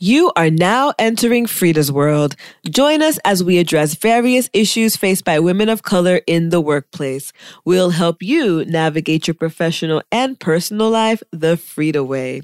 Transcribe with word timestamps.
You 0.00 0.30
are 0.36 0.48
now 0.48 0.92
entering 0.96 1.46
FREEda's 1.46 1.90
world. 1.90 2.36
Join 2.70 3.02
us 3.02 3.18
as 3.24 3.42
we 3.42 3.58
address 3.58 3.94
various 3.94 4.48
issues 4.52 4.94
faced 4.94 5.24
by 5.24 5.40
women 5.40 5.68
of 5.68 5.82
color 5.82 6.20
in 6.28 6.50
the 6.50 6.60
workplace. 6.60 7.32
We'll 7.64 7.90
help 7.90 8.22
you 8.22 8.64
navigate 8.66 9.26
your 9.26 9.34
professional 9.34 10.02
and 10.12 10.38
personal 10.38 10.88
life 10.88 11.20
the 11.32 11.56
FREEda 11.56 12.06
way. 12.06 12.42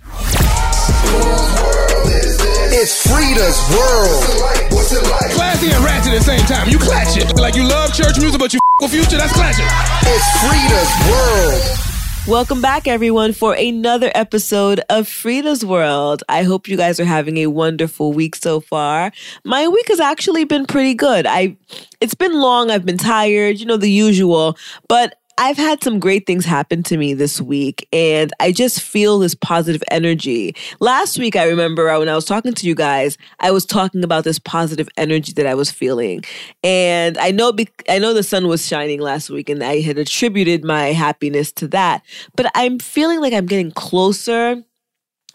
It's 2.74 3.06
FREEda's 3.06 3.58
world. 3.70 4.72
What's 4.72 4.90
it 4.90 5.08
like? 5.08 5.30
Classy 5.30 5.70
and 5.70 5.84
ratchet 5.84 6.12
at 6.12 6.18
the 6.18 6.24
same 6.24 6.44
time. 6.46 6.68
You 6.68 6.78
clutch 6.80 7.16
it. 7.16 7.36
Like 7.36 7.54
you 7.54 7.62
love 7.68 7.94
church 7.94 8.18
music, 8.18 8.40
but 8.40 8.52
you 8.52 8.58
f- 8.58 8.82
with 8.82 8.90
future, 8.90 9.16
that's 9.16 9.32
clashing. 9.32 9.66
It's 10.02 10.26
FREEda's 10.42 10.90
world. 11.08 11.83
Welcome 12.26 12.62
back, 12.62 12.88
everyone, 12.88 13.34
for 13.34 13.52
another 13.52 14.10
episode 14.14 14.80
of 14.88 15.06
FREEda's 15.06 15.62
World. 15.62 16.22
I 16.26 16.42
hope 16.42 16.68
you 16.68 16.76
guys 16.78 16.98
are 16.98 17.04
having 17.04 17.36
a 17.36 17.48
wonderful 17.48 18.14
week 18.14 18.34
so 18.34 18.60
far. 18.60 19.12
My 19.44 19.68
week 19.68 19.88
has 19.88 20.00
actually 20.00 20.46
been 20.46 20.64
pretty 20.64 20.94
good. 20.94 21.26
I, 21.26 21.54
it's 22.00 22.14
been 22.14 22.32
long. 22.32 22.70
I've 22.70 22.86
been 22.86 22.96
tired, 22.96 23.60
you 23.60 23.66
know, 23.66 23.76
the 23.76 23.90
usual, 23.90 24.56
but 24.88 25.20
I've 25.36 25.56
had 25.56 25.82
some 25.82 25.98
great 25.98 26.26
things 26.26 26.44
happen 26.44 26.84
to 26.84 26.96
me 26.96 27.12
this 27.12 27.40
week, 27.40 27.88
and 27.92 28.32
I 28.38 28.52
just 28.52 28.80
feel 28.80 29.18
this 29.18 29.34
positive 29.34 29.82
energy. 29.90 30.54
Last 30.78 31.18
week, 31.18 31.34
I 31.34 31.48
remember 31.48 31.90
uh, 31.90 31.98
when 31.98 32.08
I 32.08 32.14
was 32.14 32.24
talking 32.24 32.54
to 32.54 32.66
you 32.66 32.74
guys, 32.76 33.18
I 33.40 33.50
was 33.50 33.66
talking 33.66 34.04
about 34.04 34.22
this 34.22 34.38
positive 34.38 34.88
energy 34.96 35.32
that 35.32 35.46
I 35.46 35.54
was 35.54 35.72
feeling, 35.72 36.22
and 36.62 37.18
I 37.18 37.32
know 37.32 37.52
be- 37.52 37.68
I 37.88 37.98
know 37.98 38.14
the 38.14 38.22
sun 38.22 38.46
was 38.46 38.64
shining 38.64 39.00
last 39.00 39.28
week, 39.28 39.48
and 39.48 39.62
I 39.64 39.80
had 39.80 39.98
attributed 39.98 40.64
my 40.64 40.92
happiness 40.92 41.50
to 41.52 41.68
that. 41.68 42.04
But 42.36 42.50
I'm 42.54 42.78
feeling 42.78 43.20
like 43.20 43.32
I'm 43.32 43.46
getting 43.46 43.72
closer 43.72 44.62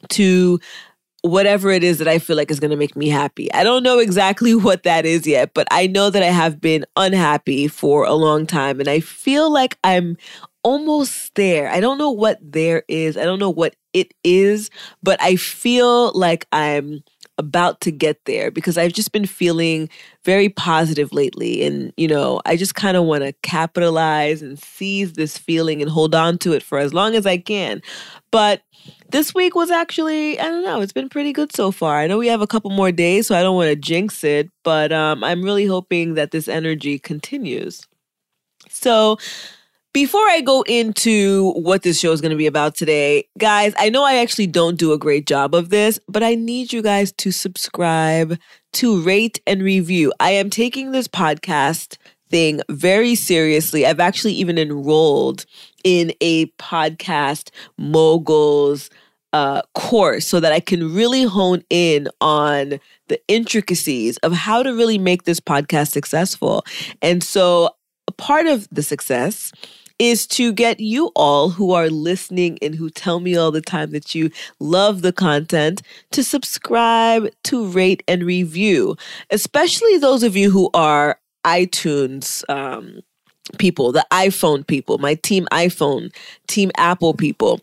to 0.07 0.59
whatever 1.21 1.69
it 1.69 1.83
is 1.83 1.97
that 1.97 2.07
I 2.07 2.19
feel 2.19 2.35
like 2.37 2.49
is 2.49 2.59
going 2.59 2.71
to 2.71 2.77
make 2.77 2.95
me 2.95 3.09
happy. 3.09 3.51
I 3.53 3.63
don't 3.63 3.83
know 3.83 3.99
exactly 3.99 4.55
what 4.55 4.83
that 4.83 5.05
is 5.05 5.27
yet, 5.27 5.53
but 5.53 5.67
I 5.71 5.87
know 5.87 6.09
that 6.09 6.23
I 6.23 6.27
have 6.27 6.61
been 6.61 6.85
unhappy 6.95 7.67
for 7.67 8.05
a 8.05 8.13
long 8.13 8.45
time 8.45 8.79
and 8.79 8.89
I 8.89 8.99
feel 8.99 9.51
like 9.51 9.77
I'm 9.83 10.17
almost 10.63 11.33
there. 11.35 11.69
I 11.69 11.79
don't 11.79 11.97
know 11.97 12.11
what 12.11 12.37
there 12.41 12.83
is. 12.87 13.17
I 13.17 13.23
don't 13.23 13.39
know 13.39 13.49
what 13.49 13.75
it 13.93 14.13
is, 14.23 14.69
but 15.01 15.21
I 15.21 15.35
feel 15.35 16.11
like 16.13 16.45
I'm 16.51 17.03
about 17.37 17.79
to 17.79 17.91
get 17.91 18.25
there 18.25 18.51
because 18.51 18.77
I've 18.77 18.91
just 18.91 19.13
been 19.13 19.25
feeling 19.25 19.89
very 20.25 20.49
positive 20.49 21.13
lately. 21.13 21.63
And, 21.63 21.93
you 21.95 22.07
know, 22.07 22.41
I 22.45 22.57
just 22.57 22.75
kind 22.75 22.97
of 22.97 23.05
want 23.05 23.23
to 23.23 23.31
capitalize 23.41 24.41
and 24.41 24.59
seize 24.59 25.13
this 25.13 25.37
feeling 25.37 25.81
and 25.81 25.89
hold 25.89 26.13
on 26.13 26.37
to 26.39 26.51
it 26.51 26.61
for 26.61 26.77
as 26.77 26.93
long 26.93 27.15
as 27.15 27.25
I 27.25 27.37
can. 27.37 27.81
But 28.29 28.61
this 29.11 29.33
week 29.33 29.55
was 29.55 29.71
actually, 29.71 30.39
I 30.39 30.43
don't 30.43 30.63
know, 30.63 30.81
it's 30.81 30.93
been 30.93 31.09
pretty 31.09 31.33
good 31.33 31.53
so 31.55 31.71
far. 31.71 31.97
I 31.97 32.07
know 32.07 32.17
we 32.17 32.27
have 32.27 32.41
a 32.41 32.47
couple 32.47 32.69
more 32.69 32.91
days, 32.91 33.27
so 33.27 33.35
I 33.35 33.41
don't 33.41 33.55
want 33.55 33.69
to 33.69 33.75
jinx 33.75 34.23
it, 34.23 34.49
but 34.63 34.91
um, 34.91 35.23
I'm 35.23 35.41
really 35.41 35.65
hoping 35.65 36.13
that 36.13 36.31
this 36.31 36.47
energy 36.47 36.99
continues. 36.99 37.85
So, 38.69 39.17
before 39.91 40.27
I 40.27 40.41
go 40.41 40.61
into 40.67 41.51
what 41.53 41.81
this 41.81 41.99
show 41.99 42.11
is 42.11 42.21
going 42.21 42.29
to 42.29 42.37
be 42.37 42.45
about 42.45 42.75
today, 42.75 43.27
guys, 43.39 43.73
I 43.77 43.89
know 43.89 44.03
I 44.03 44.17
actually 44.17 44.45
don't 44.45 44.77
do 44.77 44.93
a 44.93 44.99
great 44.99 45.25
job 45.25 45.55
of 45.55 45.69
this, 45.69 45.99
but 46.07 46.21
I 46.21 46.35
need 46.35 46.71
you 46.71 46.83
guys 46.83 47.11
to 47.13 47.31
subscribe, 47.31 48.37
to 48.73 49.01
rate 49.01 49.41
and 49.47 49.63
review. 49.63 50.13
I 50.19 50.31
am 50.31 50.51
taking 50.51 50.91
this 50.91 51.07
podcast 51.07 51.97
thing 52.29 52.61
very 52.69 53.15
seriously. 53.15 53.85
I've 53.85 53.99
actually 53.99 54.33
even 54.33 54.59
enrolled 54.59 55.45
in 55.83 56.13
a 56.21 56.47
podcast 56.57 57.49
moguls 57.77 58.89
uh, 59.33 59.61
course 59.75 60.27
so 60.27 60.39
that 60.39 60.51
I 60.51 60.59
can 60.59 60.93
really 60.93 61.23
hone 61.23 61.63
in 61.69 62.07
on 62.19 62.79
the 63.07 63.21
intricacies 63.27 64.17
of 64.17 64.33
how 64.33 64.63
to 64.63 64.73
really 64.73 64.97
make 64.97 65.23
this 65.23 65.39
podcast 65.39 65.91
successful. 65.91 66.65
And 67.01 67.23
so, 67.23 67.69
a 68.07 68.11
part 68.11 68.47
of 68.47 68.67
the 68.71 68.81
success 68.81 69.51
is 69.99 70.25
to 70.25 70.53
get 70.53 70.79
you 70.79 71.11
all 71.15 71.49
who 71.49 71.73
are 71.73 71.89
listening 71.89 72.57
and 72.61 72.73
who 72.73 72.89
tell 72.89 73.19
me 73.19 73.35
all 73.35 73.51
the 73.51 73.61
time 73.61 73.91
that 73.91 74.15
you 74.15 74.31
love 74.59 75.01
the 75.01 75.11
content 75.11 75.81
to 76.11 76.23
subscribe, 76.23 77.27
to 77.43 77.67
rate, 77.67 78.01
and 78.07 78.23
review, 78.23 78.95
especially 79.29 79.97
those 79.97 80.23
of 80.23 80.35
you 80.35 80.49
who 80.49 80.69
are 80.73 81.19
iTunes 81.45 82.49
um, 82.49 83.01
people, 83.57 83.91
the 83.91 84.05
iPhone 84.11 84.65
people, 84.65 84.97
my 84.97 85.15
team 85.15 85.47
iPhone, 85.51 86.13
team 86.47 86.71
Apple 86.77 87.13
people 87.13 87.59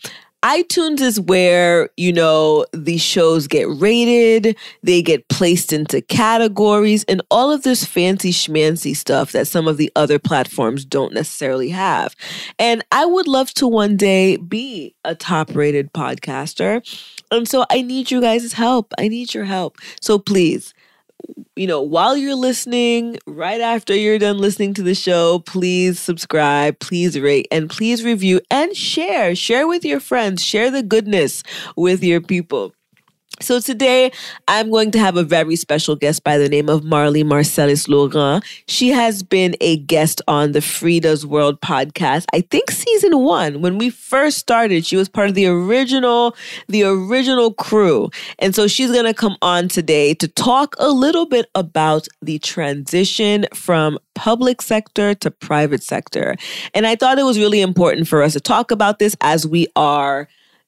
iTunes 0.47 1.01
is 1.01 1.19
where, 1.19 1.91
you 1.97 2.13
know, 2.13 2.65
these 2.73 3.03
shows 3.03 3.49
get 3.49 3.69
rated, 3.69 4.57
they 4.83 5.03
get 5.03 5.29
placed 5.29 5.73
into 5.73 6.01
categories, 6.01 7.05
and 7.09 7.21
all 7.33 7.51
of 7.51 7.63
this 7.63 7.85
fancy 7.85 8.31
schmancy 8.31 8.95
stuff 8.95 9.33
that 9.33 9.49
some 9.49 9.67
of 9.67 9.77
the 9.77 9.91
other 9.97 10.21
platforms 10.21 10.85
don't 10.85 11.13
necessarily 11.13 11.71
have. 11.71 12.15
And 12.61 12.85
I 12.93 13.07
would 13.07 13.27
love 13.27 13.53
to 13.55 13.67
one 13.67 13.97
day 13.97 14.37
be 14.37 14.95
a 15.05 15.17
top 15.17 15.53
rated 15.53 15.93
podcaster. 15.93 16.81
And 17.33 17.49
so 17.49 17.65
I 17.69 17.83
need 17.83 18.13
you 18.13 18.21
guys' 18.21 18.53
help. 18.53 18.93
I 18.99 19.09
need 19.09 19.35
your 19.35 19.47
help. 19.47 19.79
So 20.01 20.17
please, 20.17 20.75
you 21.57 21.67
know, 21.67 21.83
while 21.83 22.17
you're 22.17 22.35
listening, 22.35 23.19
right 23.27 23.61
after 23.61 23.95
you're 23.95 24.19
done 24.19 24.39
listening 24.39 24.75
to 24.75 24.83
the 24.83 24.95
show, 24.95 25.41
please 25.41 25.99
subscribe, 25.99 26.79
please 26.79 27.19
rate, 27.19 27.49
and 27.51 27.71
please 27.71 28.05
review 28.05 28.41
and 28.51 28.77
share. 28.77 29.35
Share 29.35 29.67
with 29.67 29.85
your 29.85 30.01
friends, 30.01 30.45
share 30.45 30.71
the 30.71 30.83
goodness 30.83 31.43
with 31.77 32.05
your 32.05 32.21
people. 32.21 32.76
So 33.41 33.61
today 33.61 34.13
I'm 34.49 34.71
going 34.71 34.91
to 34.93 34.99
have 34.99 35.19
a 35.19 35.23
very 35.23 35.57
special 35.57 35.95
guest 35.95 36.25
by 36.25 36.39
the 36.39 36.49
name 36.49 36.71
of 36.71 36.85
Marly 36.85 37.23
Marcellus 37.23 37.87
Laurent. 37.87 38.43
She 38.67 38.89
has 38.89 39.23
been 39.23 39.55
a 39.61 39.77
guest 39.77 40.23
on 40.27 40.53
the 40.53 40.61
FREEda's 40.61 41.27
World 41.27 41.61
podcast. 41.61 42.25
I 42.33 42.41
think 42.41 42.71
season 42.71 43.19
1 43.19 43.61
when 43.61 43.77
we 43.77 43.91
first 43.91 44.39
started, 44.39 44.87
she 44.87 44.97
was 44.97 45.11
part 45.11 45.29
of 45.29 45.35
the 45.35 45.47
original 45.47 46.35
the 46.69 46.85
original 46.85 47.53
crew. 47.53 48.09
And 48.39 48.55
so 48.55 48.67
she's 48.67 48.91
going 48.91 49.05
to 49.05 49.15
come 49.15 49.37
on 49.43 49.69
today 49.69 50.15
to 50.15 50.29
talk 50.29 50.75
a 50.79 50.89
little 50.89 51.27
bit 51.27 51.51
about 51.55 52.09
the 52.23 52.39
transition 52.39 53.45
from 53.53 53.99
public 54.15 54.63
sector 54.63 55.15
to 55.15 55.31
private 55.31 55.83
sector. 55.83 56.37
And 56.73 56.87
I 56.87 56.97
thought 56.97 57.19
it 57.19 57.25
was 57.25 57.39
really 57.39 57.61
important 57.61 58.09
for 58.09 58.23
us 58.23 58.33
to 58.33 58.41
talk 58.41 58.71
about 58.71 58.99
this 58.99 59.15
as 59.21 59.47
we 59.47 59.67
are 59.77 60.27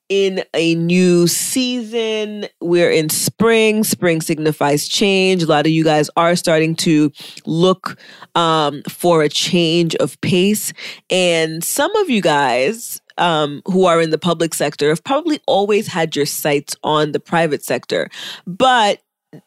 in 0.08 0.42
a 0.54 0.74
new 0.74 1.26
season. 1.26 2.46
We're 2.60 2.90
in 2.90 3.08
spring. 3.08 3.84
Spring 3.84 4.20
signifies 4.20 4.88
change. 4.88 5.42
A 5.42 5.46
lot 5.46 5.66
of 5.66 5.72
you 5.72 5.84
guys 5.84 6.10
are 6.16 6.36
starting 6.36 6.74
to 6.76 7.12
look 7.46 7.98
um, 8.34 8.82
for 8.88 9.22
a 9.22 9.28
change 9.28 9.94
of 9.96 10.20
pace. 10.20 10.72
And 11.10 11.62
some 11.62 11.94
of 11.96 12.10
you 12.10 12.22
guys, 12.22 13.00
um, 13.18 13.62
who 13.66 13.84
are 13.84 14.00
in 14.00 14.10
the 14.10 14.18
public 14.18 14.54
sector 14.54 14.88
have 14.88 15.02
probably 15.02 15.40
always 15.46 15.88
had 15.88 16.14
your 16.14 16.26
sights 16.26 16.76
on 16.84 17.12
the 17.12 17.20
private 17.20 17.64
sector. 17.64 18.08
But, 18.46 19.00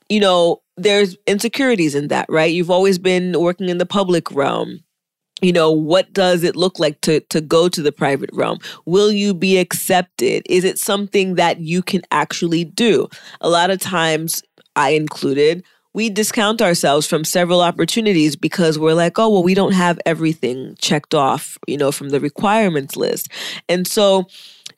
you 0.10 0.20
know, 0.20 0.62
there's 0.78 1.16
insecurities 1.26 1.96
in 1.96 2.10
that, 2.10 2.26
right? 2.30 2.52
You've 2.52 2.70
always 2.70 3.00
been 3.00 3.40
working 3.40 3.70
in 3.70 3.78
the 3.78 3.86
public 3.86 4.32
realm 4.32 4.84
you 5.42 5.52
know 5.52 5.72
what 5.72 6.12
does 6.14 6.44
it 6.44 6.56
look 6.56 6.80
like 6.80 7.02
to 7.02 7.20
to 7.22 7.42
go 7.42 7.68
to 7.70 7.82
the 7.82 7.92
private 7.92 8.30
realm? 8.34 8.60
Will 8.86 9.12
you 9.12 9.34
be 9.34 9.58
accepted? 9.58 10.44
Is 10.46 10.64
it 10.64 10.78
something 10.78 11.36
that 11.36 11.60
you 11.60 11.82
can 11.82 12.02
actually 12.12 12.64
do? 12.64 13.08
A 13.42 13.50
lot 13.50 13.70
of 13.70 13.80
times 13.80 14.44
i 14.78 14.92
included 14.92 15.64
we 15.94 16.10
discount 16.10 16.62
ourselves 16.62 17.06
from 17.06 17.26
several 17.26 17.60
opportunities 17.60 18.36
because 18.36 18.80
we're 18.80 18.94
like 18.94 19.20
oh 19.20 19.30
well 19.30 19.44
we 19.44 19.54
don't 19.54 19.74
have 19.74 20.00
everything 20.06 20.76
checked 20.80 21.14
off 21.14 21.58
you 21.68 21.78
know 21.78 21.92
from 21.92 22.10
the 22.10 22.20
requirements 22.20 22.96
list. 22.96 23.30
And 23.68 23.88
so 23.88 24.28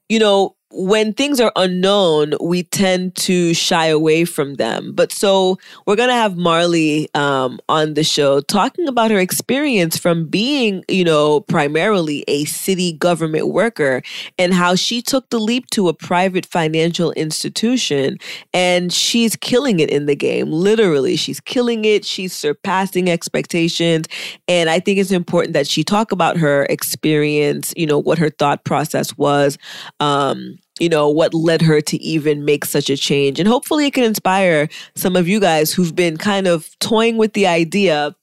you 0.09 0.19
know 0.19 0.55
when 0.75 1.13
things 1.13 1.39
are 1.39 1.51
unknown, 1.55 2.33
we 2.41 2.63
tend 2.63 3.15
to 3.15 3.53
shy 3.53 3.85
away 3.85 4.25
from 4.25 4.55
them. 4.55 4.91
But 4.93 5.11
so 5.11 5.59
we're 5.85 5.95
going 5.95 6.09
to 6.09 6.15
have 6.15 6.35
Marly 6.35 7.09
um, 7.13 7.59
on 7.69 7.93
the 7.93 8.03
show 8.03 8.41
talking 8.41 8.87
about 8.87 9.11
her 9.11 9.19
experience 9.19 9.97
from 9.97 10.25
being, 10.25 10.83
you 10.89 11.03
know, 11.03 11.41
primarily 11.41 12.23
a 12.27 12.45
city 12.45 12.93
government 12.93 13.49
worker 13.49 14.01
and 14.39 14.51
how 14.51 14.73
she 14.73 15.01
took 15.03 15.29
the 15.29 15.39
leap 15.39 15.69
to 15.71 15.89
a 15.89 15.93
private 15.93 16.45
financial 16.45 17.11
institution. 17.11 18.17
And 18.51 18.91
she's 18.91 19.35
killing 19.35 19.79
it 19.79 19.91
in 19.91 20.07
the 20.07 20.15
game. 20.15 20.51
Literally, 20.51 21.15
she's 21.17 21.39
killing 21.39 21.85
it. 21.85 22.03
She's 22.03 22.33
surpassing 22.33 23.11
expectations. 23.11 24.07
And 24.47 24.71
I 24.71 24.79
think 24.79 24.97
it's 24.97 25.11
important 25.11 25.53
that 25.53 25.67
she 25.67 25.83
talk 25.83 26.11
about 26.11 26.37
her 26.37 26.65
experience, 26.69 27.73
you 27.77 27.85
know, 27.85 27.99
what 27.99 28.17
her 28.17 28.31
thought 28.31 28.63
process 28.63 29.15
was. 29.15 29.59
Um, 29.99 30.57
you 30.79 30.89
know, 30.89 31.09
what 31.09 31.33
led 31.33 31.61
her 31.61 31.81
to 31.81 31.97
even 32.01 32.45
make 32.45 32.65
such 32.65 32.89
a 32.89 32.97
change. 32.97 33.39
And 33.39 33.47
hopefully 33.47 33.87
it 33.87 33.93
can 33.93 34.03
inspire 34.03 34.67
some 34.95 35.15
of 35.15 35.27
you 35.27 35.39
guys 35.39 35.71
who've 35.71 35.95
been 35.95 36.17
kind 36.17 36.47
of 36.47 36.67
toying 36.79 37.17
with 37.17 37.33
the 37.33 37.47
idea 37.47 38.15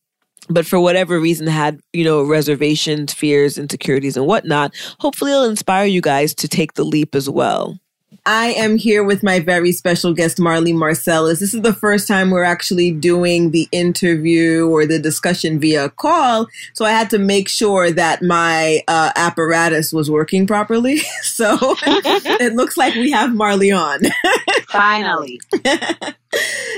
but 0.49 0.67
for 0.67 0.81
whatever 0.81 1.21
reason 1.21 1.47
had 1.47 1.81
you 1.93 2.05
know 2.05 2.25
reservations 2.25 3.13
fears 3.13 3.57
insecurities 3.57 4.17
and 4.17 4.27
whatnot 4.27 4.75
hopefully 4.99 5.31
it'll 5.31 5.45
inspire 5.45 5.87
you 5.87 6.01
guys 6.01 6.35
to 6.35 6.49
take 6.49 6.75
the 6.75 6.85
leap 6.85 7.15
as 7.15 7.31
well 7.31 7.79
I 8.27 8.49
am 8.49 8.77
here 8.77 9.03
with 9.03 9.23
my 9.23 9.41
very 9.41 9.73
special 9.73 10.13
guest, 10.13 10.39
Marly 10.39 10.73
Marcellus. 10.73 11.41
This 11.41 11.55
is 11.55 11.63
the 11.63 11.73
first 11.73 12.07
time 12.07 12.31
we're 12.31 12.45
actually 12.45 12.91
doing 12.91 13.51
the 13.51 13.69
interview 13.73 14.69
or 14.69 14.87
the 14.87 14.99
discussion 14.99 15.59
via 15.59 15.89
call. 15.91 16.47
So 16.75 16.85
I 16.85 16.91
had 16.91 17.11
to 17.11 17.19
make 17.19 17.49
sure 17.49 17.91
that 17.91 18.23
my 18.23 18.83
uh, 18.89 19.13
apparatus 19.17 19.93
was 19.93 20.11
working 20.11 20.47
properly. 20.47 21.01
So 21.23 21.57
it 21.63 22.55
looks 22.55 22.77
like 22.77 22.95
we 22.95 23.13
have 23.13 23.35
Marly 23.35 23.71
on. 23.71 24.01
Finally. 24.69 25.41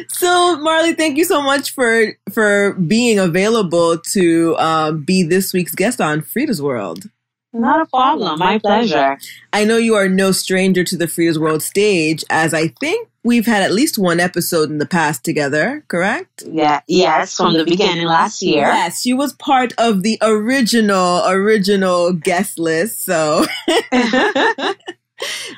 so 0.08 0.56
Marly, 0.58 0.94
thank 0.94 1.16
you 1.16 1.24
so 1.24 1.42
much 1.42 1.72
for 1.72 2.12
for 2.32 2.74
being 2.74 3.18
available 3.18 3.98
to 4.12 4.54
uh, 4.56 4.92
be 4.92 5.24
this 5.24 5.52
week's 5.52 5.74
guest 5.74 6.00
on 6.00 6.20
FREEda's 6.20 6.62
World. 6.62 7.08
Not 7.52 7.82
a 7.82 7.86
problem. 7.86 8.38
My 8.38 8.58
pleasure. 8.58 9.18
I 9.52 9.64
know 9.64 9.76
you 9.76 9.94
are 9.94 10.08
no 10.08 10.32
stranger 10.32 10.84
to 10.84 10.96
the 10.96 11.06
FREEda's 11.06 11.38
World 11.38 11.62
stage, 11.62 12.24
as 12.30 12.54
I 12.54 12.68
think 12.68 13.08
we've 13.24 13.46
had 13.46 13.62
at 13.62 13.72
least 13.72 13.98
one 13.98 14.20
episode 14.20 14.70
in 14.70 14.78
the 14.78 14.86
past 14.86 15.22
together, 15.24 15.84
correct? 15.88 16.42
Yeah. 16.46 16.80
Yes, 16.88 17.34
from 17.34 17.52
the 17.54 17.64
beginning 17.64 18.06
last 18.06 18.42
year. 18.42 18.66
Yes, 18.66 19.02
she 19.02 19.12
was 19.12 19.34
part 19.34 19.74
of 19.76 20.02
the 20.02 20.18
original, 20.22 21.22
original 21.26 22.12
guest 22.12 22.58
list. 22.58 23.04
So 23.04 23.44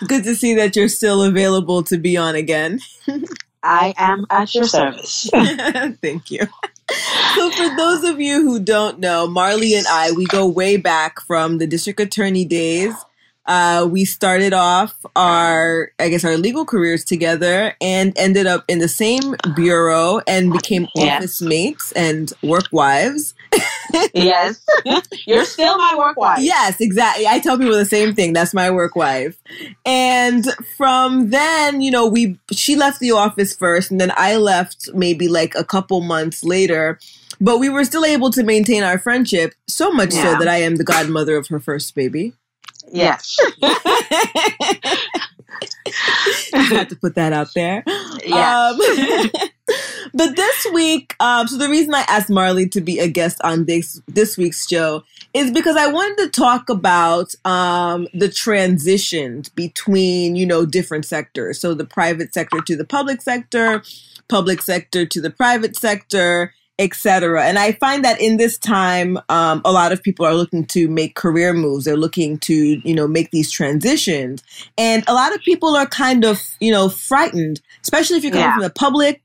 good 0.06 0.25
to 0.25 0.35
see 0.35 0.55
that 0.55 0.75
you're 0.75 0.88
still 0.88 1.23
available 1.23 1.85
to 1.85 1.96
be 1.96 2.17
on 2.17 2.35
again. 2.35 2.81
I 3.62 3.94
am 3.96 4.26
at 4.31 4.55
your 4.55 4.64
service. 4.64 5.31
Thank 6.02 6.31
you. 6.31 6.46
So, 7.35 7.50
for 7.50 7.76
those 7.76 8.05
of 8.05 8.20
you 8.20 8.43
who 8.43 8.61
don't 8.61 8.99
know, 9.00 9.26
Marly 9.26 9.75
and 9.75 9.87
I, 9.88 10.12
we 10.12 10.26
go 10.26 10.46
way 10.46 10.76
back 10.76 11.20
from 11.20 11.58
the 11.58 11.67
district 11.67 12.00
attorney 12.00 12.44
days. 12.44 12.94
Uh, 13.46 13.87
we 13.91 14.05
started 14.05 14.52
off 14.52 14.94
our, 15.17 15.93
I 15.99 16.08
guess, 16.08 16.25
our 16.25 16.37
legal 16.37 16.64
careers 16.64 17.05
together 17.05 17.75
and 17.81 18.12
ended 18.17 18.46
up 18.46 18.64
in 18.69 18.79
the 18.79 18.88
same 18.88 19.37
bureau 19.55 20.20
and 20.26 20.52
became 20.52 20.88
Yeah. 20.94 21.17
office 21.17 21.43
mates 21.43 21.93
and 21.93 22.32
work 22.43 22.64
wives. 22.73 23.35
yes. 24.14 24.64
You're 25.26 25.44
still 25.44 25.76
my 25.76 25.94
work 25.96 26.17
wife. 26.17 26.41
Yes, 26.41 26.81
exactly. 26.81 27.26
I 27.26 27.38
tell 27.38 27.58
people 27.58 27.75
the 27.75 27.85
same 27.85 28.14
thing. 28.14 28.32
That's 28.32 28.55
my 28.55 28.70
work 28.70 28.96
wife. 28.96 29.37
And 29.85 30.46
from 30.76 31.31
then, 31.31 31.81
you 31.82 31.91
know, 31.91 32.06
we 32.06 32.38
she 32.52 32.76
left 32.76 33.00
the 33.00 33.12
office 33.12 33.55
first 33.55 33.91
and 33.91 34.00
then 34.00 34.12
I 34.17 34.37
left 34.37 34.88
maybe 34.94 35.29
like 35.29 35.55
a 35.55 35.64
couple 35.64 36.00
months 36.00 36.44
later. 36.44 36.99
But 37.41 37.58
we 37.58 37.69
were 37.69 37.85
still 37.85 38.05
able 38.05 38.31
to 38.31 38.43
maintain 38.43 38.82
our 38.85 38.99
friendship 38.99 39.55
so 39.69 39.91
much 39.93 40.12
so 40.12 40.23
that 40.38 40.49
I 40.49 40.58
am 40.58 40.76
the 40.76 40.85
godmother 40.85 41.37
of 41.37 41.49
her 41.49 41.61
first 41.61 41.94
baby. 41.94 42.32
Yes. 42.92 43.36
Just 45.86 46.72
had 46.72 46.88
to 46.88 46.96
put 46.96 47.14
that 47.14 47.32
out 47.32 47.52
there. 47.54 47.82
Yes. 48.25 48.81
Um, 48.81 49.31
but 50.14 50.36
this 50.36 50.66
week, 50.72 51.14
um, 51.20 51.46
so 51.46 51.56
the 51.58 51.69
reason 51.69 51.94
I 51.94 52.04
asked 52.08 52.31
Marly 52.31 52.69
to 52.70 52.81
be 52.81 52.98
a 52.98 53.08
guest 53.08 53.40
on 53.42 53.64
this 53.66 54.00
this 54.08 54.36
week's 54.36 54.66
show 54.69 55.04
is 55.32 55.50
because 55.50 55.76
I 55.76 55.86
wanted 55.88 56.25
to 56.25 56.31
talk 56.31 56.69
about 56.69 57.34
um, 57.44 58.08
the 58.14 58.28
transitions 58.28 59.48
between 59.48 60.36
you 60.36 60.46
know 60.46 60.66
different 60.66 61.04
sectors. 61.04 61.60
So 61.60 61.75
the 61.75 61.84
private 61.84 62.32
sector 62.34 62.60
to 62.60 62.76
the 62.76 62.84
public 62.84 63.22
sector, 63.22 63.82
public 64.28 64.62
sector 64.62 65.06
to 65.06 65.20
the 65.20 65.31
private 65.31 65.76
sector, 65.76 66.54
etc. 66.79 67.44
And 67.44 67.59
I 67.59 67.73
find 67.73 68.05
that 68.05 68.21
in 68.21 68.37
this 68.37 68.59
time, 68.59 69.19
um, 69.29 69.62
a 69.65 69.73
lot 69.73 69.93
of 69.93 70.03
people 70.03 70.26
are 70.26 70.35
looking 70.35 70.65
to 70.67 70.88
make 70.88 71.15
career 71.15 71.53
moves. 71.55 71.85
They're 71.85 71.97
looking 71.97 72.38
to 72.41 72.55
you 72.55 72.94
know 72.94 73.06
make 73.06 73.31
these 73.31 73.50
transitions, 73.50 74.43
and 74.76 75.05
a 75.06 75.15
lot 75.15 75.35
of 75.35 75.41
people 75.43 75.76
are 75.76 75.87
kind 75.87 76.25
of 76.25 76.41
you 76.61 76.73
know 76.73 76.88
frightened, 76.88 77.61
especially 77.82 78.17
if 78.19 78.23
you're 78.25 78.32
coming 78.32 78.47
Yeah. 78.47 78.55
from 78.55 78.62
the 78.62 78.71
public 78.71 79.23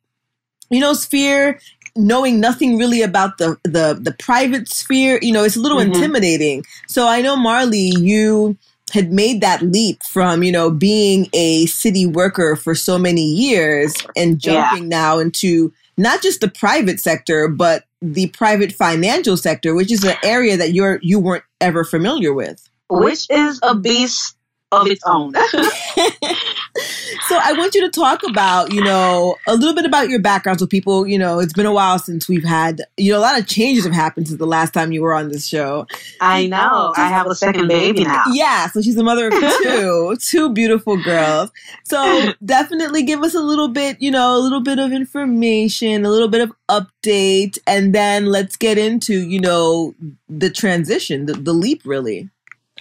you 0.70 0.80
know 0.80 0.94
sphere 0.94 1.60
knowing 1.96 2.40
nothing 2.40 2.78
really 2.78 3.02
about 3.02 3.40
the 3.40 3.58
the 3.64 3.98
the 4.00 4.16
private 4.20 4.70
sphere 4.70 5.18
you 5.24 5.32
know 5.34 5.44
it's 5.44 5.56
a 5.56 5.60
little 5.60 5.80
Mhm. 5.80 5.88
intimidating 5.96 6.64
so 6.88 7.08
i 7.08 7.20
know 7.24 7.36
marly 7.36 7.92
you 7.98 8.56
had 8.92 9.12
made 9.12 9.42
that 9.42 9.64
leap 9.64 10.04
from 10.04 10.44
you 10.44 10.52
know 10.52 10.70
being 10.70 11.28
a 11.34 11.66
city 11.66 12.06
worker 12.06 12.56
for 12.56 12.76
so 12.76 13.00
many 13.00 13.24
years 13.24 13.96
and 14.16 14.34
Yeah. 14.46 14.70
jumping 14.70 14.88
now 14.90 15.18
into 15.18 15.74
not 16.00 16.22
just 16.22 16.42
the 16.42 16.50
private 16.50 17.00
sector 17.00 17.48
but 17.48 17.84
the 18.02 18.28
private 18.30 18.72
financial 18.72 19.38
sector 19.38 19.76
which 19.76 19.92
is 19.92 20.04
an 20.04 20.16
area 20.24 20.58
that 20.58 20.74
you're 20.74 21.00
you 21.02 21.20
weren't 21.20 21.44
ever 21.62 21.84
familiar 21.84 22.34
with. 22.34 22.70
Which 22.90 23.28
is 23.30 23.60
a 23.62 23.76
beast 23.76 24.36
of 24.72 24.88
its 24.88 25.02
oh. 25.06 25.32
own. 25.34 25.34
so 27.28 27.38
I 27.42 27.54
want 27.54 27.76
you 27.76 27.82
to 27.82 27.90
talk 27.90 28.24
about, 28.24 28.74
you 28.74 28.84
know, 28.84 29.36
a 29.48 29.56
little 29.56 29.74
bit 29.74 29.86
about 29.86 30.10
your 30.10 30.20
background 30.20 30.60
so 30.60 30.68
people, 30.68 31.08
you 31.08 31.18
know, 31.18 31.40
it's 31.40 31.54
been 31.54 31.66
a 31.66 31.74
while 31.74 32.00
since 32.00 32.28
we've 32.28 32.44
had, 32.44 32.82
you 32.98 33.12
know, 33.12 33.20
a 33.20 33.22
lot 33.22 33.40
of 33.40 33.48
changes 33.48 33.84
have 33.84 33.94
happened 33.94 34.28
since 34.28 34.40
the 34.40 34.46
last 34.46 34.74
time 34.74 34.92
you 34.92 35.02
were 35.02 35.14
on 35.14 35.30
this 35.30 35.48
show. 35.48 35.88
I 36.22 36.48
know. 36.48 36.94
I 36.96 37.08
have 37.10 37.28
a 37.28 37.36
second 37.36 37.68
baby 37.68 38.04
now. 38.04 38.24
Yeah, 38.32 38.68
so 38.68 38.82
she's 38.82 38.96
the 38.96 39.04
mother 39.04 39.28
of 39.28 39.34
two, 39.64 40.18
two 40.22 40.54
beautiful 40.54 40.98
girls. 40.98 41.52
So 41.84 42.34
definitely 42.44 43.04
give 43.04 43.24
us 43.24 43.34
a 43.34 43.42
little 43.42 43.68
bit, 43.68 44.02
you 44.02 44.12
know, 44.12 44.38
a 44.38 44.40
little 44.40 44.62
bit 44.62 44.80
of 44.80 44.92
information, 44.92 46.06
a 46.06 46.10
little 46.10 46.30
bit 46.30 46.42
of 46.42 46.52
update, 46.70 47.58
and 47.66 47.94
then 47.94 48.28
let's 48.28 48.56
get 48.56 48.78
into, 48.78 49.28
you 49.28 49.40
know, 49.40 49.96
the 50.28 50.50
transition, 50.50 51.26
the, 51.26 51.34
the 51.34 51.54
leap 51.54 51.82
really. 51.86 52.30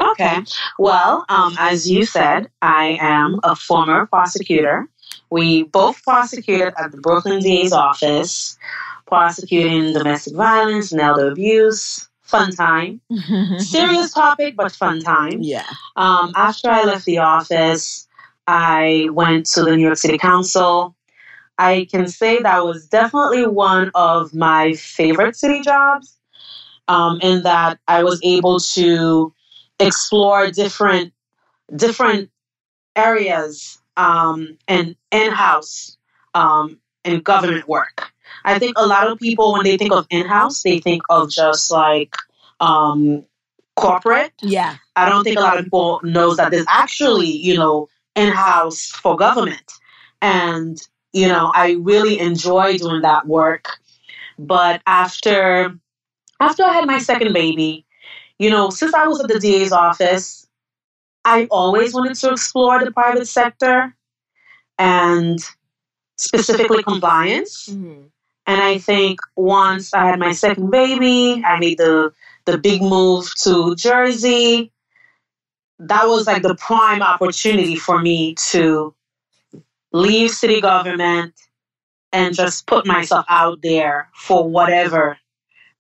Okay. 0.01 0.39
Well, 0.79 1.25
um, 1.29 1.57
as 1.59 1.91
you 1.91 2.05
said, 2.05 2.51
I 2.63 2.99
am 3.01 3.41
a 3.43 3.57
former 3.57 4.07
prosecutor. 4.07 4.89
We 5.31 5.65
both 5.65 6.03
prosecuted 6.03 6.75
at 6.79 6.93
the 6.93 6.99
Brooklyn 6.99 7.41
DA's 7.41 7.73
office, 7.73 8.57
prosecuting 9.07 9.93
domestic 9.93 10.35
violence 10.35 10.93
and 10.93 11.01
elder 11.01 11.31
abuse. 11.31 12.09
Fun 12.23 12.53
time. 12.53 13.01
Serious 13.59 14.13
topic, 14.13 14.55
but 14.57 14.71
fun 14.73 15.01
time. 15.01 15.41
yeah. 15.41 15.65
Um, 15.97 16.33
after 16.37 16.71
I 16.71 16.85
left 16.85 17.07
the 17.07 17.19
office, 17.19 18.07
I 18.47 19.09
went 19.13 19.47
to 19.47 19.63
the 19.63 19.77
New 19.77 19.85
York 19.85 19.99
City 19.99 20.19
Council. 20.19 20.95
I 21.57 21.89
can 21.91 22.07
say 22.07 22.41
that 22.41 22.65
was 22.65 22.87
definitely 22.87 23.47
one 23.47 23.91
of 23.95 24.35
my 24.35 24.75
favorite 24.75 25.37
city 25.37 25.61
jobs, 25.61 26.19
um, 26.87 27.19
in 27.21 27.43
that 27.43 27.79
I 27.89 28.05
was 28.05 28.21
able 28.23 28.61
to 28.61 29.33
explore 29.81 30.51
different 30.51 31.13
different 31.75 32.31
areas 32.97 33.79
um, 33.97 34.57
and 34.67 34.97
in-house 35.11 35.97
um, 36.35 36.79
and 37.05 37.23
government 37.23 37.69
work. 37.69 38.13
I 38.45 38.59
think 38.59 38.79
a 38.79 38.87
lot 38.87 39.09
of 39.09 39.19
people, 39.19 39.53
when 39.53 39.65
they 39.65 39.77
think 39.77 39.93
of 39.93 40.07
in-house, 40.11 40.63
they 40.63 40.79
think 40.79 41.03
of 41.11 41.31
just 41.31 41.71
like 41.71 42.15
um, 42.61 43.25
corporate. 43.77 44.33
Yeah. 44.41 44.77
I 44.97 45.09
don't 45.09 45.25
think 45.25 45.39
a 45.39 45.43
lot 45.43 45.59
of 45.59 45.65
people 45.65 46.01
knows 46.03 46.37
that 46.37 46.51
there's 46.51 46.67
actually, 46.69 47.31
you 47.31 47.57
know, 47.57 47.89
in-house 48.15 48.87
for 48.87 49.17
government. 49.17 49.73
And, 50.21 50.81
you 51.13 51.29
know, 51.29 51.53
I 51.55 51.73
really 51.81 52.19
enjoy 52.19 52.79
doing 52.79 53.03
that 53.03 53.27
work. 53.27 53.79
But 54.39 54.83
after 54.87 55.77
after 56.41 56.63
I 56.63 56.73
had 56.73 56.87
my 56.87 56.99
second 56.99 57.33
baby, 57.33 57.85
you 58.39 58.51
know, 58.51 58.71
since 58.71 58.95
I 58.95 59.07
was 59.07 59.21
at 59.21 59.29
the 59.29 59.39
DA's 59.39 59.73
office, 59.73 60.47
I 61.25 61.47
always 61.51 61.93
wanted 61.93 62.15
to 62.17 62.31
explore 62.31 62.83
the 62.83 62.93
private 62.93 63.27
sector 63.27 63.95
and 64.79 65.39
specifically 66.17 66.83
compliance. 66.83 67.69
Mm-hmm. 67.69 68.03
And 68.47 68.63
I 68.63 68.79
think 68.79 69.21
once 69.37 69.93
I 69.93 70.07
had 70.07 70.19
my 70.19 70.33
second 70.33 70.71
baby, 70.71 71.43
I 71.45 71.59
made 71.59 71.79
the 71.79 72.13
the 72.47 72.57
big 72.57 72.81
move 72.81 73.31
to 73.43 73.75
Jersey. 73.77 74.73
That 75.79 76.07
was 76.07 76.27
like 76.27 76.43
the 76.43 76.55
prime 76.55 77.03
opportunity 77.03 77.77
for 77.77 78.01
me 78.01 78.35
to 78.51 78.95
leave 79.93 80.31
city 80.31 80.61
government 80.61 81.35
and 82.13 82.35
just 82.35 82.67
put 82.67 82.87
myself 82.87 83.27
out 83.29 83.61
there 83.63 84.09
for 84.15 84.49
whatever 84.49 85.19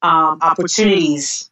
um, 0.03 0.39
opportunities 0.43 1.48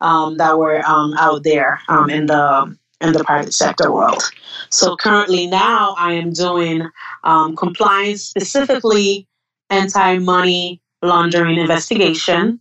um, 0.00 0.36
that 0.38 0.58
were 0.58 0.82
um, 0.86 1.14
out 1.14 1.42
there 1.42 1.80
um, 1.88 2.10
in 2.10 2.26
the 2.26 2.76
in 3.00 3.12
the 3.12 3.24
private 3.24 3.54
sector 3.54 3.90
world. 3.90 4.22
So 4.68 4.96
currently 4.96 5.46
now 5.46 5.94
I 5.98 6.12
am 6.14 6.32
doing 6.32 6.86
um, 7.24 7.56
compliance 7.56 8.22
specifically 8.22 9.26
anti-money 9.70 10.82
laundering 11.02 11.58
investigation, 11.58 12.60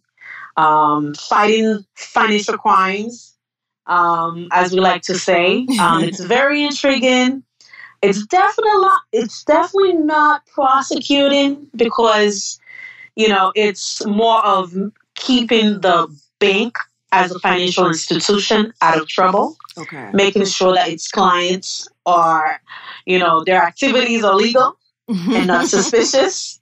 um, 0.56 1.14
fighting 1.16 1.86
financial 1.96 2.58
crimes, 2.58 3.36
um, 3.88 4.48
as 4.52 4.72
we 4.72 4.80
like 4.80 5.02
to 5.04 5.18
say. 5.18 5.66
Um, 5.80 6.04
it's 6.04 6.20
very 6.24 6.64
intriguing. 6.64 7.44
It's 8.02 8.26
definitely 8.28 8.72
not, 8.82 9.02
it's 9.12 9.44
definitely 9.44 9.94
not 9.94 10.46
prosecuting 10.46 11.68
because 11.76 12.60
you 13.16 13.28
know 13.28 13.52
it's 13.56 14.06
more 14.06 14.44
of 14.46 14.74
keeping 15.16 15.82
the 15.82 16.08
bank 16.40 16.78
as 17.12 17.32
a 17.32 17.40
financial 17.40 17.88
institution 17.88 18.74
out 18.82 19.00
of 19.00 19.08
trouble, 19.08 19.58
Okay. 19.78 20.10
making 20.14 20.46
sure 20.46 20.74
that 20.74 20.90
its 20.90 21.08
clients 21.10 21.88
are, 22.06 22.62
you 23.06 23.18
know, 23.20 23.44
their 23.44 23.62
activities 23.62 24.24
are 24.24 24.36
legal 24.36 24.78
and 25.08 25.48
not 25.48 25.68
suspicious. 25.76 26.60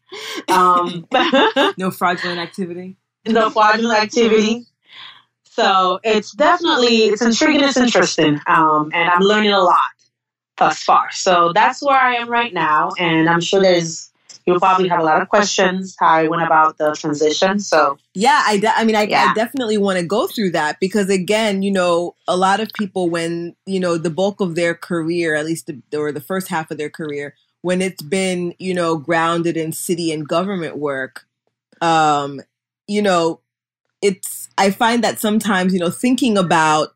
Um, 0.47 1.07
no 1.77 1.91
fraudulent 1.91 2.39
activity. 2.39 2.95
no 3.27 3.49
fraudulent 3.49 3.99
activity. 4.01 4.65
So 5.43 5.99
it's 6.03 6.31
definitely 6.33 7.05
it's 7.07 7.21
intriguing, 7.21 7.63
it's 7.63 7.77
interesting, 7.77 8.39
um, 8.45 8.91
and 8.93 9.09
I'm 9.09 9.21
learning 9.21 9.51
a 9.51 9.59
lot 9.59 9.79
thus 10.57 10.81
far. 10.83 11.11
So 11.11 11.51
that's 11.53 11.81
where 11.83 11.99
I 11.99 12.15
am 12.15 12.29
right 12.29 12.53
now, 12.53 12.91
and 12.99 13.27
I'm 13.27 13.41
sure 13.41 13.59
there's 13.61 14.06
you'll 14.47 14.59
probably 14.59 14.87
have 14.87 15.01
a 15.01 15.03
lot 15.03 15.21
of 15.21 15.27
questions 15.27 15.95
how 15.99 16.07
I 16.07 16.27
went 16.29 16.41
about 16.41 16.77
the 16.77 16.93
transition. 16.93 17.59
So 17.59 17.97
Yeah, 18.13 18.41
I, 18.45 18.57
de- 18.57 18.75
I 18.75 18.85
mean, 18.85 18.95
I, 18.95 19.01
I 19.01 19.33
definitely 19.35 19.77
want 19.77 19.99
to 19.99 20.05
go 20.05 20.25
through 20.25 20.51
that 20.51 20.79
because, 20.79 21.09
again, 21.09 21.61
you 21.61 21.71
know, 21.71 22.15
a 22.29 22.37
lot 22.37 22.61
of 22.61 22.71
people, 22.73 23.09
when, 23.09 23.57
you 23.65 23.81
know, 23.81 23.97
the 23.97 24.09
bulk 24.09 24.39
of 24.39 24.55
their 24.55 24.73
career, 24.73 25.35
at 25.35 25.45
least 25.45 25.67
the, 25.67 25.81
or 25.97 26.13
the 26.13 26.21
first 26.21 26.47
half 26.47 26.71
of 26.71 26.77
their 26.77 26.89
career, 26.89 27.35
when 27.61 27.81
it's 27.81 28.01
been, 28.01 28.55
you 28.57 28.73
know, 28.73 28.95
grounded 28.97 29.57
in 29.57 29.73
city 29.73 30.13
and 30.13 30.27
government 30.27 30.77
work, 30.77 31.25
um, 31.81 32.41
you 32.87 33.01
know, 33.01 33.41
it's, 34.01 34.47
I 34.57 34.71
find 34.71 35.03
that 35.03 35.19
sometimes, 35.19 35.73
you 35.73 35.79
know, 35.79 35.89
thinking 35.89 36.37
about 36.37 36.95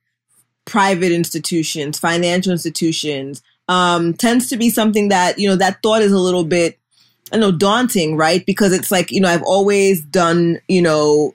private 0.63 1.11
institutions, 1.11 1.99
financial 1.99 2.53
institutions, 2.53 3.41
um, 3.67 4.13
tends 4.13 4.47
to 4.49 4.57
be 4.57 4.69
something 4.69 5.09
that, 5.09 5.37
you 5.37 5.49
know, 5.49 5.57
that 5.57 5.83
thought 5.83 6.01
is 6.01 6.13
a 6.13 6.19
little 6.19 6.45
bit, 6.45 6.79
I 7.31 7.37
know, 7.37 7.51
daunting, 7.51 8.17
right? 8.17 8.45
Because 8.45 8.73
it's 8.73 8.91
like, 8.91 9.11
you 9.11 9.21
know, 9.21 9.29
I've 9.29 9.43
always 9.43 10.01
done, 10.01 10.59
you 10.67 10.81
know, 10.81 11.33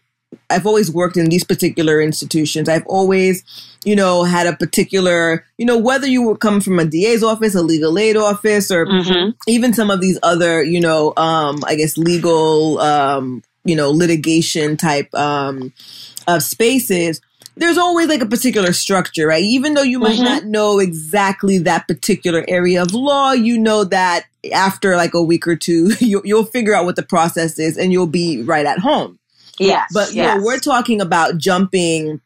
I've 0.50 0.66
always 0.66 0.90
worked 0.90 1.16
in 1.16 1.28
these 1.28 1.44
particular 1.44 2.00
institutions. 2.00 2.68
I've 2.68 2.86
always, 2.86 3.42
you 3.84 3.96
know, 3.96 4.24
had 4.24 4.46
a 4.46 4.56
particular, 4.56 5.44
you 5.58 5.66
know, 5.66 5.78
whether 5.78 6.06
you 6.06 6.22
were 6.22 6.36
coming 6.36 6.60
from 6.60 6.78
a 6.78 6.84
DA's 6.84 7.22
office, 7.22 7.54
a 7.54 7.62
legal 7.62 7.98
aid 7.98 8.16
office, 8.16 8.70
or 8.70 8.86
mhm. 8.86 9.34
even 9.46 9.72
some 9.72 9.90
of 9.90 10.00
these 10.00 10.18
other, 10.22 10.62
you 10.62 10.80
know, 10.80 11.12
um, 11.16 11.60
I 11.66 11.74
guess 11.74 11.96
legal, 11.96 12.78
um, 12.80 13.42
you 13.64 13.74
know, 13.74 13.90
litigation 13.90 14.76
type 14.76 15.12
um, 15.14 15.72
of 16.26 16.42
spaces. 16.42 17.20
There's 17.56 17.78
always 17.78 18.08
like 18.08 18.20
a 18.20 18.26
particular 18.26 18.72
structure, 18.72 19.26
right? 19.26 19.42
Even 19.42 19.75
though 19.75 19.82
you 19.82 19.98
might 19.98 20.18
Mhm. 20.18 20.25
not 20.25 20.44
know 20.44 20.78
exactly 20.78 21.58
that 21.58 21.88
particular 21.88 22.44
area 22.48 22.82
of 22.82 22.92
law, 22.92 23.32
you 23.32 23.56
know 23.58 23.84
that 23.84 24.25
after 24.52 24.94
like 24.96 25.14
a 25.14 25.22
week 25.22 25.46
or 25.48 25.56
two, 25.56 25.92
you, 26.00 26.20
you'll 26.25 26.44
figure 26.44 26.75
out 26.75 26.84
what 26.84 26.96
the 26.96 27.02
process 27.02 27.58
is, 27.58 27.76
and 27.78 27.92
you'll 27.92 28.06
be 28.06 28.42
right 28.42 28.66
at 28.66 28.78
home. 28.78 29.18
yes, 29.58 29.90
But 29.94 30.14
you 30.14 30.22
know, 30.22 30.42
we're 30.44 30.58
talking 30.58 31.00
about 31.00 31.38
jumping 31.38 32.20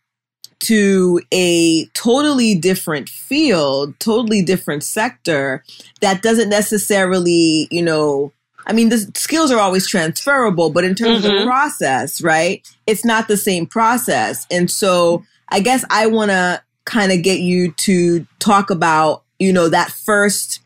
to 0.64 1.20
a 1.32 1.86
totally 1.94 2.54
different 2.54 3.08
field, 3.08 3.94
totally 4.00 4.42
different 4.42 4.82
sector 4.84 5.64
that 6.00 6.22
doesn't 6.22 6.50
necessarily, 6.50 7.66
you 7.70 7.82
know, 7.82 8.32
I 8.66 8.72
mean, 8.72 8.88
the 8.88 9.10
skills 9.14 9.50
are 9.50 9.58
always 9.58 9.86
transferable, 9.88 10.70
but 10.70 10.84
in 10.84 10.94
terms 10.94 11.24
of 11.24 11.32
Mhm. 11.32 11.38
the 11.40 11.44
process, 11.44 12.20
right? 12.22 12.62
It's 12.86 13.04
not 13.04 13.28
the 13.28 13.36
same 13.36 13.66
process. 13.66 14.46
And 14.50 14.70
so 14.70 15.24
I 15.48 15.60
guess 15.60 15.84
I 15.90 16.06
want 16.06 16.30
to 16.30 16.62
kind 16.84 17.12
of 17.12 17.22
get 17.22 17.40
you 17.40 17.72
to 17.72 18.26
talk 18.38 18.70
about, 18.70 19.22
you 19.38 19.52
know, 19.52 19.68
that 19.68 19.90
first 19.90 20.60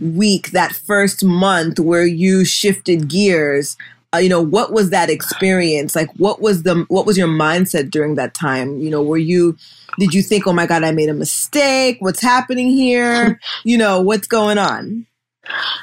week, 0.00 0.50
that 0.52 0.72
first 0.72 1.24
month 1.24 1.80
where 1.80 2.06
you 2.06 2.44
shifted 2.44 3.08
gears 3.08 3.76
uh, 4.14 4.18
you 4.18 4.28
know 4.30 4.40
what 4.40 4.72
was 4.72 4.88
that 4.88 5.10
experience 5.10 5.94
like 5.94 6.08
what 6.16 6.40
was 6.40 6.62
the 6.62 6.86
what 6.88 7.04
was 7.04 7.18
your 7.18 7.28
mindset 7.28 7.90
during 7.90 8.14
that 8.14 8.32
time 8.32 8.78
you 8.78 8.88
know 8.88 9.02
were 9.02 9.18
you 9.18 9.54
did 9.98 10.14
you 10.14 10.22
think 10.22 10.46
oh 10.46 10.52
my 10.54 10.64
god 10.64 10.82
i 10.82 10.90
made 10.90 11.10
a 11.10 11.14
mistake 11.14 11.98
what's 12.00 12.22
happening 12.22 12.70
here 12.70 13.38
you 13.64 13.76
know 13.76 14.00
what's 14.00 14.26
going 14.26 14.56
on 14.56 15.04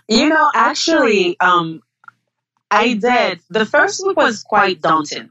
You 0.07 0.29
know, 0.29 0.51
actually, 0.53 1.39
um, 1.39 1.81
I 2.71 2.93
did. 2.93 3.39
The 3.49 3.65
first 3.65 4.05
week 4.05 4.17
was 4.17 4.43
quite 4.43 4.81
daunting, 4.81 5.29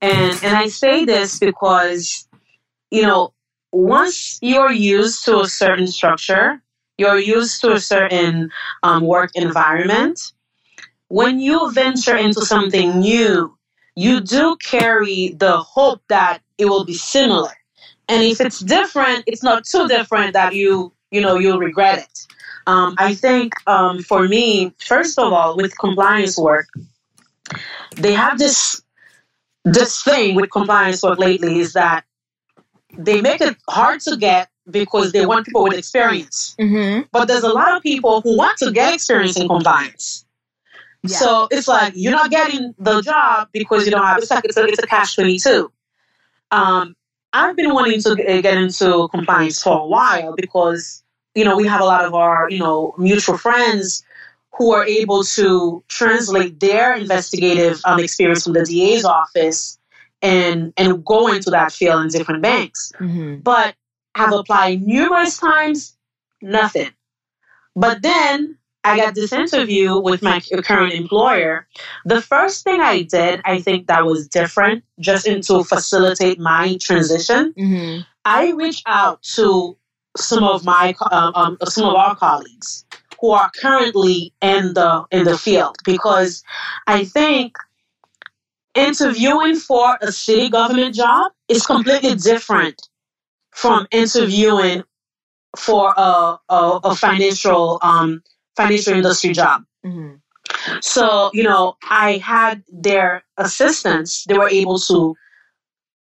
and 0.00 0.40
and 0.42 0.56
I 0.56 0.68
say 0.68 1.04
this 1.04 1.38
because, 1.38 2.28
you 2.90 3.02
know, 3.02 3.32
once 3.72 4.38
you're 4.40 4.72
used 4.72 5.24
to 5.26 5.40
a 5.40 5.48
certain 5.48 5.86
structure, 5.86 6.62
you're 6.96 7.18
used 7.18 7.60
to 7.62 7.72
a 7.72 7.80
certain 7.80 8.50
um, 8.82 9.04
work 9.04 9.30
environment. 9.34 10.32
When 11.08 11.40
you 11.40 11.70
venture 11.72 12.16
into 12.16 12.44
something 12.44 13.00
new, 13.00 13.56
you 13.96 14.20
do 14.20 14.56
carry 14.62 15.34
the 15.38 15.58
hope 15.58 16.02
that 16.08 16.40
it 16.58 16.66
will 16.66 16.84
be 16.84 16.94
similar, 16.94 17.52
and 18.08 18.22
if 18.22 18.40
it's 18.40 18.60
different, 18.60 19.24
it's 19.26 19.42
not 19.42 19.64
too 19.64 19.88
different 19.88 20.32
that 20.34 20.54
you 20.54 20.92
you 21.10 21.20
know 21.20 21.38
you'll 21.38 21.58
regret 21.58 21.98
it. 21.98 22.18
Um, 22.68 22.94
I 22.98 23.14
think 23.14 23.54
um, 23.66 24.02
for 24.02 24.28
me, 24.28 24.74
first 24.78 25.18
of 25.18 25.32
all, 25.32 25.56
with 25.56 25.72
compliance 25.78 26.36
work, 26.36 26.68
they 27.96 28.12
have 28.12 28.38
this 28.38 28.82
this 29.64 30.02
thing 30.02 30.34
with 30.34 30.50
compliance 30.50 31.02
work 31.02 31.18
lately 31.18 31.60
is 31.60 31.72
that 31.72 32.04
they 32.96 33.22
make 33.22 33.40
it 33.40 33.56
hard 33.70 34.00
to 34.00 34.16
get 34.18 34.50
because 34.70 35.12
they 35.12 35.24
want 35.24 35.46
people 35.46 35.62
with 35.62 35.78
experience. 35.78 36.54
mm-hmm. 36.60 37.06
But 37.10 37.26
there's 37.26 37.42
a 37.42 37.54
lot 37.60 37.74
of 37.74 37.82
people 37.82 38.20
who 38.20 38.36
want 38.36 38.58
to 38.58 38.70
get 38.70 38.92
experience 38.92 39.38
in 39.38 39.48
compliance. 39.48 40.26
Yeah. 41.02 41.16
So 41.16 41.48
it's 41.50 41.68
like 41.68 41.94
you're 41.96 42.12
not 42.12 42.30
getting 42.30 42.74
the 42.78 43.00
job 43.00 43.48
because 43.50 43.86
you 43.86 43.92
don't 43.92 44.04
have. 44.04 44.18
It's 44.18 44.30
like 44.30 44.44
it's 44.44 44.58
a, 44.58 44.64
it's 44.64 44.82
a 44.82 44.86
catch 44.86 45.14
twenty 45.14 45.38
two. 45.38 45.72
Um, 46.50 46.94
I've 47.32 47.56
been 47.56 47.72
wanting 47.72 48.02
to 48.02 48.14
get 48.16 48.58
into 48.58 49.08
compliance 49.08 49.62
for 49.62 49.80
a 49.80 49.86
while 49.86 50.34
because 50.36 51.02
you 51.34 51.44
know 51.44 51.56
we 51.56 51.66
have 51.66 51.80
a 51.80 51.84
lot 51.84 52.04
of 52.04 52.14
our 52.14 52.48
you 52.50 52.58
know 52.58 52.94
mutual 52.98 53.36
friends 53.38 54.02
who 54.56 54.72
are 54.72 54.84
able 54.84 55.22
to 55.22 55.82
translate 55.88 56.58
their 56.58 56.94
investigative 56.94 57.80
um, 57.84 58.00
experience 58.00 58.42
from 58.44 58.54
the 58.54 58.64
DA's 58.64 59.04
office 59.04 59.78
and 60.22 60.72
and 60.76 61.04
go 61.04 61.28
into 61.28 61.50
that 61.50 61.72
field 61.72 62.02
in 62.02 62.08
different 62.08 62.42
banks 62.42 62.92
Mm-hmm. 63.00 63.40
but 63.40 63.74
have 64.14 64.32
applied 64.32 64.82
numerous 64.82 65.38
times, 65.38 65.96
nothing. 66.42 66.90
But 67.76 68.02
then 68.02 68.58
I 68.82 68.96
got 68.96 69.14
this 69.14 69.32
interview 69.32 69.98
with 69.98 70.22
my 70.22 70.40
current 70.40 70.92
employer. 70.92 71.68
The 72.04 72.20
first 72.20 72.64
thing 72.64 72.80
I 72.80 73.02
did, 73.02 73.40
I 73.44 73.60
think 73.60 73.86
that 73.86 74.06
was 74.06 74.26
different, 74.26 74.82
just 74.98 75.26
in 75.26 75.42
to 75.42 75.62
facilitate 75.62 76.40
my 76.40 76.76
transition. 76.80 77.54
Mm-hmm. 77.56 78.00
I 78.24 78.50
reached 78.52 78.82
out 78.86 79.22
to 79.34 79.76
some 80.16 80.44
of 80.44 80.64
my 80.64 80.94
um, 81.10 81.32
um, 81.34 81.58
some 81.64 81.84
of 81.84 81.94
our 81.94 82.16
colleagues 82.16 82.84
who 83.20 83.30
are 83.30 83.50
currently 83.60 84.32
in 84.40 84.74
the 84.74 85.04
in 85.10 85.24
the 85.24 85.36
field 85.36 85.76
because 85.84 86.42
I 86.86 87.04
think 87.04 87.56
interviewing 88.74 89.56
for 89.56 89.98
a 90.00 90.12
city 90.12 90.48
government 90.48 90.94
job 90.94 91.32
is 91.48 91.66
completely 91.66 92.14
different 92.14 92.80
from 93.50 93.86
interviewing 93.90 94.84
for 95.56 95.92
a, 95.96 96.38
a, 96.48 96.80
a 96.84 96.94
financial 96.94 97.78
um, 97.82 98.22
financial 98.56 98.94
industry 98.94 99.32
job. 99.32 99.64
Mm-hmm. 99.84 100.16
So, 100.80 101.30
you 101.32 101.42
know, 101.42 101.76
I 101.90 102.18
had 102.18 102.62
their 102.68 103.24
assistance; 103.36 104.24
they 104.28 104.38
were 104.38 104.48
able 104.48 104.78
to 104.80 105.14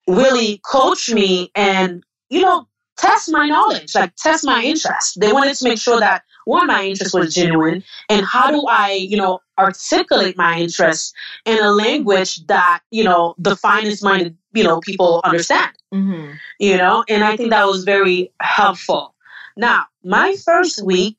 really 0.07 0.61
coach 0.65 1.11
me 1.11 1.51
and, 1.55 2.03
you 2.31 2.43
know, 2.43 2.67
test 3.01 3.31
my 3.31 3.47
knowledge, 3.47 3.95
like 3.95 4.15
test 4.17 4.45
my 4.45 4.63
interest. 4.63 5.19
They 5.21 5.33
wanted 5.33 5.55
to 5.57 5.65
make 5.65 5.79
sure 5.81 6.01
that 6.01 6.23
one, 6.45 6.67
my 6.67 6.85
interest 6.85 7.15
was 7.15 7.35
genuine, 7.35 7.85
and 8.09 8.25
how 8.25 8.51
do 8.51 8.65
I, 8.69 8.93
you 8.93 9.17
know, 9.17 9.41
articulate 9.59 10.37
my 10.37 10.59
interest 10.59 11.15
in 11.45 11.59
a 11.63 11.71
language 11.71 12.45
that, 12.47 12.81
you 12.91 13.05
know, 13.05 13.35
the 13.39 13.57
finest 13.57 14.03
minded, 14.03 14.37
you 14.53 14.65
know, 14.65 14.81
people 14.81 15.21
understand 15.25 15.71
Mm-hmm. 15.93 16.35
you 16.61 16.77
know, 16.77 17.05
and 17.09 17.25
I 17.25 17.37
think 17.37 17.51
that 17.51 17.67
was 17.67 17.83
very 17.83 18.33
helpful. 18.41 19.17
Now, 19.57 19.87
my 20.05 20.37
first 20.45 20.85
week 20.85 21.19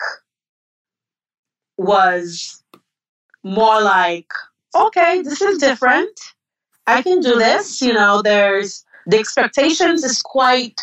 was 1.77 2.63
more 3.43 3.81
like, 3.81 4.31
okay, 4.73 5.21
this 5.23 5.41
is 5.41 5.57
different. 5.57 6.17
I 6.87 7.01
can 7.01 7.19
do 7.19 7.35
this. 7.35 7.81
You 7.81 7.91
know, 7.91 8.21
there's 8.21 8.85
the 9.07 9.17
expectations 9.19 10.05
is 10.05 10.21
quite 10.21 10.79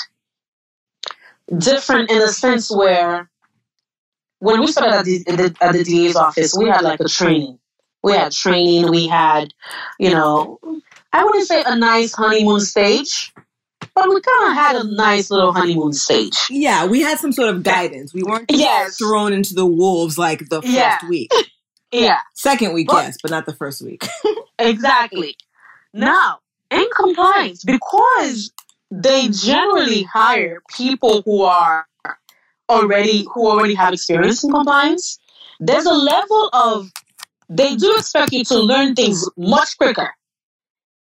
different 1.57 2.11
in 2.11 2.19
the 2.19 2.29
sense 2.29 2.71
where 2.71 3.31
when 4.41 4.61
we 4.61 4.67
started 4.69 4.95
at 4.95 5.05
the, 5.05 5.25
at 5.29 5.37
the, 5.37 5.65
at 5.65 5.73
the 5.73 5.85
DA's 5.85 6.17
office, 6.17 6.55
we 6.57 6.69
had 6.69 6.83
like 6.83 7.01
a 7.01 7.09
training. 7.09 7.59
We 8.03 8.13
had 8.13 8.33
training. 8.33 8.91
We 8.91 9.09
had, 9.09 9.53
you 9.99 10.11
know, 10.11 10.61
I 11.13 11.25
wouldn't 11.25 11.47
say 11.49 11.63
a 11.67 11.77
nice 11.77 12.15
honeymoon 12.15 12.61
stage, 12.61 13.33
but 13.95 14.09
we 14.09 14.21
kind 14.21 14.51
of 14.51 14.55
had 14.55 14.77
a 14.77 14.85
nice 14.95 15.31
little 15.31 15.53
honeymoon 15.53 15.93
stage. 15.93 16.37
yeah 16.51 16.85
we 16.87 17.01
had 17.01 17.19
some 17.19 17.33
sort 17.33 17.49
of 17.49 17.63
guidance 17.65 18.13
we 18.15 18.23
weren't 18.23 18.45
Yes. 18.51 18.97
thrown 18.99 19.33
into 19.33 19.55
the 19.55 19.67
wolves 19.67 20.17
like 20.19 20.49
the 20.51 20.61
first 20.63 20.73
Yeah. 20.73 20.99
week 21.09 21.33
Yeah, 21.93 22.19
second 22.35 22.75
week 22.75 22.93
Well- 22.93 23.03
yes 23.03 23.17
but 23.23 23.31
not 23.33 23.47
the 23.47 23.55
first 23.55 23.83
week 23.83 24.07
exactly. 24.59 25.37
Now, 25.95 26.41
in 26.71 26.85
compliance, 26.95 27.65
because 27.65 28.53
they 28.91 29.29
generally 29.29 30.03
hire 30.03 30.63
people 30.75 31.23
who 31.23 31.43
are 31.43 31.87
already 32.69 33.27
who 33.33 33.49
already 33.49 33.75
have 33.75 33.93
experience 33.93 34.45
in 34.45 34.51
compliance. 34.51 35.19
There's 35.61 35.87
a 35.87 35.93
level 35.93 36.51
of 36.53 36.91
they 37.49 37.77
do 37.77 37.97
expect 37.97 38.33
you 38.33 38.45
to 38.45 38.59
learn 38.59 38.95
things 38.95 39.29
much 39.37 39.77
quicker. 39.77 40.13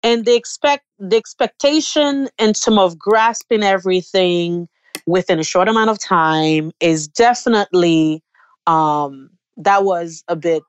And 0.03 0.25
they 0.25 0.35
expect 0.35 0.83
the 0.99 1.15
expectation 1.15 2.27
in 2.37 2.53
terms 2.53 2.77
of 2.77 2.97
grasping 2.97 3.63
everything 3.63 4.67
within 5.05 5.39
a 5.39 5.43
short 5.43 5.69
amount 5.69 5.89
of 5.89 5.99
time 5.99 6.71
is 6.79 7.07
definitely 7.07 8.21
um 8.67 9.29
that 9.57 9.83
was 9.83 10.23
a 10.27 10.35
bit 10.35 10.63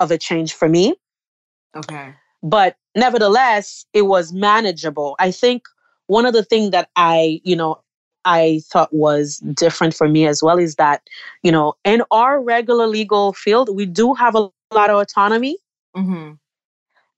of 0.00 0.10
a 0.10 0.18
change 0.18 0.54
for 0.54 0.68
me. 0.68 0.94
Okay. 1.76 2.14
But 2.42 2.76
nevertheless, 2.94 3.86
it 3.92 4.02
was 4.02 4.32
manageable. 4.32 5.16
I 5.18 5.30
think 5.30 5.62
one 6.12 6.26
of 6.26 6.34
the 6.34 6.44
things 6.44 6.70
that 6.72 6.90
I, 6.94 7.40
you 7.42 7.56
know, 7.56 7.80
I 8.26 8.60
thought 8.70 8.90
was 8.92 9.38
different 9.54 9.94
for 9.94 10.08
me 10.08 10.26
as 10.26 10.42
well 10.42 10.58
is 10.58 10.74
that, 10.76 11.00
you 11.42 11.50
know, 11.50 11.74
in 11.84 12.02
our 12.10 12.40
regular 12.40 12.86
legal 12.86 13.32
field, 13.32 13.74
we 13.74 13.86
do 13.86 14.12
have 14.12 14.34
a 14.34 14.50
lot 14.74 14.90
of 14.90 14.98
autonomy. 14.98 15.56
Mm-hmm. 15.96 16.32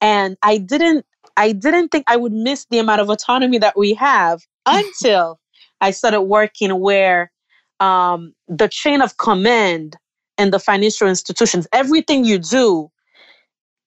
And 0.01 0.37
I 0.43 0.59
didn't 0.59 1.05
I 1.37 1.51
didn't 1.51 1.89
think 1.89 2.05
I 2.07 2.17
would 2.17 2.33
miss 2.33 2.67
the 2.71 2.79
amount 2.79 3.01
of 3.01 3.11
autonomy 3.11 3.59
that 3.59 3.77
we 3.77 3.95
have 3.95 4.43
until 4.67 5.41
I 5.81 5.91
started 5.91 6.23
working 6.23 6.79
where 6.79 7.33
um, 7.81 8.33
the 8.47 8.69
chain 8.69 9.03
of 9.03 9.17
command 9.17 9.97
in 10.39 10.53
the 10.53 10.61
financial 10.61 11.09
institutions, 11.09 11.67
everything 11.73 12.25
you 12.25 12.39
do 12.39 12.91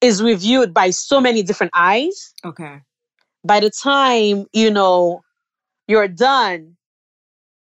is 0.02 0.22
reviewed 0.22 0.74
by 0.74 0.90
so 0.90 1.22
many 1.22 1.44
different 1.44 1.72
eyes. 1.74 2.34
Okay. 2.44 2.82
By 3.44 3.60
the 3.60 3.70
time, 3.70 4.46
you 4.54 4.72
know, 4.72 5.22
you're 5.88 6.08
done, 6.08 6.76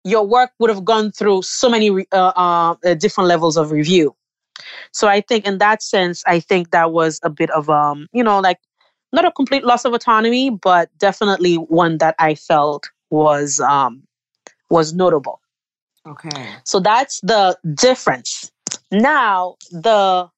your 0.04 0.26
work 0.26 0.52
would 0.60 0.70
have 0.70 0.86
gone 0.86 1.12
through 1.12 1.44
so 1.44 1.70
many 1.70 1.90
uh, 1.90 2.04
uh, 2.12 2.76
uh, 2.86 2.94
different 2.96 3.28
levels 3.28 3.58
of 3.58 3.72
review. 3.72 4.16
So 4.92 5.08
I 5.08 5.22
think 5.22 5.46
in 5.46 5.58
that 5.60 5.82
sense, 5.82 6.24
I 6.28 6.40
think 6.40 6.72
that 6.72 6.92
was 6.92 7.20
a 7.24 7.30
bit 7.30 7.50
of 7.52 7.70
um, 7.70 8.08
you 8.14 8.24
know, 8.24 8.40
like 8.40 8.60
not 9.14 9.26
a 9.26 9.32
complete 9.32 9.64
loss 9.64 9.86
of 9.86 9.94
autonomy, 9.94 10.50
but 10.50 10.90
definitely 10.98 11.56
one 11.56 11.98
that 11.98 12.16
I 12.20 12.36
felt 12.36 12.90
was 13.10 13.60
um 13.60 14.04
was 14.70 14.94
notable. 14.94 15.42
Okay. 16.08 16.56
So 16.64 16.80
that's 16.80 17.20
the 17.22 17.58
difference. 17.76 18.52
Now, 18.92 19.56
the 19.72 20.30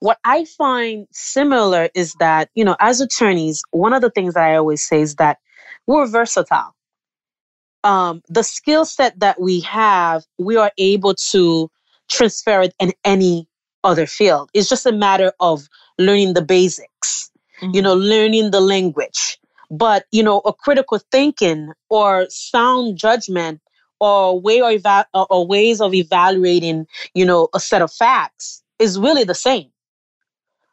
what 0.00 0.18
I 0.24 0.46
find 0.46 1.06
similar 1.12 1.90
is 1.94 2.14
that, 2.14 2.48
you 2.54 2.64
know, 2.64 2.76
as 2.80 3.00
attorneys, 3.00 3.62
one 3.70 3.92
of 3.92 4.00
the 4.00 4.10
things 4.10 4.34
that 4.34 4.44
I 4.44 4.56
always 4.56 4.86
say 4.86 5.02
is 5.02 5.16
that 5.16 5.38
we're 5.86 6.06
versatile. 6.06 6.74
Um, 7.84 8.22
the 8.28 8.42
skill 8.42 8.84
set 8.84 9.20
that 9.20 9.40
we 9.40 9.60
have, 9.60 10.24
we 10.38 10.56
are 10.56 10.72
able 10.78 11.14
to 11.30 11.70
transfer 12.08 12.62
it 12.62 12.74
in 12.80 12.92
any 13.04 13.46
other 13.84 14.06
field. 14.06 14.50
It's 14.52 14.68
just 14.68 14.86
a 14.86 14.92
matter 14.92 15.32
of 15.38 15.68
learning 15.98 16.34
the 16.34 16.42
basics, 16.42 17.30
you 17.60 17.80
know, 17.80 17.94
learning 17.94 18.50
the 18.50 18.60
language. 18.60 19.38
But, 19.70 20.04
you 20.10 20.22
know, 20.22 20.40
a 20.44 20.52
critical 20.52 20.98
thinking 21.12 21.72
or 21.88 22.26
sound 22.28 22.96
judgment 22.96 23.60
or 24.00 24.40
way 24.40 24.60
or, 24.60 24.72
eva- 24.72 25.06
or 25.14 25.46
ways 25.46 25.80
of 25.80 25.94
evaluating, 25.94 26.86
you 27.14 27.24
know, 27.24 27.48
a 27.54 27.60
set 27.60 27.82
of 27.82 27.92
facts 27.92 28.62
is 28.78 28.98
really 28.98 29.24
the 29.24 29.34
same 29.34 29.69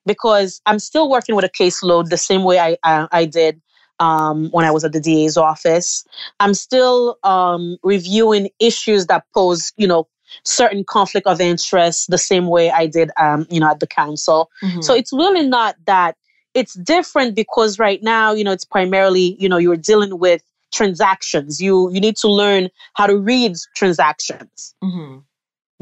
because 0.08 0.62
I'm 0.66 0.80
still 0.80 1.10
working 1.10 1.36
with 1.36 1.46
a 1.46 1.50
caseload 1.50 2.10
the 2.10 2.18
same 2.18 2.44
way 2.44 2.58
I 2.60 2.78
I, 2.84 3.08
I 3.12 3.26
did 3.26 3.62
um, 4.00 4.50
when 4.52 4.66
I 4.66 4.72
was 4.72 4.84
at 4.84 4.94
the 4.94 5.00
DA's 5.00 5.38
office. 5.38 6.04
I'm 6.40 6.54
still 6.54 7.18
um, 7.24 7.78
reviewing 7.84 8.50
issues 8.60 9.08
that 9.08 9.26
pose, 9.34 9.72
you 9.78 9.88
know, 9.88 10.08
certain 10.44 10.84
conflict 10.84 11.28
of 11.28 11.40
interest 11.42 12.10
the 12.10 12.18
same 12.18 12.48
way 12.48 12.70
I 12.72 12.88
did, 12.88 13.12
um, 13.18 13.48
you 13.50 13.60
know, 13.60 13.70
at 13.70 13.80
the 13.80 13.88
council. 13.88 14.50
Mhm. 14.64 14.84
So 14.84 14.94
it's 14.94 15.14
really 15.14 15.48
not 15.48 15.76
that 15.86 16.16
it's 16.54 16.74
different 16.74 17.36
because 17.36 17.80
right 17.80 18.02
now, 18.02 18.34
you 18.34 18.44
know, 18.44 18.52
it's 18.52 18.66
primarily, 18.66 19.36
you 19.39 19.48
know, 19.50 19.58
you're 19.58 19.78
dealing 19.78 20.20
with 20.20 20.41
transactions. 20.74 21.62
You 21.62 21.89
you 21.91 22.02
need 22.02 22.17
to 22.17 22.28
learn 22.28 22.70
how 22.93 23.08
to 23.08 23.17
read 23.17 23.56
transactions 23.76 24.76
Mhm. 24.84 25.24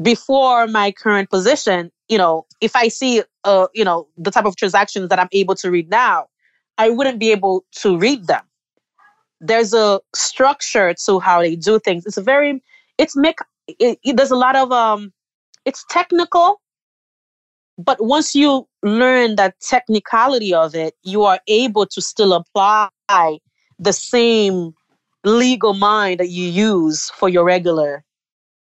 before 0.02 0.66
my 0.66 0.92
current 0.92 1.30
position, 1.30 1.90
you 2.08 2.18
know, 2.18 2.46
if 2.60 2.76
I 2.76 2.88
see, 2.88 3.22
uh, 3.44 3.68
you 3.74 3.84
know, 3.84 4.08
the 4.16 4.30
type 4.30 4.44
of 4.44 4.56
transactions 4.56 5.08
that 5.10 5.18
I'm 5.18 5.28
able 5.32 5.54
to 5.56 5.70
read 5.70 5.90
now, 5.90 6.28
I 6.78 6.90
wouldn't 6.90 7.18
be 7.18 7.32
able 7.32 7.64
to 7.82 7.98
read 7.98 8.26
them. 8.26 8.44
There's 9.40 9.74
a 9.74 10.00
structure 10.14 10.94
to 11.06 11.20
how 11.20 11.40
they 11.42 11.56
do 11.56 11.78
things. 11.78 12.06
It's 12.06 12.16
a 12.16 12.22
very, 12.22 12.62
it's 12.98 13.16
make, 13.16 13.38
it, 13.68 13.98
it- 14.04 14.16
there's 14.16 14.30
a 14.30 14.36
lot 14.36 14.56
of, 14.56 14.72
um, 14.72 15.12
it's 15.64 15.84
technical, 15.90 16.60
but 17.78 18.02
once 18.02 18.34
you 18.34 18.66
learn 18.82 19.36
that 19.36 19.58
technicality 19.60 20.54
of 20.54 20.74
it, 20.74 20.94
you 21.02 21.24
are 21.24 21.40
able 21.48 21.86
to 21.86 22.00
still 22.00 22.32
apply 22.32 22.88
the 23.78 23.92
same 23.92 24.74
legal 25.24 25.74
mind 25.74 26.20
that 26.20 26.28
you 26.28 26.48
use 26.48 27.10
for 27.10 27.28
your 27.28 27.44
regular 27.44 28.04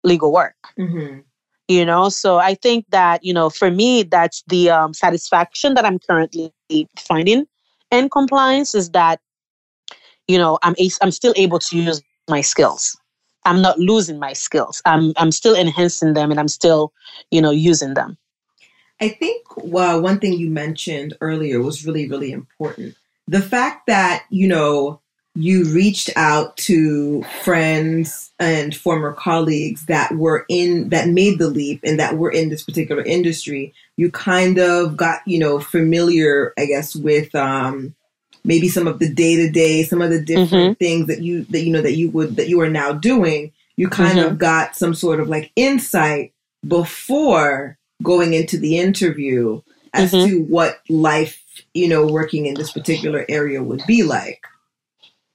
legal 0.03 0.31
work 0.31 0.55
Mhm. 0.77 1.23
You 1.67 1.85
know? 1.85 2.09
So 2.09 2.37
i 2.37 2.55
think 2.55 2.85
that 2.89 3.23
you 3.23 3.33
know 3.33 3.49
for 3.49 3.71
me 3.71 4.03
that's 4.03 4.43
the 4.47 4.69
um, 4.69 4.93
satisfaction 4.93 5.73
that 5.75 5.85
i'm 5.85 5.99
currently 5.99 6.53
finding 6.97 7.45
in 7.91 8.09
compliance 8.09 8.75
is 8.75 8.89
that 8.91 9.19
you 10.27 10.37
know 10.37 10.59
i'm 10.63 10.75
a- 10.79 10.89
i'm 11.01 11.11
still 11.11 11.33
able 11.35 11.59
to 11.59 11.77
use 11.77 12.01
my 12.29 12.41
skills. 12.41 12.97
I'm 13.45 13.61
not 13.61 13.77
losing 13.77 14.19
my 14.19 14.33
skills. 14.33 14.81
I'm 14.85 15.13
i'm 15.17 15.31
still 15.31 15.55
enhancing 15.55 16.13
them 16.13 16.31
and 16.31 16.39
i'm 16.39 16.47
still 16.47 16.93
you 17.31 17.41
know 17.41 17.51
using 17.51 17.93
them. 17.93 18.17
I 19.01 19.09
think 19.09 19.43
well, 19.57 20.01
one 20.01 20.19
thing 20.19 20.33
you 20.33 20.49
mentioned 20.49 21.17
earlier 21.19 21.61
was 21.61 21.85
really, 21.85 22.07
really 22.07 22.31
important. 22.31 22.95
The 23.27 23.41
fact 23.41 23.87
that, 23.87 24.25
you 24.29 24.47
know, 24.47 25.01
you 25.35 25.63
reached 25.73 26.11
out 26.15 26.55
to 26.57 27.23
friends 27.43 28.31
and 28.39 28.75
former 28.75 29.13
colleagues 29.13 29.85
that 29.87 30.11
were 30.15 30.45
in, 30.47 30.89
that 30.89 31.07
made 31.07 31.39
the 31.39 31.47
leap 31.47 31.79
and 31.83 31.99
that 31.99 32.17
were 32.17 32.31
in 32.31 32.49
this 32.49 32.63
particular 32.63 33.01
industry. 33.03 33.73
You 33.97 34.11
kind 34.11 34.59
of 34.59 34.95
got, 34.95 35.19
you 35.25 35.39
know, 35.39 35.59
familiar, 35.59 36.53
I 36.57 36.65
guess, 36.65 36.95
with, 36.95 37.33
um, 37.33 37.95
maybe 38.43 38.67
some 38.67 38.87
of 38.87 38.99
the 38.99 39.09
day 39.09 39.35
to 39.37 39.49
day, 39.49 39.83
some 39.83 40.01
of 40.01 40.09
the 40.09 40.21
different 40.21 40.77
things 40.77 41.07
that 41.07 41.21
you, 41.21 41.45
that, 41.45 41.61
you 41.63 41.71
know, 41.71 41.81
that 41.81 41.95
you 41.95 42.09
would, 42.11 42.35
that 42.35 42.49
you 42.49 42.59
are 42.59 42.69
now 42.69 42.91
doing. 42.91 43.51
You 43.77 43.89
kind 43.89 44.19
of 44.19 44.37
got 44.37 44.75
some 44.75 44.93
sort 44.93 45.19
of 45.19 45.29
like 45.29 45.51
insight 45.55 46.33
before 46.67 47.77
going 48.03 48.33
into 48.33 48.57
the 48.57 48.77
interview 48.77 49.61
as 49.93 50.11
Mhm. 50.11 50.27
to 50.27 50.41
what 50.43 50.79
life, 50.89 51.41
you 51.73 51.87
know, 51.87 52.05
working 52.05 52.45
in 52.45 52.55
this 52.55 52.71
particular 52.71 53.25
area 53.29 53.63
would 53.63 53.81
be 53.87 54.03
like. 54.03 54.45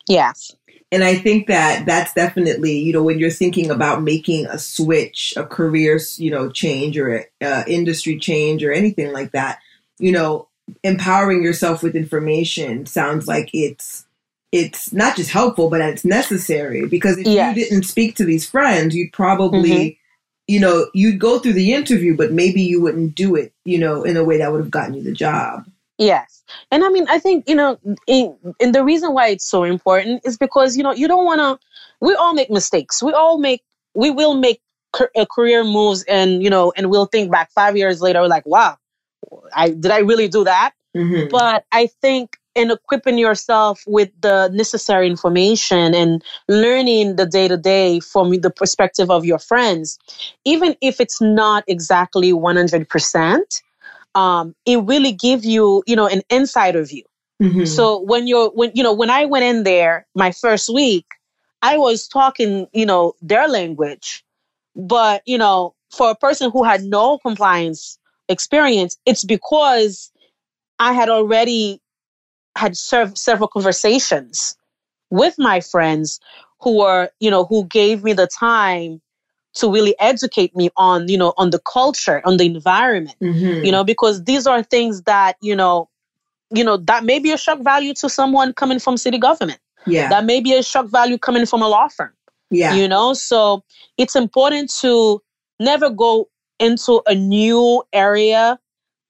Yes 0.09 0.55
And 0.91 1.05
I 1.05 1.17
think 1.17 1.49
that 1.49 1.85
that's 1.85 2.15
definitely, 2.15 2.79
you 2.79 2.93
know, 2.95 3.03
when 3.03 3.19
you're 3.19 3.31
thinking 3.31 3.71
about 3.71 4.03
making 4.03 4.47
a 4.47 4.59
switch, 4.59 5.35
a 5.37 5.45
career, 5.45 6.01
you 6.17 6.31
know, 6.31 6.49
change 6.51 6.97
or 6.97 7.09
a 7.15 7.27
uh, 7.45 7.65
industry 7.67 8.19
change 8.19 8.65
or 8.65 8.73
anything 8.73 9.13
like 9.13 9.33
that, 9.33 9.59
you 9.99 10.13
know, 10.13 10.49
empowering 10.83 11.43
yourself 11.43 11.83
with 11.83 11.95
information 11.95 12.87
sounds 12.87 13.27
like 13.29 13.51
it's 13.53 14.07
it's 14.51 14.93
not 14.95 15.15
just 15.15 15.31
helpful, 15.31 15.69
but 15.69 15.83
it's 15.83 16.07
necessary 16.07 16.87
because 16.87 17.19
if 17.19 17.27
Yes. 17.27 17.55
you 17.55 17.65
didn't 17.65 17.83
speak 17.83 18.17
to 18.17 18.25
these 18.25 18.49
friends, 18.49 18.95
you'd 18.95 19.13
probably, 19.13 19.99
you 20.47 20.59
know, 20.59 20.87
you'd 20.95 21.21
go 21.21 21.39
through 21.39 21.53
the 21.53 21.75
interview, 21.75 22.17
but 22.17 22.33
maybe 22.33 22.63
you 22.63 22.81
wouldn't 22.81 23.15
do 23.15 23.35
it, 23.35 23.53
you 23.67 23.79
know, 23.79 24.05
in 24.05 24.17
a 24.17 24.25
way 24.25 24.39
that 24.39 24.51
would 24.51 24.61
have 24.63 24.71
gotten 24.71 24.95
you 24.95 25.03
the 25.03 25.13
job. 25.13 25.67
Yes. 25.99 26.45
And 26.71 26.85
I 26.85 26.89
mean, 26.89 27.07
I 27.09 27.19
think, 27.19 27.49
you 27.49 27.55
know, 27.57 27.79
in, 28.07 28.37
and 28.61 28.75
the 28.75 28.85
reason 28.85 29.13
why 29.13 29.29
it's 29.29 29.45
so 29.45 29.65
important 29.65 30.23
is 30.25 30.39
because, 30.39 30.77
you 30.77 30.83
know, 30.83 30.93
you 30.93 31.09
don't 31.09 31.25
want 31.25 31.41
to, 31.41 31.59
we 32.01 32.15
all 32.15 32.35
make 32.35 32.51
mistakes. 32.51 33.03
We 33.03 33.13
all 33.13 33.39
make, 33.39 33.63
we 33.95 34.11
will 34.11 34.35
make 34.35 34.61
ca- 34.93 35.09
uh, 35.17 35.27
career 35.27 35.65
moves 35.65 36.05
and, 36.05 36.43
you 36.43 36.51
know, 36.51 36.73
and 36.77 36.89
we'll 36.89 37.07
think 37.07 37.33
back 37.33 37.51
five 37.51 37.77
years 37.77 38.01
later, 38.01 38.27
like, 38.29 38.47
wow, 38.47 38.77
I, 39.55 39.71
did 39.71 39.91
I 39.91 39.99
really 39.99 40.29
do 40.29 40.45
that? 40.45 40.73
Mm-hmm. 40.97 41.29
But 41.31 41.65
I 41.73 41.89
think 42.01 42.39
in 42.55 42.71
equipping 42.71 43.19
yourself 43.19 43.83
with 43.87 44.11
the 44.21 44.49
necessary 44.53 45.07
information 45.09 45.95
and 45.95 46.23
learning 46.49 47.17
the 47.17 47.27
day 47.27 47.49
to 47.49 47.57
day 47.57 48.01
from 48.01 48.31
the 48.41 48.51
perspective 48.51 49.11
of 49.11 49.25
your 49.25 49.39
friends, 49.39 49.99
even 50.45 50.77
if 50.81 51.01
it's 51.01 51.21
not 51.21 51.65
exactly 51.67 52.33
100%, 52.33 53.63
um, 54.15 54.55
it 54.67 54.79
really 54.85 55.13
give 55.13 55.45
you, 55.45 55.83
you 55.87 55.97
know, 55.97 56.07
an 56.07 56.23
insider 56.31 56.85
view. 56.85 57.05
Mm-hmm. 57.43 57.67
So 57.67 58.01
when 58.01 58.27
you're, 58.27 58.51
when, 58.51 58.73
you 58.75 58.83
know, 58.83 58.93
when 58.93 59.11
I 59.11 59.27
went 59.27 59.45
in 59.45 59.63
there 59.63 60.07
my 60.15 60.33
first 60.33 60.73
week, 60.73 61.07
I 61.63 61.79
was 61.79 62.09
talking, 62.09 62.67
you 62.73 62.87
know, 62.87 63.15
their 63.21 63.49
language. 63.49 64.25
But, 64.75 65.23
you 65.27 65.39
know, 65.39 65.75
for 65.91 66.11
a 66.11 66.17
person 66.17 66.51
who 66.51 66.65
had 66.65 66.83
no 66.83 67.19
compliance 67.19 67.99
experience, 68.29 68.97
it's 69.07 69.25
because 69.25 70.11
I 70.79 70.93
had 70.93 71.09
already 71.09 71.81
had 72.57 72.77
served 72.77 73.19
several 73.19 73.49
conversations 73.49 74.57
with 75.11 75.35
my 75.39 75.61
friends 75.61 76.21
who 76.61 76.79
were, 76.79 77.11
you 77.21 77.31
know, 77.31 77.45
who 77.45 77.67
gave 77.67 78.03
me 78.03 78.13
the 78.13 78.27
time 78.27 79.01
to 79.55 79.71
really 79.71 79.95
educate 79.99 80.55
me 80.55 80.71
on, 80.77 81.09
you 81.09 81.19
know, 81.19 81.33
on 81.37 81.51
the 81.51 81.59
culture, 81.61 82.21
on 82.25 82.37
the 82.37 82.45
environment, 82.45 83.17
Mhm. 83.21 83.65
you 83.65 83.73
know, 83.73 83.85
because 83.85 84.25
these 84.25 84.47
are 84.47 84.63
things 84.63 85.03
that, 85.03 85.37
you 85.41 85.57
know, 85.57 85.89
you 86.51 86.65
know, 86.65 86.77
that 86.77 87.05
may 87.05 87.19
be 87.19 87.33
a 87.33 87.37
shock 87.37 87.59
value 87.61 87.93
to 87.95 88.09
someone 88.09 88.53
coming 88.53 88.79
from 88.79 88.97
city 88.97 89.19
government. 89.19 89.61
yeah, 89.87 90.09
That 90.11 90.25
may 90.25 90.41
be 90.41 90.55
a 90.55 90.63
shock 90.63 90.87
value 90.87 91.19
coming 91.19 91.47
from 91.47 91.63
a 91.63 91.69
law 91.69 91.89
firm 91.89 92.13
yeah, 92.51 92.75
you 92.75 92.89
know 92.89 93.13
so 93.15 93.63
it's 93.97 94.17
important 94.17 94.71
to 94.81 95.23
never 95.61 95.89
go 95.91 96.29
into 96.59 97.03
a 97.07 97.15
new 97.15 97.83
area 97.93 98.59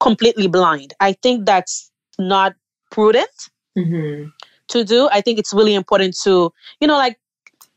completely 0.01 0.47
blind 0.49 0.93
i 1.01 1.13
think 1.13 1.47
that's 1.47 1.91
not 2.19 2.55
prudent 2.91 3.31
Mhm. 3.77 4.33
to 4.69 4.85
do 4.85 5.09
i 5.13 5.21
think 5.21 5.39
it's 5.39 5.53
really 5.53 5.75
important 5.75 6.17
to 6.23 6.53
you 6.81 6.87
know 6.87 6.97
like 6.97 7.19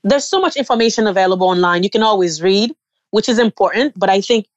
there's 0.04 0.26
so 0.26 0.42
much 0.42 0.56
information 0.56 1.08
available 1.08 1.48
online 1.48 1.84
you 1.84 1.90
can 1.90 2.04
always 2.04 2.42
read 2.42 2.72
which 3.12 3.30
is 3.30 3.40
important 3.40 3.94
but 3.98 4.10
i 4.10 4.22
think 4.22 4.48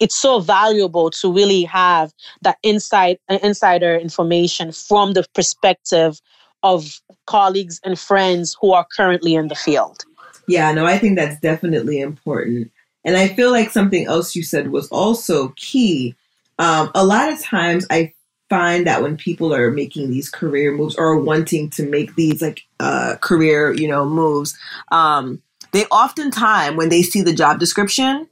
it's 0.00 0.16
so 0.16 0.38
valuable 0.38 1.10
to 1.10 1.32
really 1.32 1.64
have 1.64 2.12
that 2.42 2.56
inside 2.62 3.18
uh, 3.28 3.38
insider 3.42 3.96
information 3.96 4.70
from 4.70 5.14
the 5.14 5.24
perspective 5.34 6.20
of 6.62 7.00
colleagues 7.26 7.80
and 7.84 7.98
friends 7.98 8.56
who 8.60 8.72
are 8.72 8.86
currently 8.96 9.34
in 9.34 9.48
the 9.48 9.54
field 9.54 10.04
Yeah, 10.50 10.72
no, 10.72 10.84
I 10.84 10.98
think 10.98 11.16
that's 11.16 11.38
definitely 11.40 12.00
important. 12.00 12.72
And 13.04 13.16
I 13.16 13.28
feel 13.28 13.52
like 13.52 13.70
something 13.70 14.06
else 14.06 14.34
you 14.34 14.42
said 14.42 14.72
was 14.72 14.88
also 14.88 15.54
key. 15.56 16.16
Um, 16.58 16.90
a 16.94 17.04
lot 17.04 17.32
of 17.32 17.40
times 17.40 17.86
I 17.88 18.12
find 18.50 18.86
that 18.86 19.00
when 19.00 19.16
people 19.16 19.54
are 19.54 19.70
making 19.70 20.10
these 20.10 20.28
career 20.28 20.72
moves 20.72 20.96
or 20.96 21.18
wanting 21.18 21.70
to 21.70 21.88
make 21.88 22.16
these 22.16 22.42
like 22.42 22.62
uh, 22.80 23.14
career, 23.20 23.72
you 23.72 23.88
know, 23.88 24.04
moves, 24.04 24.58
um, 24.90 25.40
they 25.72 25.84
oftentimes 25.86 26.76
when 26.76 26.88
they 26.88 27.00
see 27.00 27.22
the 27.22 27.32
job 27.32 27.60
description, 27.60 28.26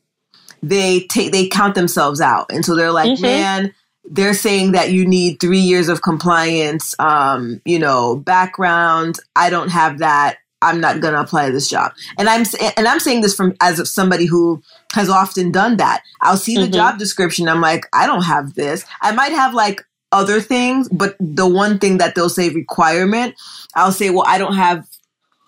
they 0.62 1.00
take 1.02 1.30
they 1.32 1.46
count 1.46 1.76
themselves 1.76 2.20
out, 2.20 2.46
and 2.50 2.64
so 2.64 2.74
they're 2.74 2.92
like, 2.92 3.12
Mhm. 3.12 3.20
man, 3.22 3.74
they're 4.10 4.34
saying 4.34 4.72
that 4.72 4.90
you 4.90 5.06
need 5.06 5.38
three 5.38 5.60
years 5.60 5.88
of 5.88 6.02
compliance, 6.02 6.94
um, 6.98 7.60
you 7.64 7.78
know, 7.78 8.16
background. 8.16 9.20
I 9.36 9.50
don't 9.50 9.70
have 9.70 9.98
that. 9.98 10.38
I'm 10.60 10.80
not 10.80 11.00
going 11.00 11.14
to 11.14 11.20
apply 11.20 11.46
to 11.46 11.52
this 11.52 11.68
job. 11.68 11.92
And 12.18 12.28
I'm 12.28 12.44
and 12.76 12.88
I'm 12.88 12.98
saying 12.98 13.20
this 13.20 13.36
from 13.36 13.54
as 13.60 13.78
of 13.78 13.86
somebody 13.86 14.26
who 14.26 14.60
has 14.94 15.08
often 15.08 15.52
done 15.52 15.76
that. 15.76 16.02
I'll 16.22 16.36
see 16.36 16.56
the 16.56 16.66
Mhm. 16.66 16.72
job 16.72 16.98
description. 16.98 17.48
I'm 17.48 17.60
like, 17.60 17.86
I 17.92 18.06
don't 18.06 18.24
have 18.24 18.54
this. 18.54 18.84
I 19.00 19.12
might 19.12 19.30
have 19.30 19.54
like 19.54 19.84
other 20.12 20.40
things, 20.40 20.88
but 20.88 21.16
the 21.20 21.46
one 21.46 21.78
thing 21.78 21.98
that 21.98 22.14
they'll 22.14 22.28
say 22.30 22.48
requirement, 22.50 23.34
I'll 23.74 23.92
say, 23.92 24.10
well, 24.10 24.24
I 24.26 24.38
don't 24.38 24.54
have 24.54 24.86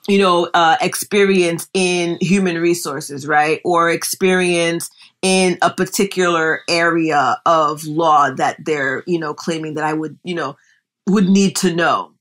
you 0.09 0.19
know 0.19 0.51
uh, 0.55 0.77
experience 0.81 1.69
in 1.75 2.19
human 2.21 2.59
resources, 2.59 3.27
right, 3.27 3.61
or 3.65 3.91
experience 3.91 4.91
in 5.23 5.59
a 5.63 5.71
particular 5.71 6.63
area 6.69 7.41
of 7.47 7.85
law 7.85 8.31
that 8.31 8.57
they're 8.65 9.03
you 9.07 9.19
know 9.19 9.35
claiming 9.35 9.75
that 9.75 9.85
I 9.85 9.93
would 9.93 10.19
you 10.25 10.35
know 10.35 10.57
would 11.07 11.29
need 11.29 11.57
to 11.57 11.75
know. 11.75 12.13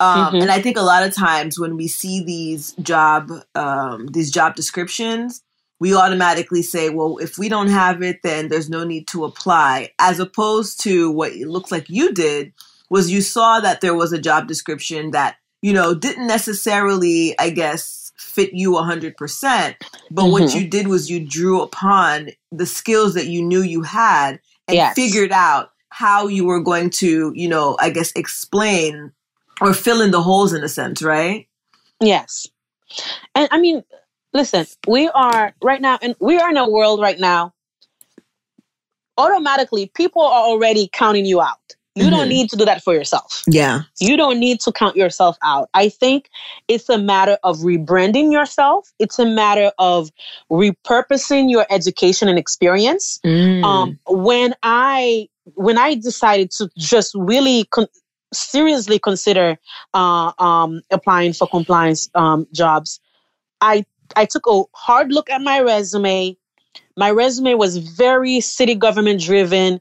Um, 0.00 0.34
Mhm. 0.34 0.42
And 0.42 0.50
I 0.50 0.60
think 0.60 0.76
a 0.76 0.82
lot 0.82 1.04
of 1.04 1.14
times 1.14 1.58
when 1.58 1.76
we 1.76 1.88
see 1.88 2.22
these 2.24 2.72
job 2.82 3.30
um, 3.54 4.08
these 4.08 4.30
job 4.30 4.54
descriptions, 4.54 5.42
we 5.82 5.96
automatically 5.96 6.62
say, 6.62 6.90
well, 6.90 7.18
if 7.18 7.38
we 7.38 7.48
don't 7.48 7.66
have 7.66 8.04
it, 8.04 8.22
then 8.22 8.46
there's 8.46 8.70
no 8.70 8.84
need 8.84 9.08
to 9.08 9.24
apply. 9.24 9.90
As 9.98 10.20
opposed 10.20 10.80
to 10.82 11.10
what 11.10 11.32
it 11.32 11.48
looks 11.48 11.72
like 11.72 11.90
you 11.90 12.12
did 12.12 12.52
was 12.88 13.10
you 13.10 13.20
saw 13.20 13.58
that 13.58 13.80
there 13.80 13.96
was 13.96 14.12
a 14.12 14.20
job 14.20 14.46
description 14.46 15.10
that 15.10 15.38
you 15.60 15.72
know 15.72 15.92
didn't 15.92 16.28
necessarily, 16.28 17.36
I 17.36 17.50
guess, 17.50 18.12
fit 18.16 18.52
you 18.52 18.76
100%. 18.76 19.74
But 20.08 20.26
what 20.26 20.44
Mhm. 20.44 20.54
you 20.60 20.68
did 20.68 20.86
was 20.86 21.10
you 21.10 21.18
drew 21.18 21.60
upon 21.60 22.28
the 22.52 22.66
skills 22.66 23.14
that 23.14 23.26
you 23.26 23.42
knew 23.42 23.62
you 23.62 23.82
had 23.82 24.38
and 24.68 24.76
Yes. 24.76 24.94
figured 24.94 25.32
out 25.32 25.72
how 25.88 26.28
you 26.28 26.44
were 26.44 26.60
going 26.60 26.90
to, 26.90 27.32
you 27.34 27.48
know, 27.48 27.76
I 27.80 27.90
guess 27.90 28.12
explain 28.14 29.10
or 29.60 29.74
fill 29.74 30.00
in 30.00 30.12
the 30.12 30.22
holes 30.22 30.52
in 30.52 30.62
a 30.62 30.68
sense, 30.68 31.02
right? 31.02 31.48
Yes. 31.98 32.46
And 33.34 33.48
I 33.50 33.58
mean, 33.58 33.82
listen, 34.32 34.66
we 34.88 35.08
are 35.08 35.54
right 35.62 35.80
now, 35.80 35.98
and 36.02 36.14
we 36.20 36.38
are 36.38 36.50
in 36.50 36.56
a 36.56 36.68
world 36.68 37.00
right 37.00 37.18
now, 37.18 37.52
automatically, 39.18 39.90
people 39.94 40.22
are 40.22 40.42
already 40.44 40.88
counting 40.92 41.26
you 41.26 41.40
out. 41.40 41.58
You 41.94 42.08
don't 42.08 42.26
Mhm. 42.26 42.30
need 42.30 42.50
to 42.50 42.56
do 42.56 42.64
that 42.64 42.82
for 42.82 42.94
yourself. 42.94 43.42
Yeah. 43.46 43.82
You 44.00 44.16
don't 44.16 44.38
need 44.40 44.60
to 44.60 44.72
count 44.72 44.96
yourself 44.96 45.36
out. 45.42 45.68
I 45.74 45.90
think 45.90 46.30
it's 46.66 46.88
a 46.88 46.96
matter 46.96 47.36
of 47.44 47.58
rebranding 47.58 48.32
yourself, 48.32 48.90
it's 48.98 49.18
a 49.18 49.26
matter 49.26 49.70
of 49.78 50.10
repurposing 50.50 51.50
your 51.50 51.66
education 51.70 52.28
and 52.28 52.38
experience. 52.38 53.20
Mm. 53.24 53.64
um 53.64 53.98
when 54.08 54.54
i 54.62 55.28
when 55.54 55.76
i 55.76 55.94
decided 55.94 56.50
to 56.52 56.70
just 56.78 57.12
really 57.16 57.64
con- 57.64 57.88
seriously 58.32 58.98
consider 58.98 59.58
uh 59.94 60.32
um 60.38 60.80
applying 60.90 61.32
for 61.32 61.46
compliance 61.48 62.08
um 62.14 62.46
jobs 62.52 63.00
i 63.60 63.84
i 64.16 64.24
took 64.24 64.46
a 64.46 64.62
hard 64.74 65.12
look 65.12 65.30
at 65.30 65.40
my 65.40 65.60
resume 65.60 66.36
my 66.96 67.10
resume 67.10 67.54
was 67.54 67.78
very 67.78 68.40
city 68.40 68.74
government 68.74 69.20
driven 69.20 69.80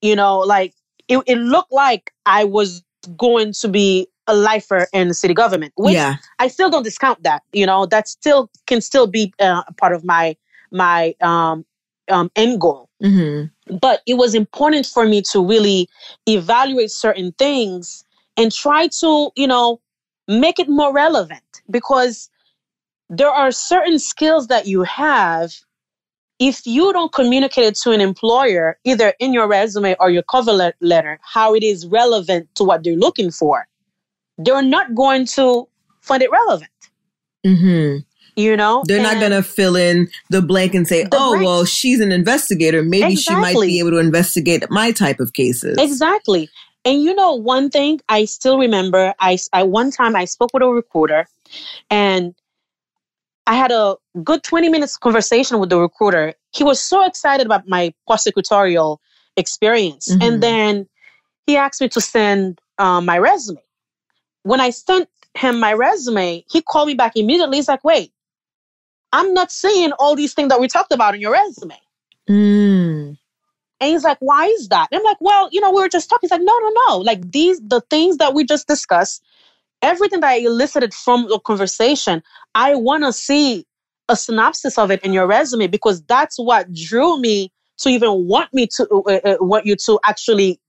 you 0.00 0.16
know 0.16 0.38
like 0.40 0.74
it, 1.08 1.22
it 1.26 1.36
looked 1.36 1.72
like 1.72 2.12
i 2.26 2.44
was 2.44 2.82
going 3.16 3.52
to 3.52 3.68
be 3.68 4.06
a 4.28 4.34
lifer 4.34 4.86
in 4.92 5.08
the 5.08 5.14
city 5.14 5.34
government 5.34 5.72
which 5.76 5.94
yeah. 5.94 6.16
I 6.42 6.48
still 6.48 6.70
don't 6.70 6.82
discount 6.82 7.22
that. 7.22 7.42
You 7.52 7.66
know, 7.66 7.86
that 7.86 8.08
still 8.08 8.50
can 8.66 8.80
still 8.80 9.06
be 9.06 9.32
uh, 9.38 9.62
a 9.66 9.72
part 9.74 9.92
of 9.94 10.04
my 10.04 10.36
my 10.72 11.14
um, 11.20 11.64
um, 12.10 12.30
end 12.34 12.60
goal. 12.60 12.88
hmm 13.00 13.44
But 13.80 14.02
it 14.06 14.14
was 14.14 14.34
important 14.34 14.86
for 14.86 15.06
me 15.06 15.22
to 15.32 15.46
really 15.46 15.88
evaluate 16.26 16.90
certain 16.90 17.30
things 17.38 18.04
and 18.36 18.50
try 18.50 18.88
to, 19.00 19.30
you 19.36 19.46
know, 19.46 19.80
make 20.26 20.58
it 20.58 20.68
more 20.68 20.92
relevant 20.92 21.62
because 21.70 22.28
there 23.12 23.30
are 23.30 23.52
certain 23.52 23.98
skills 23.98 24.46
that 24.48 24.66
you 24.66 24.82
have. 24.82 25.52
If 26.38 26.66
you 26.66 26.92
don't 26.92 27.12
communicate 27.12 27.64
it 27.64 27.74
to 27.82 27.92
an 27.92 28.00
employer, 28.00 28.78
either 28.84 29.12
in 29.20 29.32
your 29.32 29.46
resume 29.46 29.94
or 30.00 30.10
your 30.10 30.24
cover 30.24 30.52
letter, 30.80 31.20
how 31.22 31.54
it 31.54 31.62
is 31.62 31.86
relevant 31.86 32.52
to 32.56 32.64
what 32.64 32.82
they're 32.82 32.96
looking 32.96 33.30
for, 33.30 33.68
they're 34.38 34.62
not 34.62 34.94
going 34.94 35.26
to 35.26 35.68
find 36.00 36.22
it 36.22 36.30
relevant. 36.32 36.70
hmm 37.44 37.98
You 38.34 38.56
know, 38.56 38.82
They're 38.86 39.02
not 39.02 39.20
going 39.20 39.30
to 39.32 39.42
fill 39.42 39.76
in 39.76 40.08
the 40.30 40.42
blank 40.42 40.74
and 40.74 40.88
say, 40.88 41.06
oh, 41.12 41.32
blanks. 41.32 41.44
well, 41.44 41.64
she's 41.66 42.00
an 42.00 42.10
investigator. 42.10 42.82
Maybe 42.82 43.14
she 43.14 43.36
might 43.36 43.60
be 43.60 43.78
able 43.78 43.90
to 43.90 43.98
investigate 43.98 44.68
my 44.70 44.90
type 44.90 45.20
of 45.20 45.34
cases. 45.34 45.76
Exactly. 45.78 46.48
And 46.84 47.02
you 47.02 47.14
know, 47.14 47.34
one 47.34 47.70
thing 47.70 48.00
I 48.08 48.24
still 48.24 48.58
remember, 48.58 49.14
I, 49.20 49.38
I 49.52 49.62
one 49.62 49.92
time 49.92 50.16
I 50.16 50.24
spoke 50.24 50.50
with 50.52 50.62
a 50.64 50.66
recruiter 50.66 51.28
and 51.90 52.34
I 53.46 53.54
had 53.56 53.72
a 53.72 53.96
good 54.22 54.42
20 54.42 54.68
minutes 54.68 54.96
conversation 54.96 55.58
with 55.58 55.70
the 55.70 55.78
recruiter. 55.78 56.34
He 56.54 56.64
was 56.64 56.80
so 56.80 57.04
excited 57.04 57.46
about 57.46 57.66
my 57.66 57.92
prosecutorial 58.08 58.98
experience. 59.36 60.08
Mhm. 60.08 60.22
And 60.22 60.42
then 60.42 60.86
he 61.46 61.56
asked 61.56 61.80
me 61.80 61.88
to 61.90 62.00
send 62.00 62.60
um, 62.78 63.04
my 63.04 63.18
resume. 63.18 63.62
When 64.44 64.60
I 64.60 64.70
sent 64.70 65.08
him 65.34 65.58
my 65.60 65.72
resume, 65.72 66.44
he 66.50 66.62
called 66.62 66.88
me 66.88 66.94
back 66.94 67.12
immediately. 67.16 67.56
He's 67.58 67.68
like, 67.68 67.84
wait, 67.84 68.12
I'm 69.12 69.34
not 69.34 69.52
seeing 69.52 69.92
all 69.92 70.14
these 70.14 70.34
things 70.34 70.48
that 70.48 70.60
we 70.60 70.68
talked 70.68 70.92
about 70.92 71.14
in 71.14 71.20
your 71.20 71.32
resume. 71.32 71.78
Mm. 72.28 73.18
And 73.80 73.90
he's 73.90 74.04
like, 74.04 74.18
why 74.20 74.46
is 74.46 74.68
that? 74.68 74.88
And 74.92 75.00
I'm 75.00 75.04
like, 75.04 75.20
well, 75.20 75.48
you 75.52 75.60
know, 75.60 75.70
we 75.70 75.80
were 75.80 75.88
just 75.88 76.08
talking. 76.08 76.28
He's 76.28 76.30
like, 76.30 76.40
no, 76.42 76.56
no, 76.58 76.72
no. 76.88 76.98
Like 76.98 77.30
these, 77.32 77.60
the 77.60 77.80
things 77.90 78.18
that 78.18 78.32
we 78.32 78.44
just 78.44 78.68
discussed, 78.68 79.22
everything 79.82 80.20
that 80.20 80.30
I 80.30 80.36
elicited 80.36 80.94
from 80.94 81.28
the 81.28 81.38
conversation, 81.40 82.22
I 82.54 82.74
want 82.74 83.04
to 83.04 83.12
see 83.12 83.66
a 84.08 84.16
synopsis 84.16 84.78
of 84.78 84.90
it 84.90 85.02
in 85.02 85.12
your 85.12 85.26
resume 85.26 85.66
because 85.66 86.02
that's 86.02 86.38
what 86.38 86.72
drew 86.72 87.20
me 87.20 87.52
to 87.78 87.88
even 87.88 88.26
want 88.26 88.52
me 88.52 88.66
to 88.76 88.86
uh, 88.90 89.20
uh, 89.24 89.36
want 89.40 89.66
you 89.66 89.76
to 89.76 89.98
actually 90.04 90.60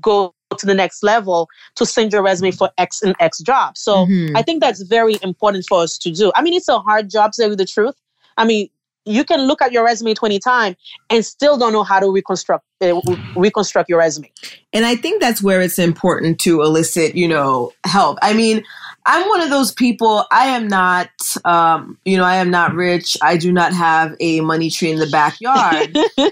go 0.00 0.34
to 0.56 0.66
the 0.66 0.74
next 0.74 1.02
level 1.02 1.48
to 1.74 1.84
send 1.84 2.12
your 2.12 2.22
resume 2.22 2.50
for 2.50 2.70
X 2.78 3.02
and 3.02 3.14
X 3.20 3.40
job. 3.40 3.76
So 3.76 4.06
Mhm. 4.06 4.32
I 4.36 4.42
think 4.42 4.62
that's 4.62 4.82
very 4.82 5.18
important 5.22 5.66
for 5.68 5.82
us 5.82 5.98
to 5.98 6.10
do. 6.10 6.32
I 6.34 6.42
mean, 6.42 6.54
it's 6.54 6.68
a 6.68 6.78
hard 6.78 7.10
job 7.10 7.32
to 7.32 7.42
tell 7.42 7.50
you 7.50 7.56
the 7.56 7.66
truth. 7.66 7.94
I 8.36 8.44
mean, 8.44 8.68
you 9.06 9.24
can 9.24 9.42
look 9.42 9.62
at 9.62 9.72
your 9.72 9.84
resume 9.84 10.14
20 10.14 10.38
times 10.38 10.76
and 11.10 11.24
still 11.24 11.56
don't 11.56 11.72
know 11.72 11.82
how 11.82 12.00
to 12.00 12.10
reconstruct 12.10 12.64
uh, 12.82 13.00
reconstruct 13.34 13.88
your 13.88 13.98
resume. 13.98 14.30
And 14.72 14.84
I 14.84 14.96
think 14.96 15.20
that's 15.22 15.42
where 15.42 15.60
it's 15.60 15.78
important 15.78 16.38
to 16.40 16.62
elicit, 16.62 17.14
you 17.16 17.28
know, 17.28 17.72
help. 17.84 18.18
I 18.20 18.34
mean, 18.34 18.64
I'm 19.06 19.26
one 19.28 19.40
of 19.40 19.50
those 19.50 19.72
people. 19.72 20.24
I 20.30 20.46
am 20.48 20.68
not, 20.68 21.08
um, 21.44 21.98
you 22.04 22.16
know, 22.16 22.24
I 22.24 22.36
am 22.36 22.50
not 22.50 22.74
rich. 22.74 23.16
I 23.22 23.36
do 23.36 23.52
not 23.52 23.72
have 23.72 24.14
a 24.20 24.40
money 24.40 24.68
tree 24.68 24.90
in 24.90 24.98
the 24.98 25.06
backyard. 25.06 25.96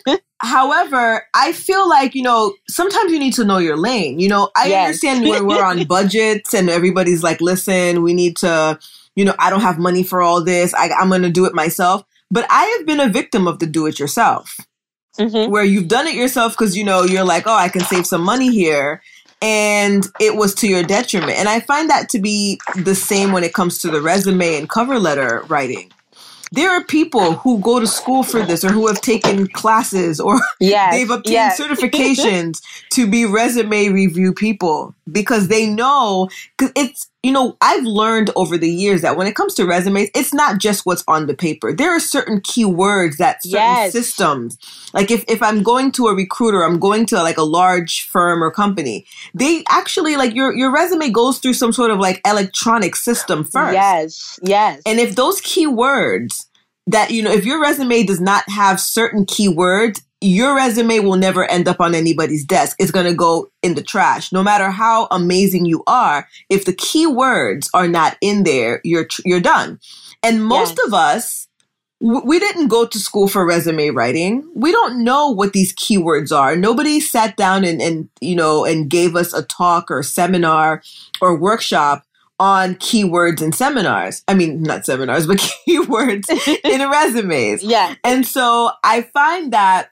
however, 0.45 1.27
I 1.35 1.53
feel 1.53 1.89
like, 1.89 2.15
you 2.15 2.23
know, 2.23 2.55
sometimes 2.69 3.13
you 3.13 3.19
need 3.19 3.35
to 3.35 3.45
know 3.45 3.59
your 3.59 3.77
lane. 3.77 4.19
You 4.19 4.29
know, 4.29 4.51
I 4.57 4.69
Yes. 4.69 4.87
understand 4.87 5.27
when 5.27 5.47
we're 5.47 5.65
on 5.65 5.85
budgets 5.89 6.53
and 6.53 6.69
everybody's 6.69 7.23
like, 7.23 7.41
listen, 7.41 8.03
we 8.03 8.13
need 8.13 8.37
to, 8.39 8.79
you 9.17 9.25
know, 9.25 9.35
I 9.39 9.49
don't 9.51 9.63
have 9.63 9.79
money 9.79 10.03
for 10.03 10.21
all 10.21 10.45
this. 10.45 10.75
I, 10.75 10.91
I'm 10.91 11.09
going 11.09 11.23
to 11.23 11.31
do 11.31 11.47
it 11.47 11.55
myself. 11.55 12.05
But 12.35 12.47
I 12.51 12.65
have 12.77 12.85
been 12.87 12.99
a 13.01 13.09
victim 13.21 13.47
of 13.47 13.61
the 13.61 13.67
do 13.67 13.87
it 13.87 14.01
yourself 14.01 14.57
Mhm. 15.21 15.49
where 15.53 15.63
you've 15.73 15.87
done 15.97 16.09
it 16.09 16.17
yourself 16.17 16.53
because, 16.55 16.77
you 16.77 16.85
know, 16.85 17.05
you're 17.05 17.25
like, 17.35 17.45
oh, 17.47 17.55
I 17.67 17.69
can 17.69 17.85
save 17.93 18.07
some 18.07 18.23
money 18.33 18.51
here. 18.51 19.01
And 19.41 20.01
it 20.19 20.35
was 20.37 20.55
to 20.57 20.67
your 20.67 20.83
detriment. 20.83 21.39
And 21.39 21.49
I 21.49 21.61
find 21.61 21.89
that 21.91 22.09
to 22.11 22.19
be 22.19 22.59
the 22.75 22.95
same 22.97 23.31
when 23.31 23.45
it 23.45 23.55
comes 23.55 23.79
to 23.83 23.89
the 23.91 24.01
resume 24.01 24.57
and 24.59 24.69
cover 24.69 24.99
letter 24.99 25.45
writing. 25.49 25.93
There 26.51 26.71
are 26.71 26.83
people 26.83 27.35
who 27.43 27.59
go 27.59 27.79
to 27.79 27.87
school 27.87 28.23
for 28.23 28.43
this 28.45 28.65
or 28.65 28.71
who 28.71 28.87
have 28.89 29.01
taken 29.01 29.47
classes 29.49 30.19
or 30.21 30.41
Yes. 30.61 30.93
they've 30.95 31.11
obtained 31.11 31.33
yes. 31.35 31.61
certifications 31.61 32.61
to 32.95 33.07
be 33.07 33.25
resume 33.27 33.89
review 33.91 34.33
people 34.33 34.95
because 35.11 35.49
they 35.49 35.67
know 35.67 36.29
because 36.57 36.73
it's 36.75 37.09
you 37.25 37.33
know 37.33 37.57
i've 37.61 37.85
learned 37.85 38.31
over 38.37 38.57
the 38.59 38.71
years 38.71 39.03
that 39.03 39.17
when 39.17 39.27
it 39.27 39.35
comes 39.35 39.55
to 39.55 39.65
resumes 39.67 40.09
it's 40.15 40.33
not 40.35 40.59
just 40.59 40.85
what's 40.87 41.03
on 41.09 41.27
the 41.27 41.35
paper 41.35 41.73
there 41.73 41.91
are 41.91 42.01
certain 42.01 42.41
keywords 42.41 43.17
that 43.17 43.43
certain 43.43 43.55
Yes. 43.75 43.93
systems 43.93 44.59
like 44.93 45.11
if, 45.11 45.25
if 45.27 45.43
i'm 45.43 45.63
going 45.63 45.91
to 45.93 46.07
a 46.07 46.15
recruiter 46.15 46.63
i'm 46.63 46.79
going 46.79 47.07
to 47.07 47.17
like 47.23 47.39
a 47.39 47.43
large 47.43 48.07
firm 48.09 48.43
or 48.43 48.51
company 48.51 49.07
they 49.35 49.65
actually 49.71 50.17
like 50.17 50.35
your 50.35 50.55
your 50.55 50.73
resume 50.73 51.11
goes 51.11 51.39
through 51.39 51.55
some 51.55 51.73
sort 51.73 51.91
of 51.91 51.99
like 51.99 52.21
electronic 52.27 52.95
system 52.95 53.43
first 53.45 53.73
Yes. 53.75 54.39
Yes. 54.43 54.83
and 54.87 55.01
if 55.01 55.17
those 55.17 55.41
keywords 55.41 56.47
that, 56.87 57.11
you 57.11 57.23
know, 57.23 57.33
if 57.33 57.47
your 57.47 57.63
resume 57.63 58.03
does 58.03 58.21
not 58.21 58.45
have 58.51 58.79
certain 58.79 59.25
keywords, 59.25 60.03
your 60.25 60.57
resume 60.57 61.01
will 61.01 61.17
never 61.17 61.45
end 61.51 61.69
up 61.69 61.81
on 61.81 61.95
anybody's 61.95 62.45
desk. 62.45 62.77
It's 62.79 62.91
going 62.91 63.07
to 63.07 63.15
go 63.15 63.51
in 63.63 63.75
the 63.75 63.83
trash. 63.83 64.33
No 64.33 64.43
matter 64.43 64.71
how 64.71 65.07
amazing 65.11 65.67
you 65.67 65.83
are, 65.87 66.27
if 66.49 66.65
the 66.65 66.73
keywords 66.73 67.69
are 67.75 67.89
not 67.89 68.17
in 68.21 68.45
there, 68.45 68.81
you're, 68.85 69.07
you're 69.25 69.41
done. 69.41 69.79
And 70.23 70.45
most 70.45 70.77
Yes. 70.79 70.87
of 70.87 70.95
us, 70.95 71.49
we 72.01 72.39
didn't 72.39 72.69
go 72.69 72.87
to 72.87 72.99
school 72.99 73.29
for 73.29 73.47
resume 73.47 73.91
writing. 73.91 74.51
We 74.55 74.73
don't 74.73 75.05
know 75.05 75.29
what 75.31 75.53
these 75.53 75.75
keywords 75.75 76.37
are. 76.37 76.57
Nobody 76.57 77.01
sat 77.01 77.37
down 77.37 77.65
and, 77.65 77.81
and, 77.83 78.09
you 78.21 78.35
know, 78.35 78.65
and 78.65 78.91
gave 78.91 79.17
us 79.17 79.33
a 79.35 79.43
talk 79.43 79.91
or 79.91 80.03
seminar 80.03 80.83
or 81.21 81.37
workshop 81.37 82.03
on 82.41 82.75
keywords 82.77 83.41
and 83.41 83.55
seminars. 83.55 84.23
I 84.27 84.35
mean, 84.35 84.63
not 84.63 84.85
seminars, 84.85 85.27
but 85.27 85.39
keywords 85.69 86.29
in 86.65 86.91
resumes. 86.91 87.63
yeah. 87.63 87.95
And 88.03 88.27
so 88.27 88.71
I 88.83 89.03
find 89.03 89.53
that 89.53 89.91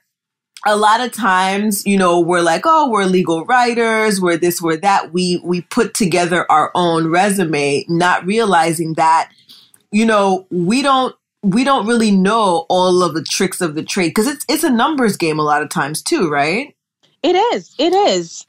a 0.65 0.77
lot 0.77 1.01
of 1.01 1.13
times, 1.13 1.85
you 1.87 1.97
know, 1.97 2.21
we're 2.21 2.43
like, 2.43 2.63
oh, 2.65 2.89
we're 2.89 3.05
legal 3.05 3.45
writers, 3.45 4.21
we're 4.21 4.37
this, 4.37 4.63
we're 4.63 4.77
that. 4.79 5.13
We 5.13 5.41
we 5.45 5.63
put 5.63 5.95
together 5.95 6.51
our 6.51 6.71
own 6.75 7.09
resume, 7.09 7.85
not 7.89 8.25
realizing 8.25 8.95
that, 8.95 9.31
you 9.91 10.07
know, 10.07 10.47
we 10.51 10.83
don't 10.83 11.15
we 11.43 11.65
don't 11.65 11.87
really 11.87 12.13
know 12.13 12.67
all 12.69 13.03
of 13.03 13.15
the 13.15 13.25
tricks 13.25 13.61
of 13.61 13.75
the 13.75 13.83
trade 13.83 14.11
because 14.11 14.29
it's 14.29 14.45
it's 14.49 14.65
a 14.65 14.71
numbers 14.71 15.17
game 15.17 15.39
a 15.39 15.43
lot 15.43 15.63
of 15.63 15.69
times 15.69 16.01
too, 16.01 16.31
right? 16.31 16.77
It 17.23 17.37
is. 17.55 17.75
It 17.79 17.93
is. 17.93 18.45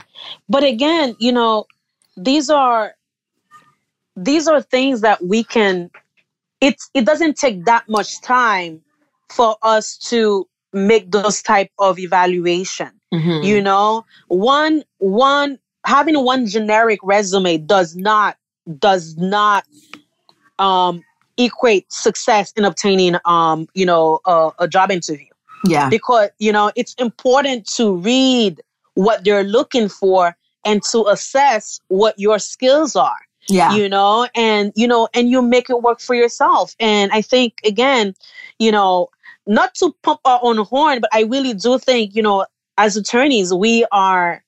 But 0.50 0.64
again, 0.64 1.16
you 1.20 1.32
know, 1.32 1.66
these 2.16 2.50
are 2.50 2.94
these 4.16 4.48
are 4.48 4.62
things 4.62 5.02
that 5.02 5.24
we 5.24 5.44
can 5.44 5.90
it's 6.62 6.90
it 6.94 7.06
doesn't 7.06 7.38
take 7.38 7.66
that 7.66 7.90
much 7.90 8.22
time 8.22 8.82
for 9.30 9.58
us 9.64 9.98
to 9.98 10.48
make 10.74 11.12
those 11.12 11.42
type 11.42 11.70
of 11.80 12.00
evaluation. 12.00 12.90
Mm-hmm. 13.14 13.44
You 13.44 13.62
know, 13.62 14.06
one 14.28 14.84
one 14.98 15.60
having 15.86 16.24
one 16.24 16.48
generic 16.48 17.00
resume 17.04 17.58
does 17.58 17.96
not 17.96 18.38
does 18.80 19.16
not 19.18 19.66
um 20.60 21.04
equate 21.38 21.92
success 21.92 22.52
in 22.56 22.64
obtaining 22.64 23.16
um 23.26 23.68
you 23.74 23.86
know 23.86 24.20
a, 24.26 24.52
a 24.60 24.68
job 24.68 24.92
interview 24.92 25.28
yeah. 25.66 25.90
because 25.90 26.30
you 26.40 26.52
know 26.52 26.72
it's 26.76 26.94
important 26.96 27.66
to 27.66 27.96
read 27.98 28.62
what 28.94 29.24
they're 29.24 29.44
looking 29.44 29.90
for 29.90 30.36
and 30.64 30.84
to 30.84 31.06
assess 31.08 31.80
what 31.88 32.18
your 32.18 32.38
skills 32.40 32.96
are 32.96 33.18
Yeah. 33.48 33.74
you 33.76 33.90
know 33.90 34.28
and 34.36 34.72
you 34.76 34.88
know 34.88 35.08
and 35.14 35.30
you 35.30 35.42
make 35.42 35.70
it 35.70 35.82
work 35.82 36.00
for 36.00 36.14
yourself 36.16 36.76
and 36.80 37.12
i 37.12 37.22
think 37.22 37.60
again 37.66 38.14
you 38.60 38.72
know 38.72 39.10
not 39.48 39.74
to 39.76 39.94
pump 40.04 40.20
our 40.26 40.40
own 40.44 40.58
horn 40.58 41.00
but 41.02 41.10
i 41.14 41.24
really 41.24 41.54
do 41.54 41.78
think 41.78 42.16
you 42.16 42.22
know 42.22 42.46
as 42.78 42.96
attorneys 42.98 43.54
we 43.54 43.86
are 43.92 44.44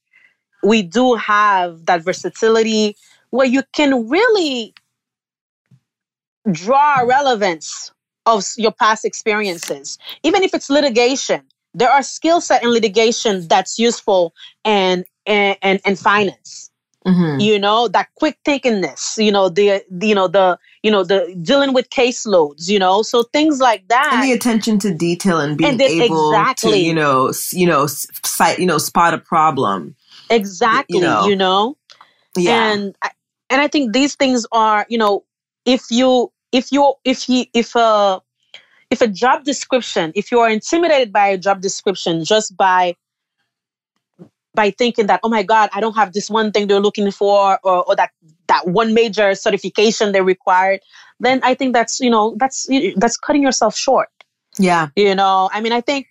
we 0.64 0.82
do 0.82 1.16
have 1.16 1.86
that 1.86 2.02
versatility 2.02 2.96
where 3.30 3.46
you 3.46 3.62
can 3.74 4.10
really 4.10 4.74
draw 6.52 7.02
relevance 7.02 7.92
of 8.26 8.44
your 8.58 8.72
past 8.72 9.06
experiences. 9.06 10.00
Even 10.24 10.44
if 10.44 10.54
it's 10.54 10.70
litigation 10.70 11.42
there 11.76 11.90
are 11.90 12.02
skill 12.02 12.42
set 12.42 12.64
in 12.64 12.70
litigation 12.70 13.48
that's 13.48 13.78
useful 13.78 14.34
and 14.64 15.06
and 15.26 15.58
and, 15.62 15.82
and 15.86 16.00
finance 16.00 16.72
Mhm. 17.06 17.40
you 17.40 17.60
know 17.60 17.88
that 17.88 18.08
quick 18.16 18.38
thinkingness 18.44 19.24
you 19.24 19.32
know 19.32 19.48
the, 19.48 19.84
the 19.92 20.08
you 20.08 20.16
know 20.16 20.28
the 20.28 20.58
you 20.82 20.90
know 20.90 21.04
the 21.04 21.38
dealing 21.42 21.72
with 21.74 21.90
caseloads 21.92 22.68
you 22.68 22.80
know? 22.80 23.04
So 23.04 23.24
things 23.24 23.60
like 23.60 23.88
that 23.90 24.10
and 24.14 24.24
the 24.24 24.32
attention 24.32 24.80
to 24.80 24.94
detail 24.94 25.40
and 25.40 25.56
being 25.58 25.72
And 25.72 25.80
the- 25.80 26.02
able 26.04 26.32
to 26.58 26.78
you 26.80 26.94
know 26.96 27.32
you 27.52 27.68
know 27.68 27.86
sight 27.88 28.58
you 28.60 28.66
know 28.66 28.80
spot 28.80 29.14
a 29.14 29.20
problem. 29.20 29.96
Exactly 30.32 31.00
know. 31.00 31.28
you 31.28 31.36
know? 31.36 31.78
Yeah. 32.36 32.72
And 32.74 32.96
I- 33.04 33.12
and 33.52 33.62
i 33.62 33.68
think 33.68 33.94
these 33.94 34.16
things 34.16 34.46
are 34.52 34.86
you 34.90 34.98
know 34.98 35.24
if 35.66 35.84
you 35.92 36.32
if 36.52 36.72
you 36.72 36.94
if 37.04 37.30
you 37.30 37.46
if 37.54 37.76
a 37.76 38.20
if 38.90 39.02
a 39.02 39.08
job 39.08 39.44
description 39.44 40.12
if 40.16 40.32
you 40.32 40.40
are 40.40 40.50
intimidated 40.50 41.14
by 41.14 41.28
a 41.28 41.38
job 41.38 41.62
description 41.62 42.24
just 42.24 42.58
by 42.58 42.96
by 44.56 44.72
thinking 44.72 45.08
that 45.08 45.20
oh 45.24 45.30
my 45.30 45.44
god 45.44 45.70
i 45.74 45.80
don't 45.80 45.96
have 45.96 46.14
this 46.14 46.30
one 46.30 46.52
thing 46.52 46.68
they're 46.68 46.80
looking 46.80 47.12
for 47.12 47.60
or, 47.64 47.84
or 47.84 47.96
that 47.96 48.12
that 48.48 48.68
one 48.68 48.94
major 48.94 49.36
certification 49.36 50.12
they 50.12 50.22
required 50.22 50.80
then 51.20 51.40
i 51.44 51.54
think 51.54 51.74
that's 51.74 52.00
you 52.00 52.10
know 52.10 52.36
that's 52.38 52.68
that's 52.96 53.18
cutting 53.18 53.44
yourself 53.44 53.76
short. 53.76 54.10
Yeah. 54.58 54.88
You 54.96 55.16
know 55.16 55.50
i 55.52 55.62
mean 55.62 55.74
i 55.74 55.82
think 55.82 56.08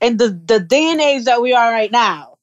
in 0.00 0.16
the 0.16 0.28
the 0.28 0.60
day 0.60 0.90
and 0.90 1.00
age 1.00 1.24
that 1.24 1.40
we 1.40 1.52
are 1.54 1.70
right 1.70 1.92
now 1.92 2.36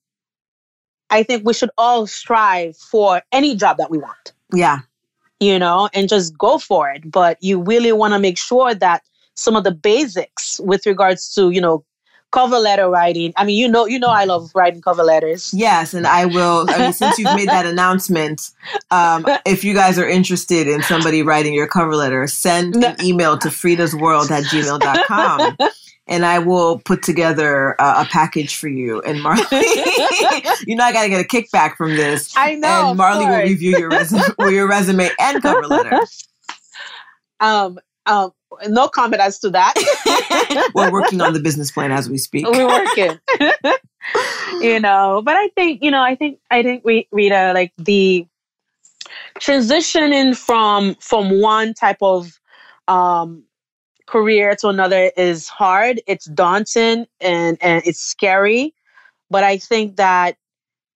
i 1.10 1.24
think 1.24 1.46
we 1.46 1.54
should 1.54 1.72
all 1.78 2.08
strive 2.08 2.78
for 2.78 3.22
any 3.32 3.56
job 3.56 3.78
that 3.78 3.92
we 3.92 3.98
want. 3.98 4.34
Yeah. 4.54 4.80
You 5.40 5.60
know 5.60 5.90
and 5.94 6.08
just 6.08 6.38
go 6.38 6.58
for 6.58 6.90
it 6.90 7.10
but 7.10 7.38
you 7.42 7.62
really 7.62 7.92
want 7.92 8.14
to 8.14 8.20
make 8.20 8.38
sure 8.38 8.74
that 8.74 9.04
some 9.36 9.56
of 9.56 9.64
the 9.64 9.72
basics 9.72 10.60
with 10.64 10.86
regards 10.86 11.34
to 11.36 11.50
you 11.50 11.62
know 11.62 11.84
cover 12.32 12.58
letter 12.58 12.90
writing 12.90 13.34
i 13.38 13.46
mean 13.46 13.58
you 13.58 13.68
know 13.68 13.86
you 13.86 14.00
know 14.00 14.10
i 14.10 14.24
love 14.26 14.52
writing 14.56 14.82
cover 14.82 15.04
letters 15.04 15.54
yes 15.54 15.94
and 15.94 16.08
i 16.08 16.26
will 16.26 16.66
i 16.70 16.78
mean 16.78 16.94
since 16.94 17.18
you've 17.20 17.36
made 17.36 17.50
that 17.50 17.66
announcement 17.66 18.50
um, 18.90 19.26
if 19.46 19.64
you 19.64 19.74
guys 19.74 19.98
are 20.00 20.08
interested 20.08 20.68
in 20.68 20.82
somebody 20.84 21.24
writing 21.24 21.54
your 21.54 21.68
cover 21.68 21.96
letter 21.96 22.28
send 22.28 22.76
an 22.84 22.96
email 23.04 23.38
to 23.38 23.50
FREEda's 23.50 23.96
World 23.96 24.32
at 24.32 24.44
gmail.com 24.46 25.58
and 26.12 26.26
I 26.26 26.40
will 26.40 26.80
put 26.80 27.04
together 27.04 27.80
uh, 27.80 28.04
a 28.06 28.10
package 28.10 28.58
for 28.58 28.68
you. 28.68 29.02
And 29.02 29.22
Marly, 29.22 29.44
you 30.68 30.76
know, 30.76 30.84
I 30.84 30.92
got 30.92 31.04
to 31.04 31.10
get 31.10 31.22
a 31.22 31.28
kickback 31.28 31.78
from 31.78 31.96
this. 31.96 32.34
i 32.36 32.56
know 32.56 32.90
and 32.90 32.98
Marly 32.98 33.26
will 33.26 33.38
review 33.38 33.78
your 33.78 33.90
resume, 33.90 34.22
your 34.40 34.68
resume 34.68 35.10
and 35.20 35.42
cover 35.42 35.66
letter. 35.68 36.00
um 37.40 37.80
um 38.06 38.32
no 38.68 38.88
comment 38.88 39.22
as 39.22 39.40
to 39.40 39.50
that. 39.52 39.74
We're 40.76 40.92
working 40.92 41.22
on 41.22 41.34
the 41.34 41.40
business 41.40 41.72
plan 41.72 41.92
as 41.92 42.10
we 42.10 42.18
speak. 42.18 42.48
we're 42.48 42.68
working. 42.68 43.20
You 44.60 44.80
know 44.80 45.22
but 45.24 45.36
i 45.38 45.48
think 45.50 45.84
you 45.84 45.92
know 45.92 46.02
i 46.02 46.16
think 46.16 46.40
i 46.50 46.64
think 46.64 46.84
we 46.84 47.08
rita 47.12 47.52
like 47.54 47.72
the 47.78 48.26
transitioning 49.40 50.36
from 50.36 50.96
from 50.96 51.40
one 51.40 51.74
type 51.74 51.98
of 52.02 52.40
um 52.88 53.44
career 54.08 54.56
to 54.58 54.68
another 54.68 55.12
is 55.16 55.48
hard. 55.48 56.02
It's 56.08 56.26
daunting 56.26 57.06
and 57.22 57.58
and 57.62 57.84
it's 57.86 58.00
scary. 58.04 58.74
But 59.30 59.44
i 59.44 59.58
think 59.58 59.96
that 59.96 60.36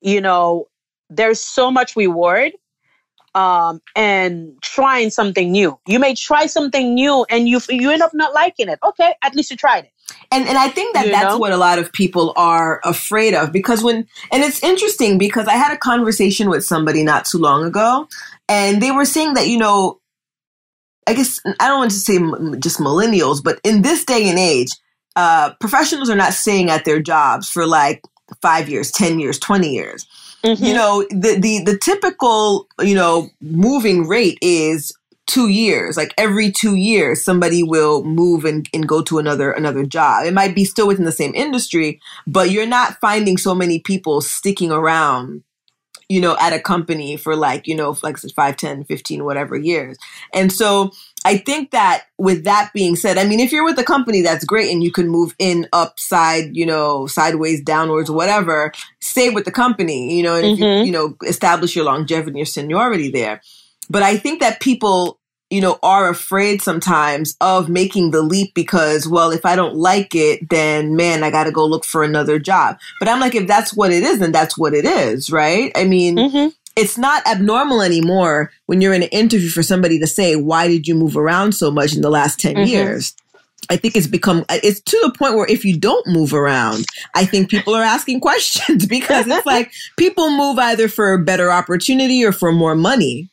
you 0.01 0.19
know 0.19 0.67
there's 1.09 1.39
so 1.39 1.71
much 1.71 1.95
reward 1.95 2.51
um 3.35 3.81
and 3.95 4.53
trying 4.61 5.09
something 5.09 5.51
new 5.51 5.77
you 5.87 5.99
may 5.99 6.15
try 6.15 6.45
something 6.47 6.93
new 6.95 7.25
and 7.29 7.47
you 7.49 7.59
you 7.69 7.91
end 7.91 8.01
up 8.01 8.13
not 8.13 8.33
liking 8.33 8.69
it 8.69 8.79
okay 8.83 9.13
at 9.21 9.35
least 9.35 9.51
you 9.51 9.57
tried 9.57 9.85
it 9.85 9.91
And 10.31 10.47
and 10.47 10.57
I 10.57 10.69
think 10.69 10.95
that 10.95 11.05
You 11.05 11.11
that's 11.11 11.33
know? 11.33 11.37
what 11.37 11.51
a 11.51 11.57
lot 11.57 11.77
of 11.79 11.91
people 11.91 12.33
are 12.37 12.81
afraid 12.83 13.33
of 13.35 13.51
because 13.51 13.83
when 13.83 14.07
and 14.31 14.43
it's 14.43 14.63
interesting 14.63 15.17
because 15.17 15.47
I 15.47 15.53
had 15.53 15.73
a 15.73 15.77
conversation 15.77 16.49
with 16.49 16.63
somebody 16.63 17.03
not 17.03 17.25
too 17.25 17.37
long 17.37 17.63
ago 17.65 18.07
and 18.49 18.81
they 18.81 18.91
were 18.91 19.05
saying 19.05 19.33
that 19.35 19.47
you 19.47 19.57
know 19.57 19.99
I 21.07 21.13
guess 21.13 21.39
I 21.59 21.67
don't 21.67 21.79
want 21.79 21.91
to 21.91 21.97
say 21.99 22.15
m- 22.17 22.59
just 22.59 22.79
millennials 22.79 23.43
but 23.43 23.59
in 23.63 23.81
this 23.81 24.05
day 24.05 24.29
and 24.29 24.39
age 24.39 24.71
uh, 25.15 25.53
professionals 25.59 26.09
are 26.09 26.15
not 26.15 26.33
staying 26.33 26.69
at 26.69 26.85
their 26.85 27.01
jobs 27.01 27.49
for 27.49 27.65
like 27.65 28.01
five 28.41 28.69
years, 28.69 28.91
10 28.91 29.19
years, 29.19 29.39
20 29.39 29.69
years. 29.69 30.05
Mm-hmm. 30.45 30.63
You 30.63 30.73
know, 30.73 31.05
the, 31.09 31.39
the, 31.39 31.63
the 31.63 31.77
typical, 31.77 32.67
you 32.79 32.95
know, 32.95 33.29
moving 33.41 34.07
rate 34.07 34.37
is 34.41 34.93
two 35.25 35.49
years. 35.49 35.97
Like 35.97 36.13
every 36.17 36.51
two 36.51 36.75
years, 36.75 37.23
somebody 37.23 37.63
will 37.63 38.03
move 38.03 38.45
and, 38.45 38.69
and 38.73 38.87
go 38.87 39.01
to 39.01 39.17
another, 39.17 39.51
another 39.51 39.85
job. 39.85 40.25
It 40.25 40.33
might 40.33 40.53
be 40.53 40.63
still 40.63 40.87
within 40.87 41.05
the 41.05 41.11
same 41.11 41.33
industry, 41.33 41.99
but 42.27 42.51
you're 42.51 42.67
not 42.67 42.99
finding 43.01 43.37
so 43.37 43.55
many 43.55 43.79
people 43.79 44.21
sticking 44.21 44.71
around 44.71 45.43
you 46.07 46.21
know, 46.21 46.37
at 46.39 46.53
a 46.53 46.59
company 46.59 47.17
for 47.17 47.35
like, 47.35 47.67
you 47.67 47.75
know, 47.75 47.97
like 48.03 48.17
5, 48.19 48.57
10, 48.57 48.83
15, 48.83 49.23
whatever 49.23 49.57
years. 49.57 49.97
And 50.33 50.51
so 50.51 50.91
I 51.25 51.37
think 51.37 51.71
that 51.71 52.03
with 52.19 52.43
that 52.43 52.69
being 52.73 52.95
said, 52.95 53.17
I 53.17 53.25
mean, 53.25 53.39
if 53.39 53.51
you're 53.51 53.65
with 53.65 53.79
a 53.79 53.83
company, 53.83 54.21
that's 54.21 54.45
great 54.45 54.71
and 54.71 54.83
you 54.83 54.91
can 54.91 55.07
move 55.09 55.33
in, 55.39 55.67
upside, 55.73 56.55
you 56.55 56.67
know, 56.67 57.07
sideways, 57.07 57.61
downwards, 57.63 58.11
whatever, 58.11 58.71
stay 58.99 59.31
with 59.31 59.43
the 59.43 59.51
company, 59.51 60.15
you 60.15 60.21
know, 60.21 60.35
and 60.35 60.45
if 60.53 60.59
you, 60.59 60.65
you 60.85 60.91
know, 60.91 61.17
establish 61.27 61.75
your 61.75 61.85
longevity 61.85 62.29
and 62.29 62.37
your 62.37 62.45
seniority 62.45 63.09
there. 63.09 63.41
But 63.89 64.03
I 64.03 64.17
think 64.17 64.39
that 64.41 64.59
people, 64.59 65.19
you 65.49 65.61
know, 65.61 65.79
are 65.81 66.09
afraid 66.09 66.61
sometimes 66.61 67.35
of 67.41 67.69
making 67.69 68.11
the 68.11 68.21
leap 68.21 68.53
because, 68.53 69.07
well, 69.07 69.31
if 69.31 69.45
I 69.47 69.55
don't 69.55 69.75
like 69.75 70.13
it, 70.13 70.47
then 70.49 70.95
man, 70.95 71.23
I 71.23 71.31
got 71.31 71.45
to 71.45 71.51
go 71.51 71.65
look 71.65 71.85
for 71.85 72.03
another 72.03 72.37
job. 72.39 72.77
But 72.99 73.09
I'm 73.09 73.19
like, 73.19 73.33
if 73.35 73.47
that's 73.47 73.73
what 73.75 73.91
it 73.91 74.03
is, 74.03 74.19
then 74.19 74.31
that's 74.31 74.57
what 74.57 74.73
it 74.75 74.85
is, 74.85 75.31
right? 75.31 75.71
I 75.75 75.85
mean, 75.85 76.17
Mhm. 76.17 76.53
It's 76.75 76.97
not 76.97 77.25
abnormal 77.27 77.81
anymore 77.81 78.51
when 78.65 78.81
you're 78.81 78.93
in 78.93 79.03
an 79.03 79.09
interview 79.09 79.49
for 79.49 79.63
somebody 79.63 79.99
to 79.99 80.07
say, 80.07 80.35
why 80.35 80.67
did 80.67 80.87
you 80.87 80.95
move 80.95 81.15
around 81.15 81.53
so 81.53 81.71
much 81.71 81.95
in 81.95 82.01
the 82.01 82.09
last 82.09 82.39
10 82.39 82.55
Mhm. 82.55 82.67
years? 82.67 83.13
I 83.69 83.77
think 83.77 83.95
it's 83.95 84.05
become, 84.07 84.45
it's 84.49 84.81
to 84.81 84.99
the 85.01 85.11
point 85.17 85.35
where 85.35 85.47
if 85.47 85.65
you 85.65 85.77
don't 85.77 86.05
move 86.05 86.33
around, 86.33 86.85
I 87.15 87.25
think 87.25 87.49
people 87.49 87.73
are 87.73 87.81
asking 87.83 88.19
questions 88.21 88.85
because 88.85 89.25
it's 89.27 89.45
like 89.55 89.71
people 89.97 90.29
move 90.37 90.59
either 90.59 90.87
for 90.87 91.13
a 91.13 91.23
better 91.23 91.51
opportunity 91.51 92.23
or 92.23 92.31
for 92.31 92.51
more 92.51 92.75
money. 92.75 93.29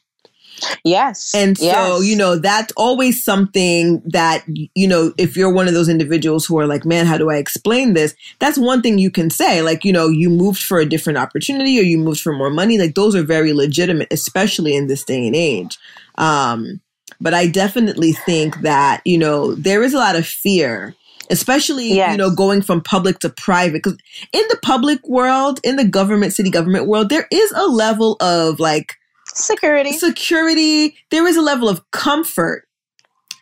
Yes. 0.85 1.33
And 1.35 1.57
so, 1.57 1.65
Yes. 1.65 2.05
you 2.07 2.17
know, 2.17 2.37
that's 2.39 2.73
always 2.77 3.25
something 3.25 4.03
that, 4.07 4.45
you 4.75 4.87
know, 4.89 5.13
if 5.19 5.37
you're 5.37 5.53
one 5.53 5.69
of 5.69 5.75
those 5.75 5.89
individuals 5.89 6.45
who 6.47 6.59
are 6.59 6.67
like, 6.67 6.85
man, 6.85 7.07
how 7.07 7.19
do 7.19 7.31
I 7.31 7.37
explain 7.37 7.95
this? 7.95 8.15
That's 8.39 8.59
one 8.59 8.83
thing 8.83 8.99
you 8.99 9.11
can 9.11 9.31
say. 9.31 9.63
Like, 9.63 9.85
you 9.85 9.93
know, 9.93 10.09
you 10.09 10.29
moved 10.31 10.63
for 10.63 10.79
a 10.79 10.87
different 10.87 11.19
opportunity 11.19 11.79
or 11.79 11.83
you 11.83 11.99
moved 11.99 12.21
for 12.21 12.33
more 12.33 12.51
money. 12.51 12.79
Like, 12.79 12.95
those 12.95 13.15
are 13.15 13.23
very 13.23 13.53
legitimate, 13.53 14.09
especially 14.11 14.75
in 14.77 14.87
this 14.87 15.05
day 15.05 15.27
and 15.27 15.37
age. 15.37 15.79
Um, 16.17 16.81
but 17.21 17.35
I 17.35 17.47
definitely 17.47 18.13
think 18.13 18.61
that, 18.63 19.01
you 19.05 19.19
know, 19.19 19.55
there 19.55 19.83
is 19.83 19.95
a 19.95 19.99
lot 19.99 20.17
of 20.17 20.27
fear. 20.27 20.95
Especially, 21.31 21.95
Yes. 21.95 22.11
you 22.13 22.19
know, 22.19 22.35
going 22.35 22.61
from 22.61 22.83
public 22.83 23.21
to 23.21 23.31
private. 23.31 23.83
Because 23.83 23.97
in 24.33 24.43
the 24.51 24.59
public 24.63 24.99
world, 25.09 25.61
in 25.65 25.77
the 25.77 25.85
government, 25.85 26.35
city 26.35 26.51
government 26.51 26.87
world, 26.89 27.09
there 27.09 27.27
is 27.31 27.53
a 27.53 27.65
level 27.67 28.17
of 28.21 28.61
like 28.61 28.97
Security. 29.35 29.93
security 29.93 30.97
there 31.11 31.27
is 31.27 31.37
a 31.37 31.43
level 31.43 31.69
of 31.69 31.89
comfort 31.93 32.67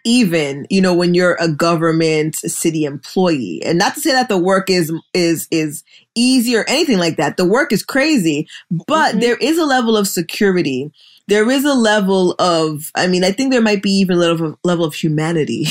even 0.05 0.67
you 0.71 0.81
know 0.81 0.95
when 0.95 1.15
you're 1.15 1.37
a 1.41 1.49
government 1.49 2.37
city 2.37 2.85
employee 2.85 3.63
and 3.65 3.79
not 3.79 3.95
to 3.95 4.01
say 4.01 4.13
that 4.13 4.29
the 4.31 4.39
work 4.39 4.71
is 4.71 4.93
is 5.15 5.49
is 5.51 5.85
easy 6.17 6.57
or 6.57 6.65
anything 6.69 6.99
like 6.99 7.17
that 7.19 7.37
the 7.39 7.45
work 7.47 7.73
is 7.73 7.85
crazy 7.85 8.49
but 8.71 9.17
Mhm. 9.17 9.21
there 9.21 9.37
is 9.39 9.59
a 9.59 9.67
level 9.67 9.97
of 9.97 10.09
security 10.09 10.91
there 11.31 11.49
is 11.51 11.65
a 11.65 11.75
level 11.75 12.35
of 12.39 12.91
i 12.95 13.07
mean 13.07 13.25
i 13.25 13.33
think 13.33 13.51
there 13.53 13.63
might 13.63 13.83
be 13.83 13.91
even 13.91 14.17
a 14.17 14.21
level 14.21 14.47
of, 14.49 14.57
level 14.65 14.85
of 14.85 14.95
humanity 14.95 15.67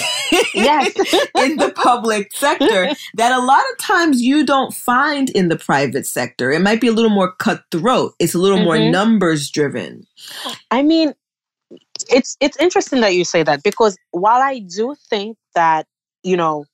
Yes. 0.54 0.94
in 1.46 1.58
the 1.58 1.72
public 1.76 2.32
sector 2.34 2.90
that 3.16 3.32
a 3.32 3.40
lot 3.46 3.64
of 3.72 3.78
times 3.78 4.22
you 4.22 4.46
don't 4.46 4.74
find 4.74 5.30
in 5.32 5.50
the 5.50 5.58
private 5.58 6.06
sector 6.08 6.52
it 6.52 6.62
might 6.62 6.82
be 6.82 6.88
a 6.88 6.92
little 6.92 7.12
more 7.12 7.34
cutthroat 7.36 8.14
it's 8.20 8.34
a 8.36 8.40
little 8.40 8.60
more 8.64 8.76
Mhm. 8.78 8.92
numbers 8.92 9.50
driven 9.50 10.06
I 10.72 10.84
mean, 10.84 11.14
it's 12.10 12.38
it's 12.40 12.58
interesting 12.58 13.02
that 13.02 13.14
you 13.16 13.24
say 13.26 13.44
that 13.44 13.64
because 13.64 13.98
while 14.12 14.42
I 14.42 14.60
do 14.60 14.96
think 15.10 15.38
that 15.56 15.86
you 16.24 16.36
know, 16.38 16.66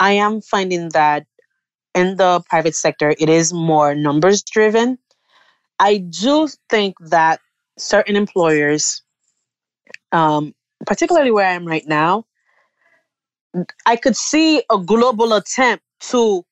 I 0.00 0.12
am 0.12 0.40
finding 0.40 0.88
that 0.90 1.26
in 1.94 2.16
the 2.16 2.42
private 2.48 2.74
sector 2.74 3.14
it 3.18 3.28
is 3.28 3.52
more 3.52 3.94
numbers 3.94 4.42
driven. 4.42 4.98
I 5.78 5.98
do 5.98 6.48
think 6.68 6.94
that 7.00 7.40
certain 7.78 8.16
employers, 8.16 9.02
um, 10.12 10.54
particularly 10.86 11.30
where 11.30 11.46
I 11.46 11.52
am 11.52 11.66
right 11.66 11.86
now, 11.86 12.24
I 13.86 13.96
could 13.96 14.16
see 14.16 14.62
a 14.70 14.78
global 14.78 15.32
attempt 15.32 15.84
to 16.10 16.44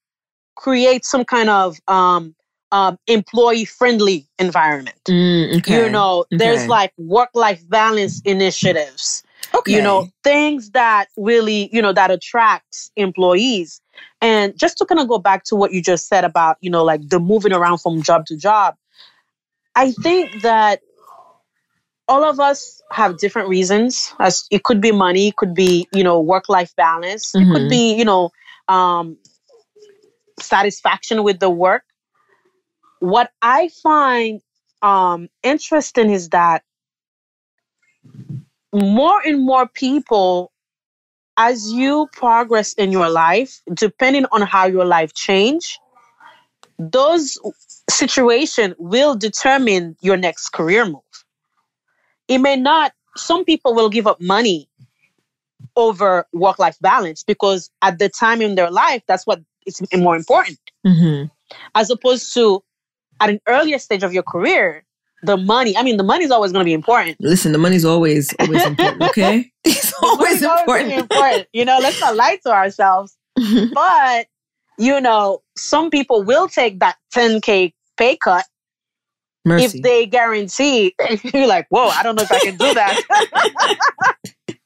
create 0.57 1.04
some 1.04 1.24
kind 1.24 1.48
of 1.48 1.78
um, 1.88 2.35
um, 2.72 2.98
employee 3.07 3.64
friendly 3.64 4.26
environment. 4.38 4.98
Mm, 5.09 5.59
okay. 5.59 5.76
You 5.76 5.88
know, 5.88 6.24
there's 6.31 6.61
Okay. 6.61 6.68
like 6.68 6.92
work 6.98 7.31
life 7.35 7.62
balance 7.68 8.20
initiatives, 8.24 9.22
okay. 9.54 9.74
you 9.74 9.83
know, 9.83 10.09
things 10.24 10.70
that 10.70 11.09
really, 11.16 11.70
you 11.72 11.81
know, 11.81 11.92
that 11.92 12.11
attracts 12.11 12.90
employees. 12.96 13.81
And 14.20 14.59
just 14.59 14.78
to 14.78 14.85
kind 14.85 15.00
of 15.00 15.09
go 15.09 15.18
back 15.18 15.44
to 15.44 15.57
what 15.57 15.72
you 15.72 15.81
just 15.81 16.09
said 16.09 16.24
about, 16.24 16.57
you 16.61 16.70
know, 16.70 16.85
like 16.85 17.09
the 17.09 17.20
moving 17.20 17.52
around 17.52 17.78
from 17.78 18.02
job 18.02 18.26
to 18.26 18.37
job, 18.37 18.74
I 19.74 19.92
think 19.92 20.42
that 20.42 20.81
all 22.08 22.24
of 22.24 22.40
us 22.40 22.82
have 22.90 23.18
different 23.18 23.48
reasons. 23.48 24.12
As 24.18 24.46
it 24.50 24.64
could 24.64 24.80
be 24.80 24.92
money, 24.92 25.28
it 25.28 25.36
could 25.36 25.54
be, 25.54 25.86
you 25.92 26.02
know, 26.02 26.20
work 26.20 26.48
life 26.48 26.74
balance, 26.76 27.34
it 27.34 27.46
could 27.50 27.62
Mhm. 27.62 27.70
be, 27.70 27.94
you 27.94 28.04
know, 28.04 28.30
um, 28.68 29.18
satisfaction 30.40 31.22
with 31.22 31.38
the 31.40 31.50
work. 31.50 31.84
What 33.00 33.30
I 33.42 33.68
find 33.82 34.40
um, 34.82 35.28
interesting 35.42 36.10
is 36.10 36.28
that 36.30 36.62
more 38.72 39.20
and 39.24 39.44
more 39.44 39.66
people, 39.66 40.52
as 41.36 41.72
you 41.72 42.08
progress 42.12 42.74
in 42.74 42.92
your 42.92 43.08
life, 43.10 43.60
depending 43.74 44.26
on 44.30 44.42
how 44.42 44.66
your 44.66 44.84
life 44.84 45.14
change, 45.14 45.78
those 46.78 47.38
situation 47.90 48.74
will 48.78 49.16
determine 49.16 49.96
your 50.00 50.16
next 50.16 50.50
career 50.50 50.84
move. 50.84 51.02
It 52.28 52.38
may 52.38 52.56
not. 52.56 52.92
Some 53.16 53.44
people 53.44 53.74
will 53.74 53.88
give 53.90 54.06
up 54.06 54.20
money 54.20 54.68
over 55.76 56.26
work-life 56.32 56.76
balance 56.80 57.24
because 57.24 57.70
at 57.82 57.98
the 57.98 58.08
time 58.08 58.40
in 58.42 58.54
their 58.54 58.70
life, 58.70 59.02
that's 59.06 59.26
what 59.26 59.40
is 59.66 59.80
more 59.96 60.16
important 60.16 60.58
Mhm. 60.86 61.30
as 61.74 61.90
opposed 61.90 62.32
to 62.34 62.62
at 63.20 63.30
an 63.30 63.40
earlier 63.48 63.78
stage 63.78 64.02
of 64.04 64.12
your 64.12 64.22
career, 64.22 64.84
the 65.22 65.36
money. 65.36 65.76
I 65.76 65.82
mean, 65.82 65.96
the 65.96 66.04
money 66.04 66.24
is 66.24 66.30
always 66.30 66.52
going 66.52 66.60
to 66.60 66.64
be 66.68 66.72
important. 66.72 67.16
Listen, 67.20 67.50
the 67.52 67.58
money's 67.58 67.84
always 67.84 68.32
always 68.38 68.64
important. 68.72 69.02
Okay, 69.02 69.50
it's 69.64 69.92
always 70.00 70.42
always 70.44 70.60
important. 70.62 70.88
be 70.90 70.94
important. 70.94 71.48
You 71.52 71.64
know, 71.64 71.78
let's 71.82 72.00
not 72.00 72.14
lie 72.16 72.38
to 72.44 72.50
ourselves. 72.52 73.16
But 73.72 74.26
you 74.78 75.00
know, 75.00 75.42
some 75.56 75.90
people 75.90 76.22
will 76.22 76.48
take 76.48 76.78
that 76.80 76.96
10k 77.12 77.72
pay 77.96 78.16
cut 78.16 78.44
Mercy. 79.44 79.79
if 79.79 79.83
they 79.83 80.07
guarantee. 80.07 80.94
You're 81.22 81.46
like, 81.46 81.66
whoa, 81.70 81.88
I 81.88 82.03
don't 82.03 82.16
know 82.16 82.22
if 82.22 82.33
I 82.33 82.40
can 82.40 82.57
do 82.57 82.74
that. 82.74 84.16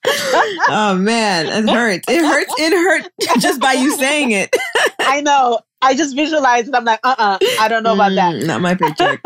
oh 0.68 0.96
man, 0.96 1.46
it 1.46 1.70
hurts. 1.70 2.08
It 2.08 2.24
hurts. 2.24 2.54
It 2.58 2.72
hurt 2.72 3.40
just 3.40 3.60
by 3.60 3.72
you 3.72 3.96
saying 3.96 4.32
it. 4.32 4.54
I 5.00 5.20
know. 5.20 5.60
I 5.80 5.94
just 5.94 6.14
visualize 6.14 6.68
it. 6.68 6.74
I'm 6.74 6.84
like, 6.84 7.00
uh, 7.02 7.14
uh 7.18 7.38
I 7.60 7.68
don't 7.68 7.82
know 7.82 7.94
about 7.94 8.14
that. 8.14 8.34
Mm, 8.34 8.46
Not 8.46 8.60
my 8.60 8.74
paycheck. 8.74 9.20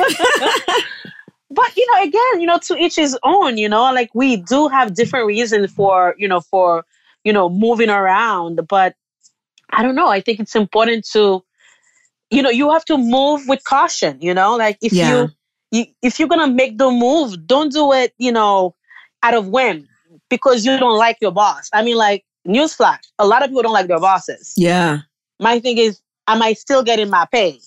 but 1.57 1.77
you 1.77 1.87
know 1.93 2.03
again 2.03 2.41
you 2.41 2.47
know 2.47 2.59
to 2.59 2.77
each 2.77 2.97
his 2.97 3.17
own 3.23 3.57
you 3.57 3.69
know 3.69 3.93
like 3.93 4.11
we 4.15 4.37
do 4.37 4.69
have 4.69 4.95
different 4.95 5.27
reasons 5.27 5.73
for 5.73 6.15
you 6.19 6.29
know 6.29 6.41
for 6.41 6.85
you 7.25 7.33
know 7.33 7.49
moving 7.49 7.89
around 7.89 8.61
but 8.69 8.95
i 9.73 9.83
don't 9.83 9.95
know 9.95 10.09
i 10.09 10.21
think 10.21 10.41
it's 10.41 10.57
important 10.57 11.07
to 11.09 11.43
you 12.31 12.43
know 12.43 12.51
you 12.51 12.71
have 12.71 12.85
to 12.85 12.97
move 12.97 13.47
with 13.49 13.63
caution 13.65 14.19
you 14.21 14.35
know 14.35 14.57
like 14.57 14.79
if 14.83 14.93
Yeah. 14.93 15.11
you, 15.11 15.29
you 15.71 15.85
if 16.03 16.19
you're 16.19 16.29
gonna 16.29 16.53
make 16.53 16.79
the 16.79 16.91
move 16.91 17.47
don't 17.47 17.73
do 17.73 17.93
it 17.93 18.13
you 18.19 18.33
know 18.33 18.75
out 19.23 19.35
of 19.35 19.49
whim 19.49 19.89
because 20.31 20.65
you 20.65 20.79
don't 20.79 20.99
like 20.99 21.19
your 21.21 21.33
boss 21.33 21.69
i 21.73 21.83
mean 21.83 21.97
like 21.97 22.25
newsflash 22.47 23.01
a 23.19 23.27
lot 23.27 23.43
of 23.43 23.49
people 23.49 23.63
don't 23.63 23.73
like 23.73 23.89
their 23.89 24.01
bosses 24.01 24.53
yeah. 24.57 24.99
my 25.41 25.59
thing 25.61 25.79
is 25.79 26.01
am 26.29 26.43
i 26.43 26.53
still 26.53 26.83
getting 26.83 27.11
my 27.11 27.27
pay 27.33 27.59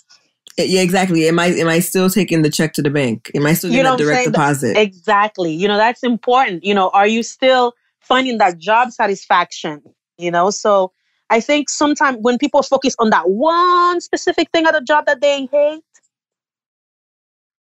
Yeah, 0.57 0.81
exactly. 0.81 1.25
Am 1.29 1.39
I 1.39 1.47
am 1.55 1.69
I 1.69 1.79
still 1.79 2.09
taking 2.09 2.41
the 2.41 2.49
check 2.49 2.73
to 2.73 2.81
the 2.81 2.89
bank? 2.89 3.31
Am 3.33 3.45
I 3.45 3.53
still 3.53 3.69
You 3.69 3.77
getting 3.77 3.91
know 3.91 3.95
a 3.95 3.97
direct 3.97 4.25
deposit? 4.31 4.75
Exactly. 4.77 5.53
You 5.53 5.69
know, 5.69 5.77
that's 5.77 6.03
important. 6.03 6.65
You 6.65 6.73
know, 6.73 6.89
are 6.89 7.07
you 7.07 7.23
still 7.23 7.75
finding 8.01 8.39
that 8.39 8.57
job 8.57 8.91
satisfaction? 8.91 9.81
You 10.17 10.31
know, 10.31 10.49
so 10.49 10.91
I 11.29 11.39
think 11.41 11.69
sometimes 11.69 12.17
when 12.21 12.37
people 12.37 12.63
focus 12.63 12.95
on 12.99 13.11
that 13.11 13.29
one 13.29 14.01
specific 14.01 14.49
thing 14.51 14.65
at 14.65 14.75
a 14.75 14.81
job 14.81 15.05
that 15.05 15.21
they 15.21 15.45
hate, 15.45 15.83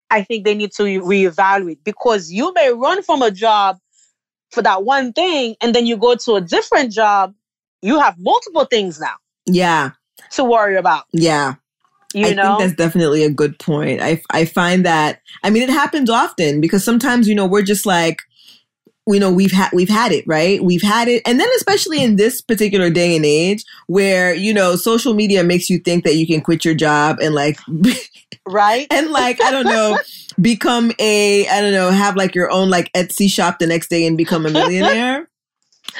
I 0.10 0.24
think 0.24 0.46
they 0.46 0.56
need 0.56 0.72
to 0.74 0.84
reevaluate 0.84 1.80
because 1.84 2.32
you 2.32 2.54
may 2.54 2.72
run 2.72 3.02
from 3.04 3.22
a 3.22 3.32
job 3.32 3.78
for 4.52 4.62
that 4.62 4.84
one 4.86 5.14
thing 5.14 5.56
and 5.62 5.74
then 5.74 5.86
you 5.86 5.98
go 5.98 6.16
to 6.16 6.34
a 6.36 6.42
different 6.42 6.92
job, 6.92 7.34
you 7.82 8.00
have 8.00 8.16
multiple 8.20 8.66
things 8.66 9.00
now. 9.00 9.16
Yeah. 9.46 9.92
to 10.32 10.44
worry 10.44 10.76
about. 10.78 11.06
Yeah. 11.12 11.56
You 12.14 12.28
I 12.28 12.34
know, 12.34 12.58
think 12.58 12.60
that's 12.60 12.76
definitely 12.78 13.24
a 13.24 13.30
good 13.32 13.58
point. 13.58 14.00
I 14.02 14.22
I 14.30 14.46
find 14.46 14.86
that 14.86 15.20
I 15.44 15.50
mean 15.50 15.64
it 15.64 15.70
happens 15.70 16.10
often 16.12 16.62
because 16.62 16.84
sometimes 16.84 17.28
you 17.28 17.34
know 17.34 17.48
we're 17.48 17.64
just 17.64 17.86
like 17.88 18.20
you 19.08 19.20
know 19.20 19.32
we've 19.32 19.52
had 19.52 19.70
we've 19.74 19.90
had 19.90 20.12
it 20.12 20.26
right? 20.28 20.64
We've 20.64 20.82
had 20.82 21.08
it. 21.08 21.22
And 21.26 21.40
then 21.40 21.48
especially 21.58 22.02
in 22.02 22.16
this 22.16 22.42
particular 22.42 22.90
day 22.90 23.16
and 23.16 23.26
age 23.26 23.64
where 23.88 24.34
you 24.34 24.54
know 24.54 24.76
social 24.76 25.14
media 25.14 25.44
makes 25.44 25.70
you 25.70 25.80
think 25.80 26.04
that 26.06 26.16
you 26.16 26.26
can 26.26 26.42
quit 26.42 26.64
your 26.64 26.76
job 26.76 27.18
and 27.22 27.34
like 27.34 27.60
right? 28.48 28.88
and 28.92 29.12
like 29.12 29.42
I 29.42 29.52
don't 29.52 29.66
know 29.66 30.00
become 30.42 30.92
a 31.00 31.48
I 31.48 31.62
don't 31.62 31.74
know 31.74 31.92
have 31.92 32.16
like 32.16 32.36
your 32.36 32.50
own 32.50 32.70
like 32.70 32.92
Etsy 32.94 33.30
shop 33.30 33.60
the 33.60 33.68
next 33.68 33.90
day 33.90 34.06
and 34.08 34.18
become 34.18 34.46
a 34.46 34.50
millionaire 34.50 35.28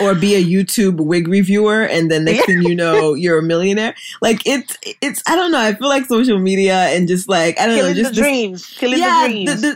or 0.02 0.16
be 0.16 0.34
a 0.36 0.44
YouTube 0.44 0.98
wig 1.00 1.28
reviewer 1.28 1.84
and 1.84 2.10
then 2.10 2.26
next 2.26 2.46
thing 2.46 2.64
you 2.64 2.76
know 2.76 3.14
you're 3.24 3.38
a 3.40 3.44
millionaire 3.44 3.94
like 4.22 4.42
it's 4.46 4.76
it's 5.02 5.22
I 5.28 5.36
don't 5.36 5.52
know 5.52 5.60
I 5.60 5.74
feel 5.76 5.88
like 5.88 6.06
social 6.06 6.40
media 6.40 6.76
and 6.96 7.08
just 7.08 7.30
like 7.30 7.60
I 7.60 7.68
don't 7.68 7.76
Killing 7.76 7.96
know 7.96 8.02
just 8.02 8.16
the 8.16 8.22
this- 8.22 8.30
dreams, 8.30 8.68
killing 8.78 9.00
yeah, 9.00 9.28
the 9.28 9.34
dreams. 9.34 9.62
the- 9.62 9.76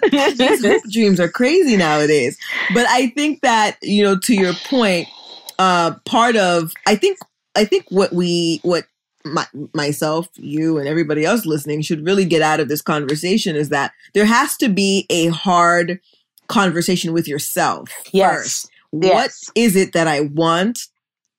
the- 0.84 0.90
dreams 0.92 1.20
are 1.20 1.30
crazy 1.30 1.78
nowadays. 1.78 2.38
But 2.74 2.88
I 2.90 3.08
think 3.10 3.42
that 3.42 3.78
you 3.84 4.04
know, 4.04 4.18
to 4.20 4.34
your 4.34 4.54
point, 4.54 5.08
uh, 5.60 5.94
part 6.06 6.36
of 6.36 6.72
I 6.88 6.96
think 6.96 7.20
I 7.56 7.66
think 7.66 7.86
what 7.90 8.12
we 8.14 8.60
what 8.64 8.86
my, 9.26 9.46
myself, 9.74 10.28
you, 10.36 10.78
and 10.78 10.88
everybody 10.88 11.26
else 11.26 11.46
listening 11.46 11.82
should 11.82 12.06
really 12.06 12.24
get 12.26 12.42
out 12.42 12.60
of 12.60 12.70
this 12.70 12.82
conversation 12.82 13.56
is 13.56 13.70
that 13.70 13.92
there 14.14 14.26
has 14.26 14.56
to 14.58 14.70
be 14.70 15.06
a 15.10 15.28
hard 15.28 16.00
conversation 16.48 17.12
with 17.14 17.28
yourself 17.28 17.90
Yes. 18.14 18.34
first. 18.42 18.72
Yes. 19.02 19.14
What 19.14 19.32
is 19.56 19.76
it 19.76 19.94
that 19.94 20.08
I 20.08 20.22
want? 20.22 20.80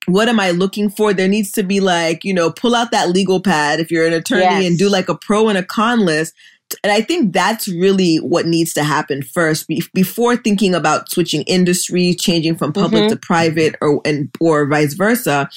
What 0.07 0.27
am 0.27 0.39
I 0.39 0.51
looking 0.51 0.89
for? 0.89 1.13
There 1.13 1.27
needs 1.27 1.51
to 1.53 1.63
be 1.63 1.79
like, 1.79 2.23
you 2.23 2.33
know, 2.33 2.51
pull 2.51 2.75
out 2.75 2.91
that 2.91 3.09
legal 3.09 3.41
pad 3.41 3.79
if 3.79 3.91
you're 3.91 4.07
an 4.07 4.13
attorney 4.13 4.41
Yes. 4.43 4.65
and 4.67 4.77
do 4.77 4.89
like 4.89 5.09
a 5.09 5.15
pro 5.15 5.49
and 5.49 5.57
a 5.57 5.63
con 5.63 5.99
list. 6.05 6.33
And 6.83 6.91
I 6.91 7.01
think 7.01 7.33
that's 7.33 7.67
really 7.67 8.17
what 8.17 8.45
needs 8.45 8.73
to 8.73 8.83
happen 8.83 9.23
first 9.23 9.67
be- 9.67 9.83
before 9.93 10.35
thinking 10.37 10.73
about 10.75 11.09
switching 11.11 11.41
industry, 11.43 12.15
changing 12.15 12.55
from 12.57 12.73
public 12.73 13.03
Mhm. 13.05 13.09
to 13.09 13.15
private 13.17 13.75
or 13.81 14.01
and 14.05 14.29
or 14.39 14.67
vice 14.67 14.93
versa. 14.93 15.49